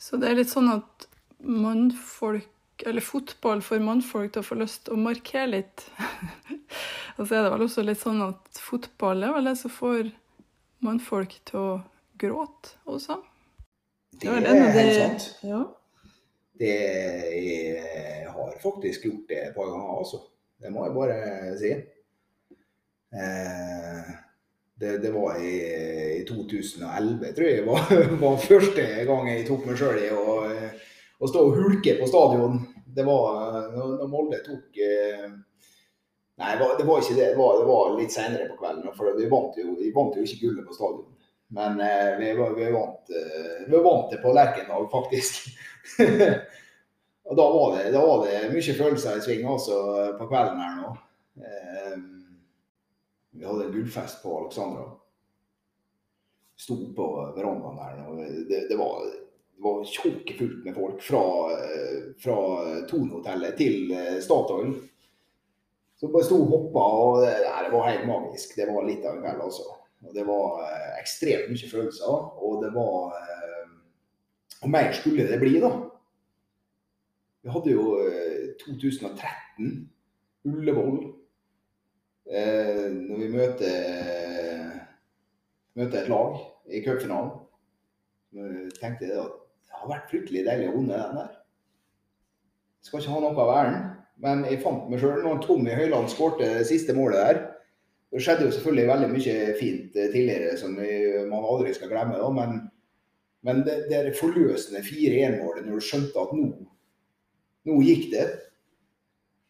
Så 0.00 0.18
det 0.18 0.30
er 0.30 0.40
litt 0.40 0.50
sånn 0.50 0.72
at 0.72 1.06
mannfolk, 1.46 2.48
eller 2.82 3.04
fotball 3.04 3.62
får 3.62 3.82
mannfolk 3.84 4.34
til 4.34 4.42
å 4.42 4.48
få 4.48 4.58
lyst 4.58 4.86
til 4.88 4.96
å 4.96 5.02
markere 5.04 5.52
litt. 5.54 5.86
Og 7.18 7.26
så 7.28 7.36
er 7.36 7.44
det 7.44 7.52
vel 7.52 7.66
også 7.66 7.84
litt 7.86 8.00
sånn 8.00 8.22
at 8.24 8.58
fotball 8.58 9.22
er 9.28 9.36
vel 9.36 9.50
det 9.50 9.58
som 9.60 9.72
får 9.72 10.10
mannfolk 10.84 11.36
til 11.48 11.60
å 11.60 11.70
gråte 12.20 12.76
også. 12.88 13.20
Det 14.20 14.32
det 14.44 14.50
er 14.52 14.74
helt 14.74 14.96
sant. 14.96 15.28
Ja. 15.46 15.60
Det 16.60 16.74
jeg 17.40 18.26
har 18.28 18.56
faktisk 18.62 19.06
gjort 19.08 19.28
det 19.30 19.38
et 19.46 19.54
par 19.56 19.70
ganger, 19.70 19.94
altså. 20.02 20.20
Det 20.60 20.72
må 20.72 20.84
jeg 20.84 20.96
bare 20.96 21.20
si. 21.60 21.70
Eh, 23.16 24.10
det, 24.80 24.98
det 25.02 25.12
var 25.14 25.38
i, 25.40 25.54
i 26.20 26.24
2011, 26.28 27.32
tror 27.36 27.48
jeg, 27.48 27.64
var, 27.66 27.94
var 28.24 28.42
første 28.44 28.84
gang 29.08 29.30
jeg 29.30 29.46
tok 29.48 29.64
meg 29.68 29.80
sjøl 29.80 30.00
i 30.00 30.10
å, 30.12 30.36
å 31.20 31.30
stå 31.30 31.46
og 31.46 31.56
hulke 31.60 31.96
på 32.00 32.08
stadion. 32.08 32.60
Det 32.90 33.06
var 33.06 33.70
når 33.72 33.96
når 34.00 34.12
Molde 34.12 34.42
tok 34.44 34.80
eh, 34.84 35.30
Nei, 36.40 36.54
det 36.56 36.84
var, 36.88 37.02
ikke 37.02 37.14
det. 37.18 37.26
Det 37.34 37.36
var, 37.36 37.58
det 37.60 37.66
var 37.68 37.96
litt 37.98 38.14
senere 38.14 38.46
på 38.48 38.56
kvelden. 38.62 38.94
For 38.96 39.12
vi 39.18 39.26
vant 39.28 39.58
jo, 39.60 39.74
vi 39.76 39.90
vant 39.92 40.16
jo 40.16 40.24
ikke 40.24 40.46
gullet 40.46 40.68
på 40.68 40.76
stadion. 40.76 41.10
Men 41.52 41.80
eh, 41.84 42.14
vi, 42.16 42.30
vi, 42.56 42.70
vant, 42.72 43.10
eh, 43.12 43.58
vi 43.68 43.82
vant 43.84 44.12
det 44.12 44.22
på 44.22 44.32
Lerkendal, 44.32 44.86
faktisk. 44.92 45.50
og 47.28 47.36
da 47.36 47.46
var, 47.52 47.76
det, 47.76 47.90
da 47.92 48.04
var 48.06 48.24
det 48.24 48.38
mye 48.54 48.76
følelser 48.78 49.18
i 49.18 49.24
sving 49.26 49.44
også 49.50 49.80
på 50.16 50.30
kvelden 50.30 50.62
her 50.64 50.78
nå. 50.78 50.94
Eh, 51.44 51.98
vi 53.36 53.44
hadde 53.44 53.66
en 53.66 53.72
gullfest 53.72 54.22
på 54.22 54.38
Alexandra. 54.38 54.86
Sto 56.56 56.76
på 56.96 57.08
verandaen 57.36 57.76
der. 57.82 58.00
Og 58.06 58.16
det, 58.48 58.62
det 58.68 58.78
var, 58.80 59.04
det 59.56 59.62
var 59.64 59.84
tjåkefullt 59.84 60.64
med 60.64 60.74
folk 60.74 61.02
fra, 61.02 61.24
eh, 61.58 62.00
fra 62.20 62.38
Thon-hotellet 62.88 63.60
til 63.60 63.92
eh, 63.92 64.16
Statoil. 64.24 64.74
Så 66.00 66.08
bare 66.08 66.24
sto 66.24 66.38
og 66.40 66.48
hoppa, 66.48 66.82
og 66.96 67.18
det, 67.20 67.34
det 67.44 67.72
var 67.74 67.90
helt 67.90 68.06
magisk. 68.08 68.54
Det 68.56 68.64
var 68.70 68.86
litt 68.88 69.04
av 69.04 69.18
en 69.18 69.24
kveld, 69.24 69.42
altså. 69.44 69.66
Og 70.00 70.14
det 70.16 70.24
var 70.24 70.62
eh, 70.64 70.94
ekstremt 71.02 71.50
mye 71.52 71.68
følelser, 71.68 72.22
og 72.40 72.62
det 72.64 72.70
var 72.72 73.18
eh, 73.18 73.66
Og 74.64 74.70
mer 74.72 74.92
skulle 74.96 75.26
det 75.28 75.36
bli, 75.40 75.58
da. 75.60 75.70
Vi 77.44 77.52
hadde 77.52 77.74
jo 77.74 77.84
eh, 78.00 78.48
2013, 78.64 79.76
Ullevål, 80.48 80.98
eh, 82.32 82.88
når 82.96 83.20
vi 83.20 83.30
møter, 83.36 84.80
møter 85.76 86.00
et 86.00 86.08
lag 86.08 86.40
i 86.72 86.80
cupfinalen. 86.84 87.36
Tenkte 88.80 89.04
jeg 89.04 89.20
at 89.20 89.36
det 89.68 89.76
har 89.76 89.92
vært 89.92 90.08
fryktelig 90.08 90.48
deilig 90.48 90.72
å 90.72 90.78
vinne 90.78 90.96
den 90.96 91.20
der. 91.20 91.32
Skal 92.88 93.02
ikke 93.02 93.12
ha 93.18 93.24
noe 93.26 93.44
av 93.44 93.56
æren, 93.58 93.80
men 94.20 94.44
jeg 94.48 94.60
fant 94.64 94.88
meg 94.90 95.00
sjøl 95.00 95.22
når 95.24 95.40
Tommy 95.44 95.72
Høiland 95.76 96.10
skårte 96.12 96.48
det 96.58 96.66
siste 96.68 96.96
målet 96.96 97.20
der. 97.20 97.40
Det 98.10 98.20
skjedde 98.24 98.48
jo 98.48 98.52
selvfølgelig 98.54 98.90
veldig 98.90 99.08
mye 99.12 99.38
fint 99.60 99.96
eh, 99.96 100.10
tidligere 100.12 100.58
som 100.58 100.74
man 100.76 101.46
aldri 101.46 101.72
skal 101.76 101.92
glemme. 101.92 102.18
Da, 102.18 102.30
men, 102.34 102.56
men 103.46 103.64
det, 103.66 103.84
det 103.92 104.16
forløsende 104.18 104.82
4-1-målet 104.84 105.66
når 105.66 105.78
du 105.78 105.86
skjønte 105.86 106.24
at 106.24 106.32
nå, 106.36 106.48
nå 107.70 107.82
gikk 107.86 108.08
det. 108.14 108.26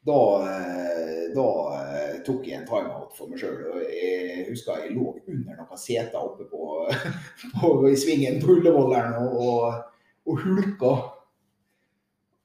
Da, 0.07 0.18
eh, 0.49 1.25
da 1.35 1.47
eh, 1.77 2.18
tok 2.25 2.47
jeg 2.49 2.61
en 2.61 2.68
timeout 2.68 3.16
for 3.16 3.33
meg 3.33 3.41
sjøl. 3.41 3.59
Jeg 3.91 4.47
husker 4.49 4.85
jeg 4.85 4.95
lå 4.97 5.14
under 5.18 5.59
noen 5.59 5.81
seter 5.81 6.21
oppe 6.21 6.47
på, 6.49 6.85
på, 7.57 7.73
i 7.91 7.97
svingen 7.99 8.39
på 8.43 8.59
Ullevål 8.59 8.95
og, 9.25 9.81
og 10.29 10.45
hulka. 10.45 10.95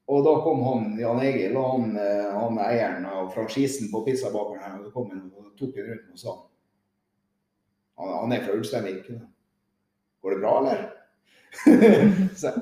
Og 0.06 0.22
da 0.22 0.32
kom 0.44 0.60
han 0.62 0.98
Jan 1.00 1.18
Egil 1.24 1.56
og 1.58 1.70
han, 1.72 1.96
eh, 1.98 2.26
han 2.30 2.58
eieren 2.62 3.06
av 3.10 3.32
franchisen 3.34 3.88
på 3.90 4.04
pizzabakeren 4.06 4.62
her, 4.62 4.76
og 4.78 4.84
så 4.86 4.92
kom 4.94 5.08
han 5.10 5.24
og 5.34 5.48
tok 5.58 5.80
en 5.80 5.88
rundt 5.90 6.12
og 6.12 6.18
sa 6.20 6.30
han, 7.96 8.12
han 8.12 8.34
er 8.36 8.44
fra 8.44 8.54
Ulsteinvik. 8.54 9.06
Går 10.22 10.30
det 10.34 10.40
bra, 10.42 10.52
eller? 10.60 10.80
så, 12.40 12.48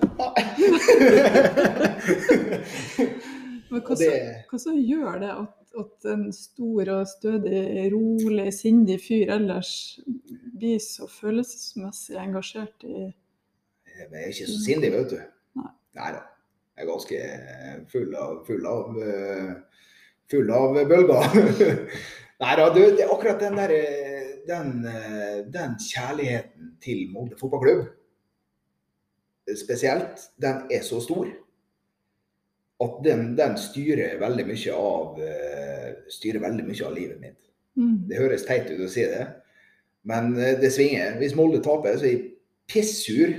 Men 3.70 3.80
hva, 3.82 3.94
det, 3.98 4.10
hva 4.48 4.58
som 4.60 4.74
gjør 4.78 5.18
det 5.24 5.32
at, 5.34 5.56
at 5.82 6.08
en 6.12 6.24
stor 6.36 6.90
og 6.94 7.08
stødig, 7.10 7.64
rolig, 7.92 8.48
sindig 8.54 9.00
fyr 9.02 9.32
ellers 9.34 9.72
blir 10.54 10.78
så 10.84 11.08
følelsesmessig 11.10 12.16
engasjert 12.22 12.86
i 12.86 13.10
jeg 13.94 14.08
er 14.10 14.26
ikke 14.26 14.46
så 14.50 14.60
sindig, 14.64 14.90
vet 14.92 15.10
du. 15.10 15.18
Nei 15.94 16.08
da. 16.16 16.22
Er 16.74 16.88
ganske 16.88 17.18
full 17.90 18.14
av, 18.18 18.40
full 18.46 18.66
av, 18.66 18.96
eh, 18.98 19.50
full 20.30 20.50
av 20.50 20.80
bølger. 20.90 21.36
Nei 22.42 22.54
da, 22.58 22.70
du, 22.74 22.80
det 22.96 23.04
er 23.04 23.12
akkurat 23.14 23.42
den 23.42 23.60
der 23.60 23.74
den, 24.48 24.72
eh, 24.86 25.44
den 25.48 25.76
kjærligheten 25.80 26.74
til 26.82 27.06
Molde 27.12 27.38
fotballklubb 27.40 27.86
spesielt, 29.60 30.30
den 30.40 30.62
er 30.72 30.82
så 30.82 31.00
stor 31.04 31.28
at 32.84 32.94
den, 33.04 33.34
den 33.38 33.56
styrer 33.60 34.18
veldig 34.20 34.46
av 34.72 35.20
eh, 35.22 35.90
styrer 36.10 36.42
veldig 36.42 36.64
mye 36.66 36.86
av 36.86 36.94
livet 36.96 37.20
mitt. 37.20 37.40
mm. 37.76 37.98
Det 38.08 38.18
høres 38.18 38.46
teit 38.48 38.70
ut 38.70 38.86
å 38.86 38.90
si 38.90 39.04
det, 39.08 39.26
men 40.08 40.34
eh, 40.36 40.56
det 40.60 40.72
svinger. 40.72 41.18
Hvis 41.20 41.36
Molde 41.36 41.62
taper, 41.64 41.98
så 41.98 42.08
er 42.08 42.14
jeg 42.16 42.24
pissur. 42.68 43.36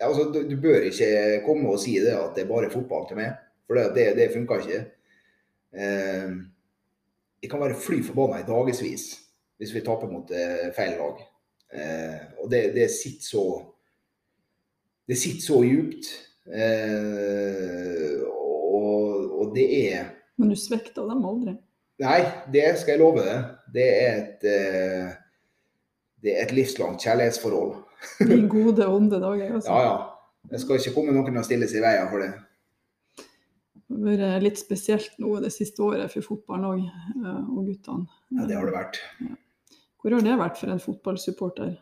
Ja, 0.00 0.08
Altså, 0.08 0.30
du, 0.32 0.40
du 0.48 0.56
bør 0.60 0.86
ikke 0.88 1.42
komme 1.44 1.68
og 1.68 1.80
si 1.82 1.98
det 2.00 2.14
at 2.16 2.32
det 2.36 2.46
er 2.46 2.48
bare 2.48 2.70
fotball 2.72 3.04
til 3.08 3.18
meg, 3.20 3.34
for 3.66 3.76
det, 3.76 3.90
det, 3.96 4.06
det 4.16 4.30
funker 4.32 4.64
ikke. 4.64 4.84
Eh, 5.76 6.30
jeg 7.42 7.50
kan 7.52 7.60
være 7.60 7.76
fly 7.78 8.00
forbanna 8.04 8.40
i 8.40 8.48
dagevis 8.48 9.10
hvis 9.60 9.74
vi 9.76 9.82
taper 9.84 10.08
mot 10.08 10.30
eh, 10.32 10.70
feil 10.76 10.96
lag. 10.96 11.20
Eh, 11.70 12.20
og 12.40 12.48
det, 12.50 12.62
det 12.74 12.88
sitter 12.90 13.26
så 13.28 13.44
Det 15.08 15.18
sitter 15.18 15.42
så 15.42 15.60
djupt. 15.66 16.08
Eh, 16.54 18.20
og, 18.24 19.40
og 19.40 19.52
det 19.56 19.66
er 19.92 20.04
Men 20.38 20.52
du 20.52 20.56
svekter 20.56 21.04
dem 21.10 21.24
aldri. 21.26 21.56
Nei, 22.00 22.20
det 22.52 22.64
skal 22.80 22.94
jeg 22.94 23.02
love 23.02 23.24
deg. 23.26 23.48
Det 23.74 23.86
er 23.90 24.20
et, 24.22 24.44
eh, 24.48 25.10
det 26.22 26.32
er 26.32 26.46
et 26.46 26.54
livslangt 26.56 27.02
kjærlighetsforhold. 27.04 27.74
I 28.36 28.40
gode 28.50 28.86
onde 28.88 29.20
dager. 29.20 29.56
også. 29.58 29.68
Ja, 29.68 29.82
ja. 29.84 29.98
Det 30.50 30.60
skal 30.62 30.80
ikke 30.80 30.94
komme 30.96 31.12
noen 31.12 31.36
og 31.36 31.44
stille 31.44 31.68
seg 31.68 31.82
i 31.82 31.84
veien 31.84 32.08
for 32.12 32.24
det. 32.24 32.30
Det 33.90 34.16
har 34.22 34.36
vært 34.36 34.46
litt 34.46 34.60
spesielt 34.60 35.18
nå 35.20 35.34
det 35.42 35.50
siste 35.52 35.82
året 35.82 36.12
for 36.12 36.24
fotballen 36.24 36.68
òg, 36.68 36.82
og 37.50 37.66
guttene. 37.66 38.06
Ja, 38.38 38.46
det 38.48 38.56
har 38.56 38.68
det 38.68 38.76
vært. 38.76 39.00
Hvor 40.00 40.14
har 40.14 40.24
det 40.24 40.36
vært 40.40 40.60
for 40.60 40.72
en 40.72 40.80
fotballsupporter? 40.80 41.72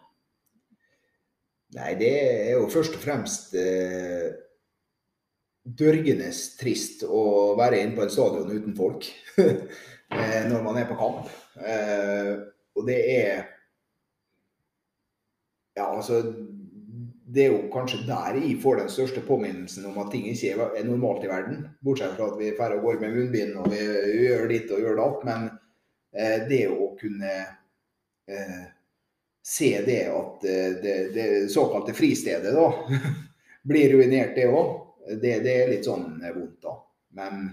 Nei, 1.77 1.91
det 2.01 2.13
er 2.17 2.55
jo 2.57 2.69
først 2.73 2.97
og 2.97 3.03
fremst 3.03 3.53
eh, 3.61 4.31
dørgende 5.63 6.31
trist 6.59 7.05
å 7.05 7.55
være 7.59 7.83
inne 7.83 7.99
på 7.99 8.07
en 8.07 8.13
stadion 8.13 8.49
uten 8.49 8.77
folk 8.77 9.05
eh, 9.45 10.43
når 10.49 10.65
man 10.65 10.81
er 10.81 10.89
på 10.89 10.97
kamp. 10.99 11.29
Eh, 11.61 12.33
og 12.73 12.89
det 12.89 12.99
er 13.13 13.45
Ja, 15.79 15.89
altså 15.95 16.23
Det 17.29 17.45
er 17.45 17.53
jo 17.53 17.69
kanskje 17.73 18.07
der 18.09 18.39
jeg 18.41 18.57
får 18.63 18.81
den 18.81 18.89
største 18.91 19.21
påminnelsen 19.21 19.85
om 19.91 19.99
at 20.01 20.11
ting 20.15 20.25
ikke 20.31 20.55
er 20.65 20.87
normalt 20.89 21.27
i 21.27 21.29
verden. 21.29 21.67
Bortsett 21.85 22.17
fra 22.17 22.31
at 22.33 22.39
vi 22.41 22.55
drar 22.57 22.79
og 22.79 22.87
går 22.87 23.03
med 23.03 23.15
munnbind 23.15 23.59
og 23.61 23.69
vi 23.69 23.83
gjør 24.25 24.47
ditt 24.49 24.73
og 24.73 24.81
gjør 24.81 24.97
datt. 25.03 25.27
Men 25.29 25.45
eh, 26.17 26.49
det 26.49 26.63
å 26.73 26.89
kunne 26.99 27.35
eh, 28.33 28.65
se 29.45 29.71
det 29.85 30.01
at 30.09 30.49
eh, 30.49 30.73
det, 30.83 30.97
det 31.15 31.29
såkalte 31.53 31.95
fristedet 31.97 32.57
da 32.57 32.73
blir 33.69 33.93
ruinert, 33.93 34.35
det 34.37 34.49
òg. 34.49 34.75
Det, 35.09 35.39
det 35.45 35.55
er 35.55 35.71
litt 35.71 35.87
sånn 35.89 36.19
vondt, 36.21 36.59
da. 36.65 36.75
Men 37.17 37.47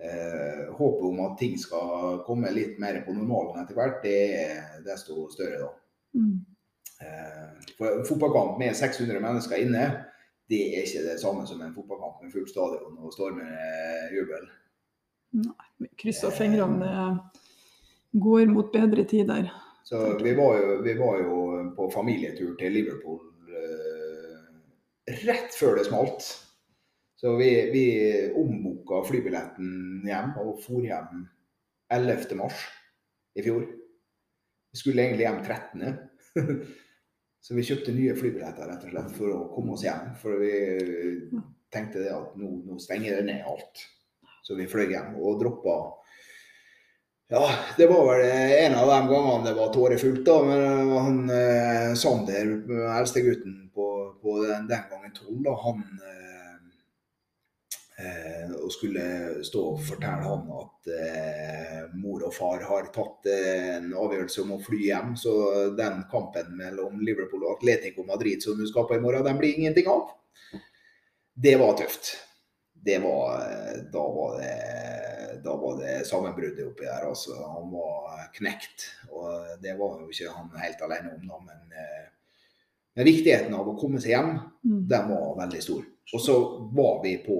eh, 0.00 0.66
håpet 0.72 1.06
om 1.08 1.22
at 1.28 1.38
ting 1.40 1.56
skal 1.60 2.20
komme 2.26 2.52
litt 2.52 2.80
mer 2.80 3.00
på 3.04 3.14
normalen 3.16 3.62
etter 3.62 3.76
hvert, 3.78 4.02
det 4.04 4.18
er 4.40 4.84
desto 4.84 5.28
større 5.32 5.62
da. 5.62 5.72
Mm. 6.16 6.36
Eh, 7.00 7.48
for 7.78 7.98
en 7.98 8.04
fotballkamp 8.08 8.58
med 8.58 8.76
600 8.76 9.20
mennesker 9.20 9.60
inne, 9.60 9.88
det 10.48 10.60
er 10.72 10.86
ikke 10.86 11.04
det 11.04 11.18
samme 11.20 11.44
som 11.48 11.60
en 11.60 11.74
fotballkamp 11.74 12.22
med 12.22 12.32
fullt 12.32 12.52
stadion 12.52 12.96
og 13.02 13.12
stormende 13.12 14.14
jubel. 14.14 14.46
Vi 15.82 15.90
krysser 16.00 16.32
fingrene. 16.32 16.88
Det 18.12 18.22
går 18.22 18.46
mot 18.48 18.70
bedre 18.72 19.04
tider. 19.04 19.50
Så 19.84 20.00
vi 20.22 20.32
var 20.34 20.56
jo, 20.58 20.78
vi 20.82 20.94
var 20.98 21.18
jo 21.20 21.40
på 21.76 21.90
familietur 21.92 22.54
til 22.58 22.72
Liverpool 22.74 23.20
eh, 23.50 24.46
rett 25.26 25.54
før 25.54 25.76
det 25.78 25.86
smalt. 25.90 26.24
Så 27.16 27.36
vi, 27.36 27.50
vi 27.72 27.84
omboka 28.36 29.02
flybilletten 29.08 30.06
hjem 30.06 30.34
og 30.42 30.58
for 30.64 30.84
hjem 30.84 31.26
11. 31.92 32.34
mars 32.38 32.64
i 33.36 33.44
fjor. 33.44 33.62
Vi 34.72 34.80
skulle 34.80 35.06
egentlig 35.06 35.26
hjem 35.26 35.44
13. 35.44 35.94
Så 37.40 37.54
vi 37.54 37.64
kjøpte 37.66 37.94
nye 37.94 38.16
flybilletter 38.18 38.66
rett 38.70 38.86
og 38.88 38.94
slett 38.94 39.12
for 39.18 39.34
å 39.34 39.44
komme 39.54 39.76
oss 39.76 39.84
hjem. 39.86 40.08
For 40.18 40.40
vi 40.40 40.54
tenkte 41.72 42.02
det 42.02 42.14
at 42.14 42.34
nå, 42.40 42.50
nå 42.66 42.78
stenger 42.82 43.20
det 43.20 43.28
ned 43.28 43.46
alt. 43.46 43.84
Så 44.46 44.56
vi 44.58 44.68
fløy 44.70 44.88
hjem 44.90 45.14
og 45.20 45.40
droppa 45.42 45.76
ja, 47.28 47.50
det 47.76 47.86
var 47.90 48.04
vel 48.06 48.20
en 48.30 48.74
av 48.78 48.86
de 48.86 48.98
gangene 49.10 49.44
det 49.48 49.54
var 49.58 49.72
tårefullt, 49.74 50.20
da. 50.28 50.36
Men 50.46 50.90
han 50.94 51.16
eh, 51.34 51.94
Sander, 51.98 52.52
eldstegutten 53.00 53.56
på, 53.74 53.86
på 54.22 54.36
den, 54.44 54.68
den 54.70 54.84
gangen 54.92 55.16
tolv, 55.16 55.48
han 55.64 55.82
eh, 55.82 56.25
eh, 58.06 58.52
og 58.56 58.70
skulle 58.74 59.06
stå 59.46 59.62
og 59.72 59.80
fortelle 59.86 60.26
han 60.26 60.44
at 60.60 60.90
eh, 60.96 61.80
mor 61.98 62.24
og 62.28 62.34
far 62.34 62.62
har 62.68 62.88
tatt 62.94 63.26
eh, 63.32 63.76
en 63.76 63.90
avgjørelse 63.94 64.42
om 64.44 64.54
å 64.56 64.60
fly 64.62 64.80
hjem. 64.88 65.16
Så 65.20 65.34
den 65.78 66.04
kampen 66.12 66.54
mellom 66.58 67.00
Liverpool 67.04 67.44
og 67.44 67.56
Atletico 67.58 68.06
Madrid 68.08 68.42
som 68.44 68.58
du 68.58 68.66
skal 68.70 68.86
på 68.88 68.98
i 68.98 69.02
morgen, 69.02 69.26
den 69.26 69.40
blir 69.42 69.58
ingenting 69.58 69.90
av. 69.92 70.10
Det 71.34 71.56
var 71.60 71.76
tøft. 71.76 72.14
Det 72.86 72.98
var, 73.02 73.40
eh, 73.50 73.80
da 73.92 74.08
var 74.18 74.38
det 74.40 74.54
da 75.44 75.52
var 75.56 75.76
det 75.78 76.06
sammenbruddet 76.08 76.66
oppi 76.66 76.84
der. 76.88 77.04
altså. 77.06 77.34
Han 77.36 77.68
var 77.70 78.30
knekt. 78.34 78.86
Og 79.12 79.60
det 79.62 79.76
var 79.78 80.00
jo 80.00 80.08
ikke 80.10 80.32
han 80.32 80.48
helt 80.58 80.80
alene 80.82 81.12
om, 81.14 81.26
da. 81.28 81.38
Men, 81.44 81.76
eh, 81.76 82.08
men 82.96 83.06
viktigheten 83.06 83.54
av 83.54 83.68
å 83.68 83.76
komme 83.78 84.00
seg 84.02 84.14
hjem, 84.16 84.32
Mm. 84.64 84.88
den 84.88 85.08
var 85.12 85.36
veldig 85.38 85.62
stor. 85.62 85.84
Og 86.14 86.20
så 86.20 86.34
var 86.74 87.02
vi 87.04 87.12
på 87.22 87.36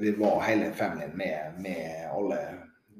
Vi 0.00 0.12
var 0.16 0.40
hele 0.46 0.72
familien 0.72 1.16
med, 1.16 1.58
med 1.60 2.10
alle 2.10 2.38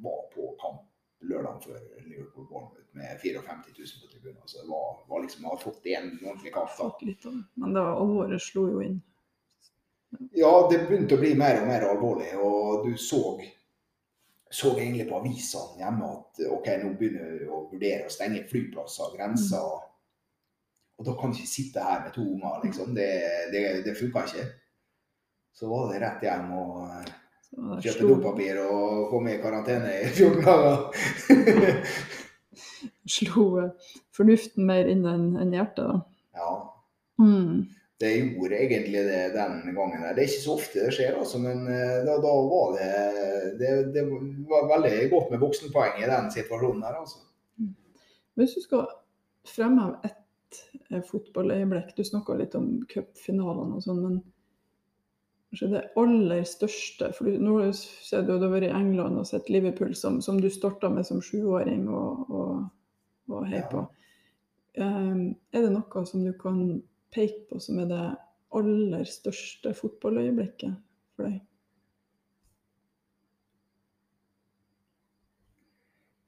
var 0.02 0.26
på 0.34 0.50
kamp 0.60 0.88
lørdag 1.22 1.62
før 1.64 1.78
Liverpool 2.04 2.46
Bournemouth 2.50 2.96
med 2.98 3.20
54 3.22 3.54
000 3.78 3.86
på 4.02 4.10
tribunen. 4.12 4.42
Så 4.44 4.60
det 4.60 4.68
var, 4.68 5.04
var 5.08 5.22
liksom, 5.22 5.44
har 5.44 5.56
fått 5.56 5.86
en 5.86 6.10
ordentlig 6.24 6.52
kamp. 6.54 6.70
Men 7.54 7.74
det 7.74 7.80
var 7.80 8.00
alvoret 8.02 8.42
slo 8.42 8.66
jo 8.68 8.82
inn. 8.84 9.00
Ja, 10.36 10.52
det 10.70 10.82
begynte 10.88 11.16
å 11.16 11.22
bli 11.22 11.32
mer 11.38 11.62
og 11.62 11.68
mer 11.70 11.86
alvorlig, 11.88 12.32
og 12.36 12.86
du 12.86 12.96
så 13.00 13.40
så 14.52 14.74
egentlig 14.76 15.06
på 15.08 15.16
avisene 15.16 15.78
hjemme 15.80 16.08
at 16.12 16.40
ok, 16.44 16.66
nå 16.82 16.90
begynner 17.00 17.30
vi 17.38 17.46
å 17.48 17.62
vurdere 17.70 18.04
å 18.04 18.12
stenge 18.12 18.42
flyplasser, 18.50 19.14
grenser. 19.16 19.78
Og 21.00 21.06
da 21.08 21.14
kan 21.16 21.32
vi 21.32 21.40
ikke 21.40 21.52
sitte 21.54 21.84
her 21.86 22.02
med 22.04 22.12
to 22.12 22.26
unger, 22.34 22.58
liksom. 22.66 22.92
Det, 22.98 23.08
det, 23.54 23.62
det 23.86 23.94
funka 23.96 24.26
ikke. 24.28 24.44
Så 25.52 25.68
var 25.68 25.92
det 25.92 26.00
rett 26.02 26.24
hjem 26.24 26.48
og 26.56 27.82
kjøpe 27.84 28.08
dopapir 28.08 28.58
og 28.64 29.10
komme 29.12 29.34
i 29.34 29.42
karantene 29.42 29.92
i 30.00 30.08
14 30.08 30.40
dager. 30.46 30.78
slo 33.08 33.44
eh, 33.60 33.70
fornuften 34.16 34.66
mer 34.66 34.88
inn 34.90 35.06
enn 35.08 35.54
hjertet, 35.54 36.02
ja, 36.38 36.52
Mm. 37.20 37.66
det 38.00 38.08
gjorde 38.16 38.56
egentlig 38.58 39.02
det 39.06 39.34
den 39.34 39.74
gangen. 39.76 40.00
der. 40.02 40.14
Det 40.14 40.22
er 40.22 40.28
ikke 40.30 40.42
så 40.42 40.54
ofte 40.56 40.80
det 40.86 40.94
skjer, 40.96 41.18
altså, 41.20 41.38
men 41.38 41.66
eh, 41.68 42.00
da, 42.06 42.16
da 42.18 42.32
var 42.48 42.72
det, 42.78 43.58
det 43.60 43.92
Det 43.94 44.04
var 44.48 44.66
veldig 44.72 45.10
godt 45.10 45.30
med 45.30 45.42
voksenpoeng 45.44 46.00
i 46.00 46.08
den 46.08 46.30
situasjonen 46.32 46.80
der, 46.82 46.96
altså. 46.98 47.20
Hvis 48.34 48.54
du 48.56 48.60
skal 48.64 48.86
fremheve 49.46 50.00
ett 50.08 50.62
eh, 50.90 51.02
fotballøyeblikk 51.04 51.92
Du 51.96 52.02
snakka 52.04 52.34
litt 52.40 52.54
om 52.58 52.80
cupfinalene 52.88 53.76
og 53.76 53.84
sånn, 53.84 54.02
men 54.02 54.22
det 55.52 55.82
aller 56.00 56.44
største 56.48 57.10
For 57.12 57.28
du, 57.28 57.36
nå 57.42 57.58
ser 57.76 58.24
du 58.24 58.34
at 58.34 58.40
du 58.40 58.46
har 58.46 58.54
vært 58.54 58.70
i 58.70 58.76
England 58.76 59.20
og 59.20 59.26
sett 59.28 59.50
Liverpool, 59.52 59.92
som, 59.98 60.20
som 60.24 60.40
du 60.40 60.48
starta 60.50 60.88
med 60.88 61.06
som 61.06 61.20
sjuåring 61.24 61.84
og, 61.92 62.30
og, 62.32 62.62
og 63.28 63.46
heier 63.50 63.68
på. 63.70 63.84
Um, 64.80 65.34
er 65.52 65.66
det 65.66 65.74
noe 65.74 66.04
som 66.08 66.24
du 66.24 66.32
kan 66.40 66.80
peke 67.12 67.44
på 67.50 67.60
som 67.60 67.82
er 67.82 67.90
det 67.90 68.04
aller 68.56 69.04
største 69.08 69.74
fotballøyeblikket 69.76 70.76
for 71.16 71.28
deg? 71.28 71.40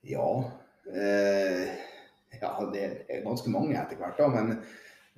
Ja. 0.05 0.29
Eh, 0.93 1.69
ja, 2.41 2.51
det 2.73 2.83
er 3.09 3.25
ganske 3.25 3.49
mange 3.49 3.77
etter 3.81 3.97
hvert, 3.97 4.19
da. 4.21 4.29
Men 4.29 4.59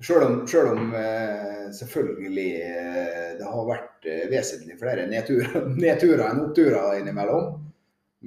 selv 0.03 0.23
om, 0.23 0.47
selv 0.47 0.67
om 0.67 0.93
eh, 0.95 1.71
selvfølgelig 1.73 2.49
eh, 2.61 3.31
det 3.39 3.47
har 3.49 3.65
vært 3.69 4.05
eh, 4.05 4.27
vesentlig 4.31 4.77
flere 4.79 5.07
nedturer, 5.09 5.65
nedturer 5.85 6.27
enn 6.27 6.43
oppturer 6.45 6.99
innimellom. 6.99 7.55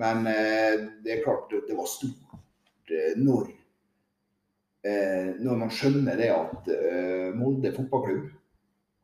Men 0.01 0.27
eh, 0.31 0.83
det 1.05 1.17
er 1.17 1.25
klart 1.25 1.53
det 1.53 1.77
var 1.79 1.89
stort 1.91 2.93
eh, 2.95 3.17
når, 3.19 3.49
når 5.45 5.57
man 5.61 5.69
skjønner 5.77 6.17
det 6.17 6.31
at 6.33 6.69
Molde 7.37 7.69
fotballklubb 7.75 8.31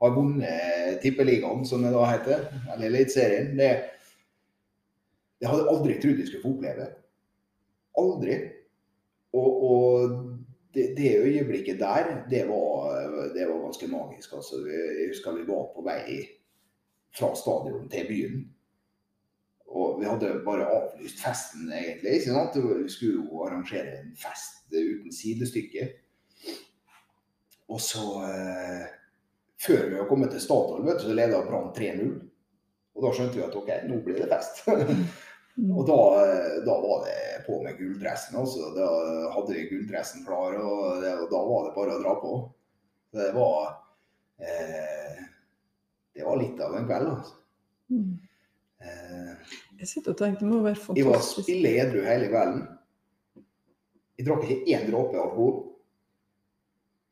har 0.00 0.14
vunnet 0.14 1.02
Tippeligaen, 1.02 1.66
som 1.68 1.82
det 1.84 1.90
da 1.92 2.06
heter, 2.08 2.46
eller 2.72 2.86
Eliteserien. 2.86 3.50
Det, 3.58 3.68
det 5.36 5.50
hadde 5.50 5.66
jeg 5.66 5.74
aldri 5.74 5.98
trodd 6.00 6.22
jeg 6.22 6.30
skulle 6.30 6.46
få 6.46 6.54
oppleve. 6.54 6.86
Aldri. 8.00 8.38
Og, 9.36 9.60
og 9.68 10.16
det, 10.76 10.90
det, 10.96 11.12
øyeblikket 11.24 11.80
der, 11.80 12.10
det 12.30 12.42
var, 12.48 12.92
det 13.34 13.48
var 13.48 13.64
ganske 13.64 13.88
magisk. 13.88 14.34
Altså, 14.36 14.60
jeg 14.68 15.08
husker 15.10 15.38
vi 15.38 15.46
var 15.48 15.64
på 15.74 15.84
vei 15.86 16.20
fra 17.16 17.32
stadion 17.36 17.88
til 17.90 18.10
byen. 18.10 18.44
Og 19.66 20.00
vi 20.00 20.06
hadde 20.06 20.42
bare 20.44 20.68
avlyst 20.70 21.22
festen, 21.24 21.72
egentlig. 21.72 22.10
ikke 22.10 22.30
sant? 22.30 22.58
Vi 22.84 22.88
skulle 22.92 23.24
jo 23.24 23.42
arrangere 23.46 24.00
en 24.00 24.12
fest 24.16 24.70
uten 24.72 25.12
sidestykke. 25.12 25.88
Og 27.68 27.80
så 27.80 28.04
eh, 28.28 28.86
Før 29.66 29.88
vi 29.88 29.96
var 29.96 30.08
kommet 30.08 30.30
til 30.30 30.40
Statoil, 30.40 31.00
så 31.00 31.14
leda 31.14 31.40
Brann 31.46 31.72
3-0. 31.74 32.10
Og 32.96 33.04
da 33.04 33.12
skjønte 33.12 33.38
vi 33.38 33.44
at 33.44 33.56
OK, 33.56 33.70
nå 33.88 34.02
blir 34.04 34.20
det 34.20 34.28
fest. 34.28 34.60
og 35.56 35.86
da, 35.88 36.00
da, 36.66 36.74
var 36.82 37.06
det 37.06 37.46
på 37.46 37.62
med 37.64 37.78
gulldressen. 37.78 38.36
Også. 38.36 38.70
Da 38.76 38.90
hadde 39.32 39.54
vi 39.56 39.68
gulldressen 39.70 40.26
klar, 40.26 40.58
og, 40.60 41.00
det, 41.00 41.14
og, 41.16 41.26
da 41.32 41.40
var 41.48 41.66
det 41.66 41.74
bare 41.78 41.96
å 41.96 42.02
dra 42.02 42.14
på. 42.20 42.36
Det 43.16 43.30
var 43.32 43.60
eh, 44.44 45.24
Det 46.12 46.24
var 46.26 46.40
litt 46.40 46.60
av 46.60 46.76
en 46.76 46.88
kveld, 46.88 47.12
altså. 47.14 47.36
Mm. 47.92 48.16
Jeg 49.78 49.88
sitter 49.88 50.12
og 50.12 50.18
tenker, 50.20 50.40
det 50.40 50.48
må 50.48 50.62
være 50.64 50.78
fantastisk. 50.78 51.00
Jeg 51.00 51.08
var 51.08 51.24
spille 51.24 51.72
edru 51.82 52.02
hele 52.06 52.28
kvelden. 52.32 52.62
Jeg 54.16 54.28
drakk 54.28 54.46
ikke 54.46 54.76
én 54.76 54.86
dråpe 54.88 55.20
alkohol. 55.20 55.56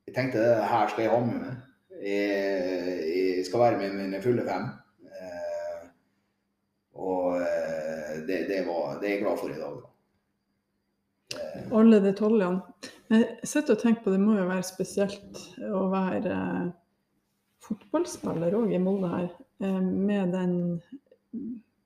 Jeg 0.08 0.16
tenkte 0.16 0.44
her 0.68 0.92
skal 0.92 1.04
jeg 1.04 1.12
ha 1.12 1.20
med 1.24 1.42
meg. 1.42 1.60
Jeg, 2.04 2.94
jeg 3.10 3.44
skal 3.48 3.62
være 3.64 3.80
med 3.82 3.98
mine 3.98 4.20
fulle 4.24 4.44
fem. 4.46 4.70
Eh, 5.08 5.84
og 7.04 7.36
eh, 7.40 8.13
det, 8.28 8.38
det, 8.50 8.62
var, 8.68 8.98
det 9.00 9.08
er 9.08 9.16
jeg 9.16 9.24
glad 9.24 9.40
for 9.40 9.52
i 9.52 9.58
dag. 9.58 9.82
Eh. 11.34 11.66
Alle 11.80 12.00
detaljene. 12.04 12.90
Jeg 13.12 13.28
sitter 13.46 13.76
og 13.76 13.82
tenker 13.82 14.04
på 14.04 14.14
det 14.14 14.22
må 14.22 14.38
jo 14.38 14.48
være 14.48 14.64
spesielt 14.66 15.44
å 15.68 15.84
være 15.92 16.38
fotballspiller 17.64 18.56
òg 18.56 18.72
i 18.74 18.80
Molde 18.82 19.10
her, 19.12 19.30
med 19.60 20.34
den 20.34 20.56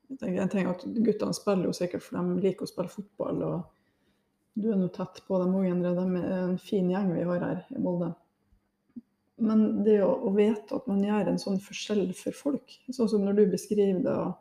jeg 0.08 0.48
tenker 0.50 0.70
at 0.72 0.86
Guttene 1.04 1.36
spiller 1.36 1.68
jo 1.68 1.74
sikkert 1.76 2.04
for 2.04 2.16
de 2.16 2.40
liker 2.42 2.64
å 2.64 2.70
spille 2.70 2.92
fotball. 2.92 3.42
og 3.44 4.54
Du 4.56 4.70
er 4.72 4.80
nå 4.80 4.88
tett 4.94 5.20
på 5.26 5.40
dem 5.42 5.54
òg, 5.58 5.68
Endre. 5.68 5.92
De 5.98 6.22
er 6.22 6.38
en 6.46 6.58
fin 6.62 6.88
gjeng 6.90 7.12
vi 7.12 7.26
har 7.28 7.44
her 7.44 7.60
i 7.74 7.82
Molde. 7.82 8.14
Men 9.38 9.84
det 9.86 10.00
å, 10.02 10.10
å 10.26 10.32
vite 10.34 10.74
at 10.74 10.88
man 10.90 11.04
gjør 11.04 11.30
en 11.30 11.38
sånn 11.38 11.60
forskjell 11.62 12.08
for 12.18 12.34
folk, 12.34 12.72
sånn 12.90 13.10
som 13.12 13.22
når 13.22 13.36
du 13.38 13.44
beskriver 13.52 14.00
det 14.02 14.14
og 14.16 14.32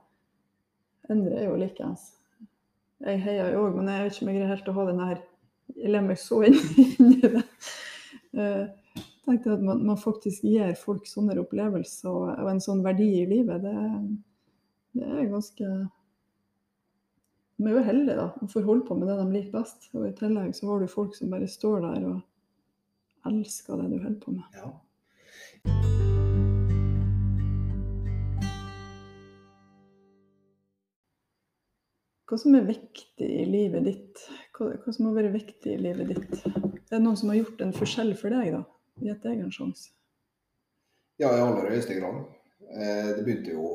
Endre 1.14 1.40
er 1.40 1.48
jo 1.48 1.58
likeens. 1.60 2.10
Jeg 3.06 3.22
heier 3.24 3.54
jo 3.54 3.68
òg, 3.68 3.76
men 3.78 3.92
jeg 3.92 4.04
vet 4.04 4.16
ikke 4.16 4.26
om 4.26 4.32
jeg 4.32 4.40
greier 4.40 4.54
helt 4.56 4.70
å 4.72 4.76
ha 4.78 4.86
den 4.88 5.04
her 5.06 5.20
Jeg 5.78 5.92
ler 5.94 6.06
meg 6.06 6.20
så 6.22 6.40
inn 6.48 6.58
i 7.14 7.20
det. 7.22 7.44
Uh, 8.38 8.64
tenkte 9.28 9.54
at 9.58 9.64
man, 9.64 9.84
man, 9.86 10.00
faktisk 10.00 10.46
gir 10.48 10.74
folk 10.80 11.06
sånne 11.10 11.36
opplevelser 11.42 12.10
og, 12.10 12.48
en 12.50 12.64
sånn 12.64 12.84
verdi 12.86 13.10
i 13.22 13.28
livet. 13.30 13.62
det 13.66 13.76
det 14.98 15.06
er 15.06 15.30
ganske 15.30 15.66
De 17.58 17.68
er 17.68 17.76
jo 17.76 17.84
heldige, 17.86 18.18
da, 18.18 18.28
De 18.42 18.48
får 18.50 18.66
holde 18.66 18.86
på 18.88 18.98
med 18.98 19.08
det 19.10 19.18
de 19.20 19.32
liker 19.34 19.60
best. 19.60 19.90
Og 19.94 20.10
i 20.10 20.16
tillegg 20.18 20.56
så 20.56 20.72
har 20.72 20.82
du 20.82 20.88
folk 20.92 21.16
som 21.18 21.34
bare 21.34 21.50
står 21.50 21.82
der 21.86 22.12
og 22.12 23.28
elsker 23.30 23.82
det 23.82 23.90
du 23.92 23.98
holder 23.98 24.22
på 24.24 24.38
med. 24.38 24.62
Ja. 24.62 26.17
Hva 32.28 32.40
som 32.42 32.56
er 32.60 32.66
viktig 32.68 33.28
i 33.28 33.46
livet 33.48 33.86
ditt? 33.88 34.24
Hva, 34.58 34.74
hva, 34.74 34.94
som 34.94 35.08
har 35.08 35.16
vært 35.16 35.36
viktig 35.38 35.76
i 35.76 35.80
livet 35.80 36.10
ditt? 36.12 36.42
Er 36.48 36.98
det 36.98 37.04
noen 37.04 37.20
som 37.20 37.32
har 37.32 37.40
gjort 37.40 37.62
en 37.64 37.76
forskjell 37.76 38.12
for 38.20 38.36
deg, 38.36 38.58
da? 38.58 38.64
Gitt 39.06 39.24
deg 39.24 39.44
en 39.44 39.54
sjanse? 39.54 39.94
Ja, 41.22 41.32
i 41.32 41.40
aller 41.42 41.72
høyeste 41.72 41.96
grad. 41.98 42.26
Eh, 42.68 43.14
det 43.16 43.24
begynte 43.24 43.56
jo 43.56 43.70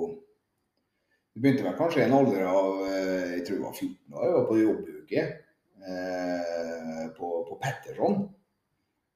det 1.33 1.41
begynte 1.41 1.65
vel 1.65 1.77
kanskje 1.79 2.03
i 2.03 2.05
en 2.05 2.13
alder 2.13 2.43
av 2.45 2.83
eh, 2.85 3.31
jeg 3.39 3.45
tror 3.47 3.57
jeg 3.57 3.65
var 3.65 3.79
14 3.79 4.17
år. 4.17 4.25
Jeg 4.27 4.35
var 4.35 4.45
på 4.51 4.59
jobbuke 4.61 5.23
eh, 5.89 7.07
på, 7.17 7.31
på 7.49 7.57
Petterson. 7.63 8.19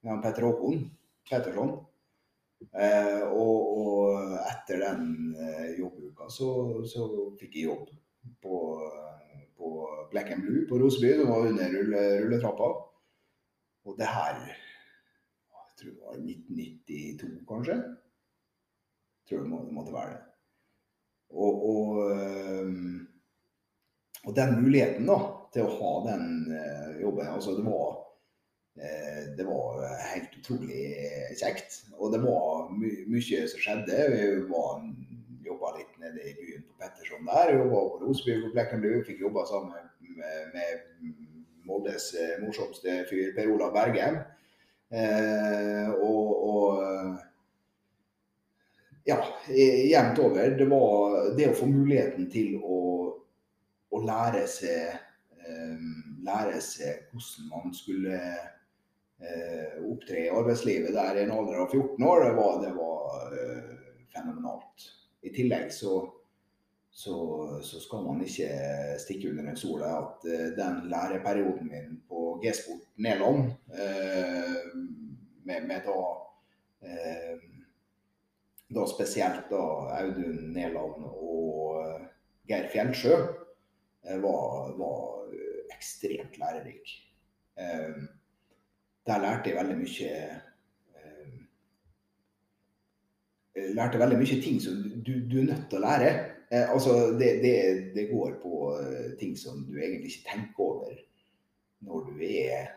Ja, 0.06 0.16
Petter 0.24 0.46
Håkon 0.48 0.80
Petterson. 1.28 1.74
Og, 3.36 3.58
og, 3.76 4.32
etter 4.48 4.80
den 4.80 5.34
eh, 5.36 5.76
jobbuka 5.76 6.30
så, 6.32 6.48
så, 6.88 7.04
fikk 7.36 7.58
jeg 7.58 7.68
jobb 7.68 7.90
på, 8.40 8.60
på 9.58 9.88
Black 10.10 10.30
and 10.30 10.42
Blue 10.44 10.66
på 10.68 10.78
Roseby, 10.78 11.14
som 11.18 11.30
var 11.30 11.48
under 11.50 11.76
rulletrappa. 12.22 12.70
Og 13.86 13.98
det 13.98 14.08
her 14.10 14.40
jeg 15.76 15.82
tror 15.82 15.92
det 15.92 16.04
var 16.06 16.16
1992, 16.16 17.44
kanskje. 17.48 17.74
Jeg 17.76 19.28
tror 19.28 19.42
det, 19.42 19.50
må, 19.50 19.58
måtte 19.76 19.92
være 19.92 20.14
det. 20.14 20.22
Og, 21.36 21.66
og, 21.68 21.98
ehm, 22.14 23.06
og, 24.24 24.32
den 24.36 24.54
muligheten 24.62 25.08
da, 25.10 25.18
til 25.52 25.66
å 25.66 25.74
ha 25.80 25.92
den 26.06 26.54
eh, 26.54 27.00
jobben 27.02 27.28
altså 27.28 27.56
det 27.58 27.64
var, 27.66 27.90
eh, 28.80 29.22
det 29.36 29.46
var 29.48 29.84
helt 30.14 30.38
utrolig 30.40 30.86
kjekt. 31.42 31.82
Og 31.98 32.14
det 32.14 32.22
var 32.24 32.70
my 32.72 32.92
mye 33.12 33.44
som 33.50 33.62
skjedde. 33.66 34.00
Vi 34.14 34.24
jobba 35.46 35.74
litt 35.76 35.98
nede 36.02 36.22
i 36.22 36.34
byen 36.38 36.64
på 36.66 36.80
Petterson 36.82 37.28
der. 37.28 37.54
Jobba 37.58 37.82
på 37.90 38.00
Rosby 38.04 38.38
på 38.42 38.52
Blekkenblue. 38.54 39.04
Fikk 39.06 39.22
jobba 39.24 39.46
sammen 39.48 39.86
med, 40.16 40.50
med 40.54 41.12
Moldes 41.66 42.12
eh, 42.14 42.36
morsomste 42.42 43.02
fyr, 43.10 43.32
Per 43.36 43.52
Olav 43.54 43.74
Bergheim. 43.74 44.20
Eh, 44.90 45.88
og, 45.98 46.28
og 46.50 47.16
ja, 49.06 49.20
jevnt 49.90 50.18
over. 50.18 50.50
Det 50.58 50.66
var 50.70 51.30
det 51.38 51.50
å 51.50 51.56
få 51.56 51.70
muligheten 51.70 52.28
til 52.30 52.58
å, 52.58 52.82
å 53.90 54.02
lære, 54.02 54.44
seg, 54.50 54.98
eh, 55.46 55.88
lære 56.26 56.60
seg 56.64 57.06
hvordan 57.12 57.50
man 57.52 57.74
skulle 57.76 58.18
eh, 58.18 59.76
opptre 59.86 60.26
i 60.26 60.30
arbeidslivet 60.32 60.94
der 60.96 61.20
i 61.20 61.24
en 61.24 61.34
alder 61.34 61.62
av 61.64 61.72
14 61.72 62.06
år, 62.10 62.24
det 62.26 62.34
var, 62.40 62.60
det 62.64 62.72
var 62.76 63.36
uh, 63.38 63.74
fenomenalt. 64.14 64.90
I 65.22 65.32
tillegg 65.34 65.72
så, 65.74 65.94
så, 66.90 67.16
så, 67.64 67.80
skal 67.80 68.04
man 68.04 68.20
ikke 68.24 68.50
stikke 69.02 69.30
under 69.32 69.50
en 69.50 69.58
stol 69.58 69.82
at 69.86 70.26
uh, 70.28 70.46
den 70.58 70.84
læreperioden 70.92 71.70
min 71.72 71.96
på 72.08 72.36
G-sport 72.44 72.84
Nederland, 72.96 73.52
med, 75.46 75.66
med 75.68 75.84
da 75.86 75.96
da 78.68 78.86
spesielt 78.86 79.50
da 79.50 79.62
Audun 80.00 80.52
Neland 80.54 81.04
og 81.06 81.82
eh, 81.82 82.06
Geir 82.50 82.68
Fjellsjø, 82.72 83.16
eh, 84.06 84.18
var, 84.22 84.72
var 84.78 85.34
ekstremt 85.76 86.38
lærerik. 86.40 86.96
Eh, 87.58 88.02
der 89.06 89.22
lærte 89.22 89.52
jeg 89.52 89.58
veldig 89.60 89.78
mye 89.78 90.12
lærte 93.76 94.00
veldig 94.00 94.18
mye 94.20 94.40
ting 94.42 94.58
som 94.62 94.80
du, 95.06 95.12
du 95.30 95.38
er 95.40 95.50
nødt 95.50 95.68
til 95.70 95.80
å 95.80 95.84
lære. 95.84 96.10
Eh, 96.52 96.64
altså, 96.72 96.96
det, 97.18 97.30
det, 97.42 97.54
det, 97.94 98.08
går 98.12 98.36
på 98.42 98.72
ting 99.20 99.36
som 99.38 99.64
du 99.66 99.78
egentlig 99.80 100.12
ikke 100.12 100.32
tenker 100.32 100.66
over 100.66 100.98
når 101.86 102.10
du 102.10 102.20
er, 102.26 102.68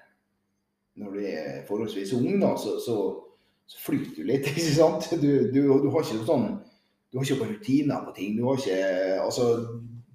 når 0.99 1.15
du 1.15 1.27
er 1.27 1.59
forholdsvis 1.67 2.15
ung. 2.17 2.32
Da, 2.41 2.55
så, 2.59 2.77
så, 2.84 2.97
så 3.69 3.84
flyter 3.86 4.17
du 4.17 4.32
litt. 4.32 4.49
ikke 4.53 4.71
sant? 4.71 5.11
Du, 5.21 5.30
du, 5.53 5.61
du 5.61 5.91
har 5.93 6.03
ikke 6.03 6.25
sånn 6.27 6.51
du 7.09 7.17
har 7.17 7.25
ikke 7.25 7.45
rutiner 7.49 8.03
på 8.05 8.11
ting. 8.15 8.38
Du 8.38 8.45
har 8.45 8.59
ikke 8.59 9.21
Altså, 9.23 9.45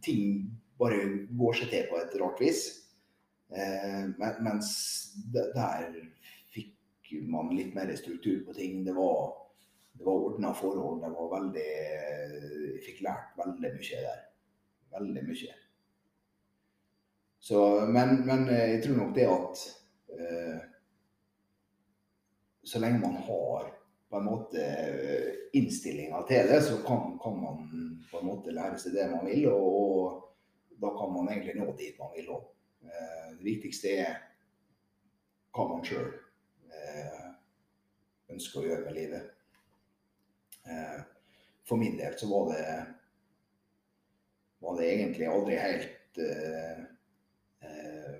ting 0.05 0.51
bare 0.79 1.01
går 1.39 1.57
seg 1.59 1.71
til 1.73 1.89
på 1.91 1.99
et 1.99 2.17
rart 2.21 2.43
vis. 2.43 2.61
Eh, 3.55 4.05
men, 4.19 4.37
mens 4.47 4.69
der 5.35 5.89
fikk 6.55 7.17
man 7.31 7.53
litt 7.55 7.75
mer 7.75 7.91
struktur 7.99 8.45
på 8.47 8.55
ting. 8.57 8.85
Det 8.87 8.95
var, 8.97 9.33
det 9.95 10.05
var 10.05 10.13
ordna 10.13 10.55
forhold. 10.55 11.03
Det 11.03 11.11
var 11.11 11.29
veldig 11.39 11.69
Jeg 12.75 12.81
fikk 12.85 13.05
lært 13.07 13.37
veldig 13.39 13.71
mye 13.77 14.01
der. 14.07 14.25
Veldig 14.95 15.23
mye. 15.29 15.55
Så, 17.45 17.61
men, 17.93 18.15
men 18.27 18.47
jeg 18.49 18.81
tror 18.85 18.97
nok 18.99 19.15
det 19.15 19.27
at 19.29 19.63
uh, 20.17 20.61
så 22.65 22.81
lenge 22.81 23.03
man 23.03 23.19
har 23.27 23.67
på 24.11 24.17
en 24.17 24.25
måte 24.25 24.65
innstillinga 25.53 26.23
til 26.29 26.49
det, 26.49 26.63
så 26.65 26.79
kan, 26.87 27.19
kan, 27.23 27.37
man 27.43 27.67
på 28.11 28.21
en 28.21 28.29
måte 28.31 28.55
lære 28.55 28.79
seg 28.81 28.97
det 28.97 29.11
man 29.13 29.27
vil. 29.29 29.49
Og, 29.53 29.69
og 29.77 30.81
da 30.81 30.95
kan 30.97 31.13
man 31.13 31.29
egentlig 31.31 31.59
nå 31.59 31.69
dit 31.79 32.01
man 32.01 32.15
vil 32.17 32.33
òg. 32.35 32.49
Uh, 32.85 33.29
det 33.39 33.45
viktigste 33.45 33.95
er 34.07 34.19
hva 35.55 35.69
man 35.71 35.85
sjøl 35.87 36.11
uh, 36.11 37.31
ønsker 38.33 38.63
å 38.63 38.69
gjøre 38.71 38.87
med 38.89 38.99
livet. 39.03 39.34
Eh, 40.65 41.01
for 41.69 41.81
min 41.81 41.97
del 42.01 42.19
så 42.19 42.29
var 42.31 42.53
det 42.53 42.67
var 44.65 44.81
det 44.81 44.89
egentlig 44.95 45.27
aldri 45.29 45.57
helt 45.61 46.19
eh, 46.25 46.79
eh, 47.69 48.17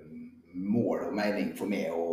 mål 0.53 1.07
og 1.07 1.15
mening 1.17 1.51
for 1.57 1.69
meg 1.69 1.93
å, 1.93 2.05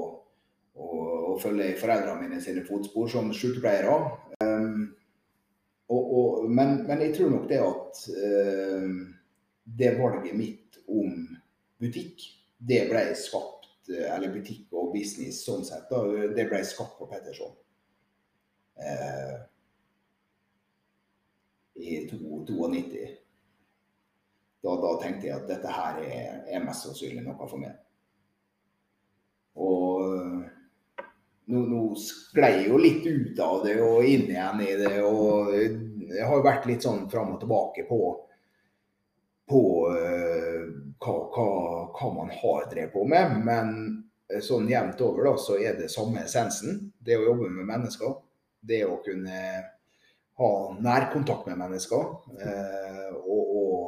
å, 0.73 0.89
å 1.33 1.39
følge 1.43 1.73
i 1.73 1.79
foreldrene 1.79 2.25
mine 2.25 2.41
sine 2.41 2.65
fotspor 2.65 3.11
som 3.13 3.33
sykepleiere. 3.37 3.99
Um, 4.43 4.87
og, 5.93 6.49
men, 6.49 6.79
men, 6.89 7.03
jeg 7.05 7.17
tror 7.19 7.35
nok 7.35 7.45
det 7.51 7.59
at 7.61 7.99
uh, 8.17 8.89
det 9.79 9.91
valget 9.99 10.37
mitt 10.39 10.79
om 10.89 11.27
butikk, 11.83 12.25
det 12.57 12.87
ble 12.89 13.11
skapt 13.19 13.59
Eller 13.93 14.31
butikk 14.31 14.71
og 14.79 14.93
business 14.95 15.41
sånn 15.45 15.65
sett, 15.67 15.89
da, 15.91 16.01
det 16.33 16.47
ble 16.49 16.61
skapt 16.65 16.95
på 17.01 17.09
Petterson. 17.11 17.51
Uh, 18.79 19.43
I 21.83 21.99
92. 22.11 23.05
Da, 24.63 24.75
da, 24.79 24.91
tenkte 25.03 25.27
jeg 25.27 25.37
at 25.41 25.49
dette 25.51 25.71
her 25.75 25.99
er, 26.07 26.43
er 26.47 26.63
mest 26.63 26.87
sannsynlig 26.87 27.25
noe 27.27 27.49
for 27.51 27.59
meg. 27.59 27.75
Og 29.59 30.05
nå, 31.51 31.63
nå 31.67 31.81
sklei 31.99 32.53
jeg 32.61 32.69
jo 32.71 32.79
litt 32.81 33.07
ut 33.07 33.41
av 33.43 33.65
det 33.67 33.75
og 33.83 34.07
inn 34.07 34.29
igjen 34.31 34.63
i 34.63 34.77
det. 34.79 34.95
Og 35.03 35.51
jeg 35.57 36.29
har 36.29 36.39
jo 36.39 36.47
vært 36.47 36.69
litt 36.71 36.87
sånn 36.87 37.09
fram 37.11 37.35
og 37.35 37.43
tilbake 37.43 37.89
på, 37.91 38.01
på 39.51 39.63
uh, 39.91 40.63
hva, 41.03 41.17
hva, 41.35 41.51
hva, 41.91 42.15
man 42.15 42.31
har 42.31 42.71
drevet 42.71 42.95
på 42.95 43.05
med. 43.11 43.37
Men 43.43 43.75
sånn 44.47 44.71
jevnt 44.71 45.03
over 45.05 45.27
da, 45.27 45.37
så 45.43 45.59
er 45.59 45.77
det 45.81 45.91
samme 45.93 46.23
essensen. 46.23 46.87
Det 47.03 47.19
å 47.19 47.27
jobbe 47.33 47.51
med 47.51 47.67
mennesker. 47.69 48.15
Det 48.63 48.85
å 48.87 49.01
kunne 49.03 49.43
ha 50.43 50.77
nær 50.83 51.09
kontakt 51.13 51.47
med 51.49 51.61
mennesker. 51.61 52.15
Uh, 52.43 53.13
og, 53.23 53.53
og, 53.59 53.83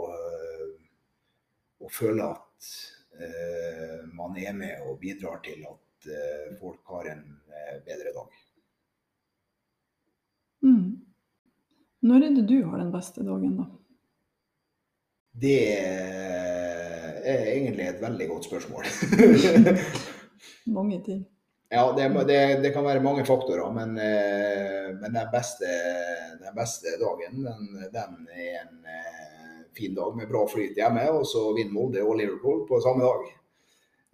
og 1.85 1.93
føle 1.93 2.29
at 2.31 2.69
uh, 3.19 4.01
man 4.15 4.39
er 4.41 4.57
med 4.57 4.87
og 4.87 4.99
bidrar 5.03 5.43
til 5.45 5.65
at 5.67 6.11
uh, 6.11 6.55
folk 6.61 6.95
har 6.95 7.13
en 7.15 7.25
bedre 7.85 8.15
dag. 8.15 8.41
Mm. 10.65 10.91
Når 12.05 12.25
er 12.25 12.37
det 12.37 12.49
du 12.49 12.59
har 12.69 12.81
den 12.81 12.93
beste 12.93 13.25
dagen, 13.25 13.57
da? 13.59 13.69
Det 15.45 15.61
er 17.27 17.47
egentlig 17.51 17.89
et 17.89 18.03
veldig 18.03 18.29
godt 18.31 18.47
spørsmål. 18.47 18.85
mange 20.79 21.01
ting. 21.05 21.25
Ja, 21.73 21.85
det, 21.97 22.09
det, 22.29 22.41
det, 22.63 22.71
kan 22.75 22.85
være 22.85 23.03
mange 23.03 23.25
faktorer, 23.27 23.71
men, 23.73 23.97
men 25.01 25.15
den, 25.17 25.31
beste, 25.33 25.71
den, 26.39 26.53
beste, 26.55 26.93
dagen 27.01 27.41
den, 27.47 27.71
den 27.95 28.29
er 28.31 28.61
en 28.61 28.85
fin 29.75 29.95
dag 29.97 30.17
med 30.17 30.29
bra 30.29 30.45
flyt 30.49 30.77
hjemme, 30.79 31.07
og 31.11 31.25
så 31.27 31.49
vinner 31.57 31.75
Molde 31.75 32.05
og 32.05 32.19
Liverpool 32.21 32.63
på 32.69 32.79
samme 32.85 33.03
dag. 33.09 33.33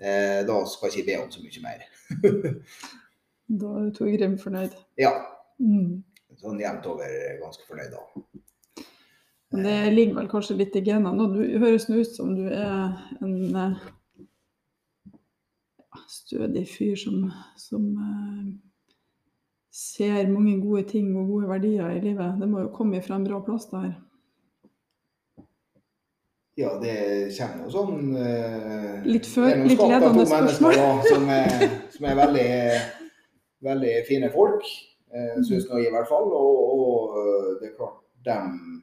Eh, 0.01 0.46
da 0.48 0.61
skal 0.64 0.88
jeg 0.88 1.03
ikke 1.03 1.11
be 1.11 1.18
om 1.20 1.32
så 1.32 1.42
mye 1.44 1.64
mer. 1.64 1.82
da 3.61 3.72
er 3.76 3.88
du 3.88 3.90
Tor 3.96 4.12
Grim 4.14 4.38
fornøyd? 4.40 4.76
Ja. 5.01 5.12
Mm. 5.61 6.01
Sånn 6.40 6.62
jevnt 6.62 6.86
over 6.88 7.16
ganske 7.42 7.66
fornøyd 7.68 7.92
da. 7.92 8.05
Men 9.51 9.66
det 9.66 9.76
ligger 9.92 10.20
vel 10.20 10.30
kanskje 10.30 10.57
litt 10.61 10.76
i 10.78 10.84
genene. 10.86 11.26
Du 11.34 11.42
høres 11.61 11.88
nå 11.90 12.01
ut 12.01 12.12
som 12.14 12.32
du 12.38 12.46
er 12.46 12.94
en 13.20 13.34
stødig 16.09 16.66
fyr 16.68 16.97
som, 16.99 17.30
som 17.59 17.86
uh, 17.97 18.53
ser 19.72 20.28
mange 20.30 20.61
gode 20.61 20.82
ting 20.91 21.16
og 21.18 21.26
gode 21.26 21.49
verdier 21.49 21.91
i 21.91 22.01
livet. 22.01 22.38
Det 22.41 22.49
må 22.49 22.61
jo 22.64 22.72
komme 22.74 23.03
fra 23.03 23.18
en 23.18 23.26
bra 23.26 23.41
plass, 23.45 23.66
der. 23.72 23.93
Ja, 26.59 26.74
det 26.82 26.97
kommer 27.38 27.64
jo 27.64 27.72
sånn 27.72 28.11
uh, 28.16 29.07
Litt, 29.07 29.26
før, 29.30 29.55
litt 29.64 29.80
ledende 29.80 30.26
spørsmål. 30.28 30.76
Da, 30.76 30.91
som, 31.09 31.28
er, 31.32 31.66
som 31.95 32.09
er 32.11 32.18
veldig, 32.18 32.51
veldig 33.70 33.97
fine 34.09 34.30
folk, 34.34 34.66
uh, 35.14 35.41
syns 35.47 35.68
nå 35.70 35.80
i 35.80 35.91
hvert 35.95 36.11
fall. 36.11 36.28
Og, 36.36 36.61
og 36.76 37.59
det 37.62 37.70
er 37.70 37.76
klart, 37.78 38.03
dem, 38.26 38.79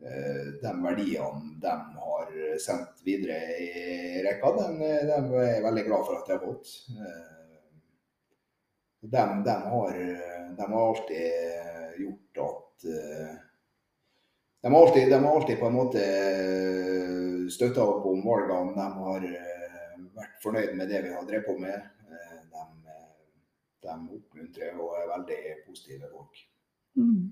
de 0.00 0.70
verdiene 0.82 1.58
de 1.60 1.72
har 2.00 2.30
sendt 2.62 3.02
videre 3.04 3.36
i 3.60 4.22
rekka, 4.24 4.52
de, 4.56 4.68
de 4.80 5.18
er 5.18 5.50
jeg 5.50 5.64
veldig 5.66 5.84
glad 5.88 6.06
for 6.06 6.16
at 6.16 6.30
de 6.30 6.36
har 6.36 6.44
fått. 6.44 6.72
De, 9.00 9.26
de, 9.44 9.56
har, 9.74 10.00
de 10.56 10.68
har 10.72 10.88
alltid 10.88 12.00
gjort 12.00 12.42
at 12.46 12.88
de 14.62 14.72
har, 14.72 14.86
alltid, 14.86 15.10
de 15.10 15.24
har 15.24 15.36
alltid 15.36 15.60
på 15.60 15.66
en 15.66 15.74
måte 15.74 16.02
støtta 17.50 17.84
opp 17.84 18.06
om 18.06 18.20
valgene. 18.24 18.74
De 18.76 18.88
har 19.04 19.24
vært 20.16 20.42
fornøyd 20.42 20.74
med 20.76 20.90
det 20.92 21.00
vi 21.06 21.12
har 21.14 21.24
drevet 21.28 21.46
på 21.48 21.56
med. 21.60 21.86
De, 22.52 22.96
de 23.86 23.94
oppmuntrer 24.18 24.76
og 24.76 24.98
er 24.98 25.08
veldig 25.14 25.38
positive 25.64 26.10
folk. 26.12 26.42
Mm. 27.00 27.30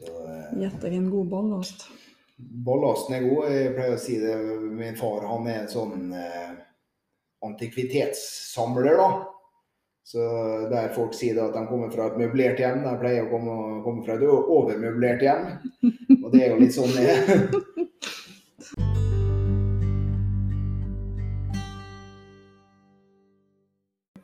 Gitt 0.00 0.80
deg 0.82 0.96
en 0.96 1.10
god 1.12 1.28
ballast. 1.30 1.86
Ballasten 2.36 3.16
er 3.18 3.26
god. 3.28 3.50
Jeg 3.52 3.74
pleier 3.76 3.96
å 3.96 4.00
si 4.00 4.18
det. 4.22 4.36
Min 4.72 4.96
far 4.98 5.26
han 5.28 5.46
er 5.50 5.60
en 5.62 5.70
sånn 5.70 6.08
eh, 6.16 6.54
antikvitetssamler, 7.46 8.98
da. 8.98 9.10
Så 10.02 10.22
der 10.72 10.90
folk 10.96 11.14
sier 11.14 11.38
at 11.44 11.54
de 11.54 11.62
kommer 11.68 11.92
fra 11.92 12.08
et 12.10 12.18
møblert 12.18 12.58
hjem, 12.58 12.82
de 12.82 12.94
pleier 12.98 13.28
å 13.28 13.30
komme, 13.30 13.58
komme 13.84 14.02
fra 14.06 14.16
et 14.18 14.24
overmøblert 14.26 15.22
hjem. 15.22 15.52
Og 16.18 16.32
det 16.32 16.42
er 16.42 16.50
jo 16.50 16.62
litt 16.64 16.74
sånn 16.74 16.96
det 16.96 17.06
er. 17.12 17.46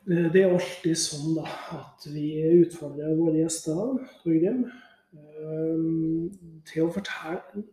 Det 0.09 0.41
er 0.41 0.49
alltid 0.49 0.97
sånn 0.97 1.35
da, 1.35 1.43
at 1.75 2.05
vi 2.09 2.31
utfordrer 2.63 3.11
våre 3.13 3.43
gjester 3.43 3.91
Torgrim, 4.23 4.63
til 6.69 6.85
å 6.85 6.91
fortelle 6.93 7.63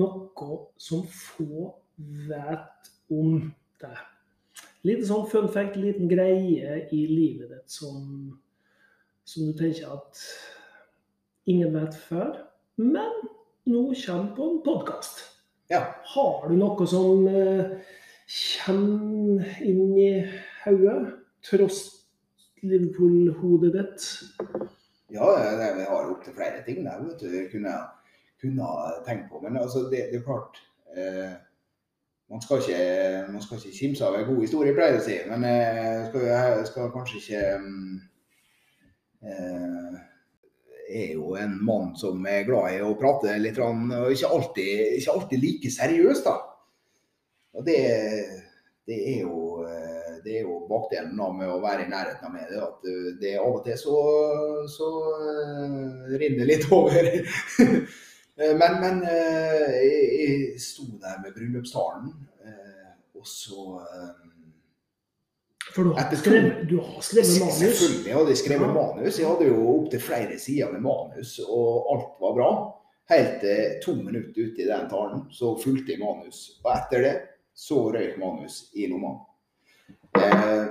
noe 0.00 0.48
som 0.80 1.04
få 1.06 1.70
vet 2.28 2.90
om 3.14 3.38
deg. 3.82 4.00
Litt 4.84 5.06
sånn 5.08 5.28
fun 5.30 5.46
fact, 5.48 5.78
liten 5.80 6.10
greie 6.10 6.82
i 6.92 7.04
livet 7.08 7.52
ditt 7.54 7.72
som, 7.72 8.34
som 9.24 9.46
du 9.48 9.54
tenker 9.56 9.94
at 9.94 10.20
ingen 11.48 11.72
vet 11.76 11.96
før, 12.08 12.34
men 12.76 13.22
nå 13.70 13.86
kommer 13.94 14.34
på 14.36 14.50
en 14.50 14.60
podkast. 14.66 15.22
Ja. 15.72 15.86
Har 16.12 16.48
du 16.50 16.58
noe 16.58 16.86
som 16.88 17.24
eh, 17.30 17.78
kommer 18.64 19.62
inn 19.64 19.94
i 19.96 20.10
hodet, 20.64 21.14
tross 21.44 21.80
Liverpool-hodet 22.64 23.72
ditt? 23.78 24.08
Ja, 25.12 25.26
vi 25.76 25.84
har 25.84 26.10
opptil 26.10 26.34
flere 26.36 26.62
ting 26.66 26.84
der 26.84 27.02
vet 27.04 27.20
du, 27.20 27.34
kunne, 27.52 27.74
kunne 28.40 28.68
tenkt 29.06 29.28
på. 29.30 29.40
Men 29.42 29.58
altså, 29.60 29.88
det, 29.90 30.08
det 30.12 30.20
er 30.20 30.24
klart 30.24 30.62
eh, 30.96 31.34
man, 32.30 32.40
skal 32.42 32.62
ikke, 32.62 33.32
man 33.32 33.42
skal 33.42 33.60
ikke 33.60 33.78
kimse 33.78 34.06
av 34.06 34.16
en 34.18 34.26
god 34.30 34.40
historie, 34.46 34.74
pleier 34.74 34.96
jeg 34.96 35.02
å 35.02 35.04
si. 35.08 35.18
Men 35.28 35.44
jeg 35.48 36.08
skal, 36.08 36.26
jeg 36.30 36.66
skal 36.70 36.94
kanskje 36.96 37.20
ikke 37.20 37.44
eh, 39.28 40.00
er 40.94 41.12
jo 41.14 41.34
en 41.40 41.54
mann 41.64 41.94
som 41.96 42.24
er 42.28 42.44
glad 42.48 42.74
i 42.76 42.82
å 42.84 42.94
prate 43.00 43.36
litt, 43.40 43.60
og 43.60 44.12
ikke 44.12 44.32
alltid, 44.36 44.72
ikke 44.98 45.14
alltid 45.14 45.44
like 45.44 45.72
seriøs, 45.72 46.24
da. 46.26 46.34
Og 47.54 47.64
det, 47.66 47.78
det 48.88 48.98
er 49.14 49.20
jo 49.22 49.64
det 50.24 50.38
er 50.38 50.46
jo 50.48 50.60
bakdelen 50.70 51.14
med 51.38 51.48
å 51.52 51.60
være 51.62 51.84
i 51.86 51.90
nærheten 51.92 52.26
av 52.28 52.32
mediet, 52.34 52.62
at 52.64 53.20
det 53.20 53.34
av 53.40 53.50
og 53.58 53.62
til 53.66 53.76
så, 53.78 53.98
så 54.72 54.88
uh, 55.20 56.16
rinner 56.18 56.48
litt 56.48 56.66
over. 56.78 57.10
Eh, 58.34 58.54
Men, 58.58 58.80
men 58.82 58.96
eh, 59.06 59.74
jeg, 59.78 60.06
jeg 60.18 60.60
sto 60.62 60.88
der 60.98 61.20
med 61.22 61.36
bryllupstalen, 61.36 62.08
eh, 62.42 62.88
og 63.14 63.28
så 63.30 63.76
eh, 63.84 64.08
For 65.70 65.86
du 65.86 65.92
har 65.94 66.10
skrevet, 66.18 66.64
du 66.68 66.80
har 66.82 66.98
skrevet 67.02 67.30
manus. 67.40 67.60
Selvfølgelig 67.60 68.16
hadde 68.16 68.32
jeg 68.34 68.40
skrevet 68.42 68.66
Ja. 68.66 68.72
manus. 68.74 69.18
Jeg 69.20 69.28
hadde 69.30 69.46
jo 69.52 69.60
opptil 69.76 70.02
flere 70.02 70.38
sider 70.42 70.72
med 70.74 70.82
manus, 70.82 71.36
og 71.46 71.86
alt 71.94 72.18
var 72.24 72.34
bra. 72.40 72.50
Helt 73.14 73.38
til 73.44 73.78
to 73.84 73.94
minutter 74.02 74.48
ute 74.48 74.62
i 74.64 74.68
den 74.68 74.90
talen, 74.90 75.24
så 75.30 75.54
fulgte 75.62 75.94
jeg 75.94 76.02
manus. 76.02 76.42
Og 76.64 76.70
etter 76.74 77.06
det 77.06 77.14
så 77.54 77.78
røyk 77.94 78.18
manus 78.18 78.64
i 78.74 78.86
lomma. 78.90 79.14
Eh, 80.18 80.64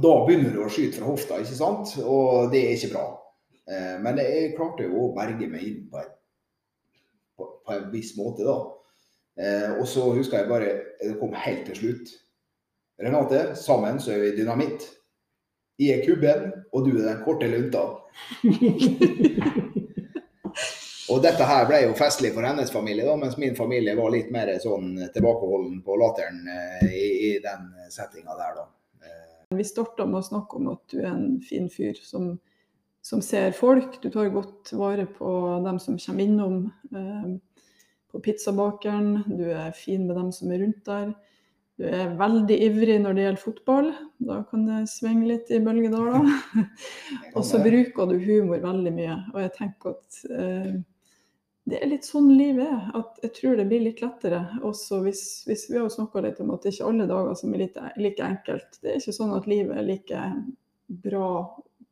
da 0.00 0.12
begynner 0.26 0.54
du 0.54 0.62
å 0.64 0.70
skyte 0.72 0.98
fra 0.98 1.10
hofta, 1.10 1.40
ikke 1.42 1.58
sant? 1.58 1.94
Og 2.02 2.50
det 2.52 2.62
er 2.64 2.76
ikke 2.76 2.92
bra. 2.94 3.06
Eh, 3.70 3.96
men 4.02 4.20
jeg 4.22 4.54
klarte 4.56 4.86
jo 4.88 5.06
å 5.06 5.12
berge 5.16 5.48
meg 5.50 5.66
inn 5.66 5.82
på, 5.90 6.02
et, 6.02 6.14
på, 7.38 7.48
på 7.66 7.76
en 7.76 7.90
viss 7.92 8.14
måte, 8.18 8.46
da. 8.46 8.58
Eh, 9.40 9.68
og 9.78 9.86
så 9.88 10.10
husker 10.12 10.42
jeg 10.42 10.50
bare 10.50 10.70
Det 11.00 11.14
kom 11.20 11.32
helt 11.32 11.62
til 11.68 11.78
slutt. 11.78 12.10
Renate, 13.00 13.54
sammen 13.56 14.00
så 14.02 14.12
er 14.12 14.26
vi 14.26 14.34
dynamitt. 14.36 14.84
Jeg 15.80 16.00
er 16.00 16.04
kubben, 16.04 16.50
og 16.76 16.84
du 16.84 16.98
er 16.98 17.06
den 17.06 17.22
korte 17.24 17.48
lunta. 17.48 17.86
Og 21.10 21.22
dette 21.24 21.46
her 21.46 21.64
ble 21.66 21.80
jo 21.84 21.94
festlig 21.98 22.30
for 22.34 22.46
hennes 22.46 22.70
familie, 22.70 23.06
da, 23.06 23.16
mens 23.18 23.38
min 23.40 23.56
familie 23.58 23.96
var 23.98 24.12
litt 24.14 24.30
mer 24.34 24.52
sånn 24.62 24.92
tilbakeholden 25.14 25.80
på 25.86 25.96
latteren 25.98 26.44
eh, 26.46 26.84
i, 26.86 27.08
i 27.30 27.32
den 27.42 27.66
settinga 27.90 28.36
der, 28.38 28.60
da. 28.60 28.66
Eh, 29.02 29.56
Vi 29.58 29.66
starta 29.66 30.06
med 30.06 30.20
å 30.20 30.28
snakke 30.28 30.60
om 30.60 30.70
at 30.76 30.84
du 30.92 31.00
er 31.00 31.10
en 31.10 31.40
fin 31.42 31.66
fyr 31.72 31.98
som, 32.06 32.36
som 33.02 33.22
ser 33.24 33.50
folk. 33.58 33.98
Du 34.02 34.10
tar 34.14 34.30
godt 34.34 34.70
vare 34.78 35.08
på 35.10 35.32
dem 35.66 35.80
som 35.82 35.98
kommer 35.98 36.26
innom 36.26 36.60
eh, 36.94 37.32
på 38.10 38.22
pizzabakeren. 38.22 39.24
Du 39.26 39.48
er 39.50 39.74
fin 39.74 40.06
med 40.06 40.16
dem 40.18 40.30
som 40.34 40.54
er 40.54 40.62
rundt 40.62 40.86
der. 40.86 41.10
Du 41.80 41.86
er 41.88 42.10
veldig 42.12 42.56
ivrig 42.60 42.98
når 43.00 43.14
det 43.16 43.22
gjelder 43.24 43.40
fotball. 43.40 43.86
Da 44.28 44.42
kan 44.50 44.66
det 44.68 44.82
svinge 44.92 45.30
litt 45.30 45.48
i 45.48 45.62
bølgedaler. 45.64 46.28
Og 47.34 47.42
så 47.46 47.62
bruker 47.64 48.10
du 48.10 48.18
humor 48.20 48.60
veldig 48.60 48.92
mye. 48.92 49.16
Og 49.32 49.38
jeg 49.46 49.52
tenker 49.56 49.94
at 49.96 50.18
eh, 50.28 50.74
det 51.68 51.78
er 51.82 51.90
litt 51.90 52.06
sånn 52.08 52.30
livet 52.34 52.66
er. 52.66 52.86
At 52.98 53.18
jeg 53.24 53.34
tror 53.36 53.58
det 53.58 53.66
blir 53.70 53.82
litt 53.84 54.00
lettere. 54.02 54.40
Også 54.66 55.02
hvis, 55.04 55.24
hvis 55.48 55.66
vi 55.70 55.78
har 55.78 55.90
snakka 55.92 56.22
litt 56.24 56.40
om 56.42 56.52
at 56.54 56.62
det 56.62 56.70
er 56.70 56.76
ikke 56.78 56.92
alle 56.92 57.08
dager 57.10 57.36
som 57.38 57.54
er 57.54 57.64
like, 57.64 57.90
like 58.00 58.26
enkelt. 58.26 58.80
Det 58.80 58.92
er 58.92 59.02
ikke 59.02 59.16
sånn 59.18 59.34
at 59.36 59.48
livet 59.50 59.76
er 59.76 59.86
like 59.86 60.22
bra 61.04 61.28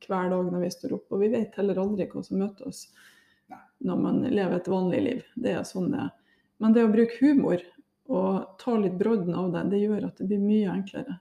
hver 0.07 0.31
dag 0.33 0.51
når 0.53 0.65
vi 0.65 0.73
står 0.75 0.97
opp. 0.99 1.07
Og 1.13 1.23
vi 1.23 1.33
vet 1.35 1.59
heller 1.61 1.83
aldri 1.83 2.09
hva 2.11 2.25
som 2.25 2.41
møter 2.41 2.71
oss 2.71 2.87
når 3.79 3.99
man 4.03 4.23
lever 4.27 4.57
et 4.57 4.71
vanlig 4.71 5.03
liv. 5.05 5.27
Det 5.39 5.55
er 5.55 5.67
sånn 5.67 5.93
det 5.93 6.01
er. 6.09 6.15
Men 6.59 6.75
det 6.75 6.87
å 6.87 6.91
bruke 6.91 7.21
humor 7.21 7.63
og 8.09 8.59
ta 8.59 8.75
litt 8.81 8.97
brodden 8.99 9.37
av 9.37 9.53
det, 9.55 9.67
det 9.75 9.83
gjør 9.85 10.09
at 10.09 10.19
det 10.19 10.27
blir 10.31 10.41
mye 10.43 10.73
enklere. 10.73 11.19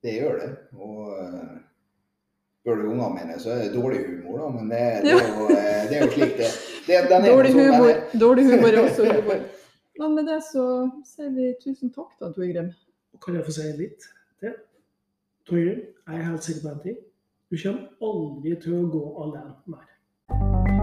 Det 0.00 0.14
gjør 0.16 0.38
det. 0.40 0.50
Og 0.80 1.10
eh, 1.18 1.56
spør 2.60 2.74
du 2.76 2.88
ungene 2.90 3.10
mine, 3.16 3.38
så 3.40 3.50
er 3.54 3.62
det 3.64 3.74
dårlig 3.74 4.00
humor, 4.06 4.38
da. 4.38 4.48
Men 4.56 4.70
det, 4.70 4.82
det, 5.04 5.14
er, 5.16 5.28
jo, 5.38 5.46
eh, 5.56 5.82
det 5.88 5.96
er 5.96 6.04
jo 6.04 6.10
slik 6.16 6.36
det, 6.40 6.50
det 6.86 7.00
den 7.10 7.24
er 7.24 7.34
Dårlig 7.34 7.52
sånn 7.54 7.70
humor, 7.72 7.90
er. 7.92 8.18
dårlig 8.24 8.46
humor 8.50 8.68
er 8.72 8.80
også 8.84 9.06
humor. 9.08 9.44
Men 10.00 10.16
med 10.16 10.28
det 10.32 10.40
så 10.48 10.64
sier 11.08 11.32
vi 11.36 11.52
tusen 11.64 11.92
takk 11.92 12.12
da, 12.20 12.32
Torgrim. 12.36 12.72
Kan 13.24 13.36
jeg 13.36 13.46
få 13.48 13.56
si 13.56 13.70
litt 13.80 14.10
til? 14.40 14.58
Torgrim, 15.48 15.80
jeg 16.08 16.20
er 16.20 16.28
helt 16.28 16.46
sikker 16.46 16.66
på 16.66 16.74
en 16.74 16.84
ting. 16.84 17.00
Du 17.50 17.58
kommer 17.58 18.12
aldri 18.12 18.54
til 18.62 18.76
å 18.78 18.84
gå 18.92 19.06
alene 19.24 19.74
mer. 19.74 20.79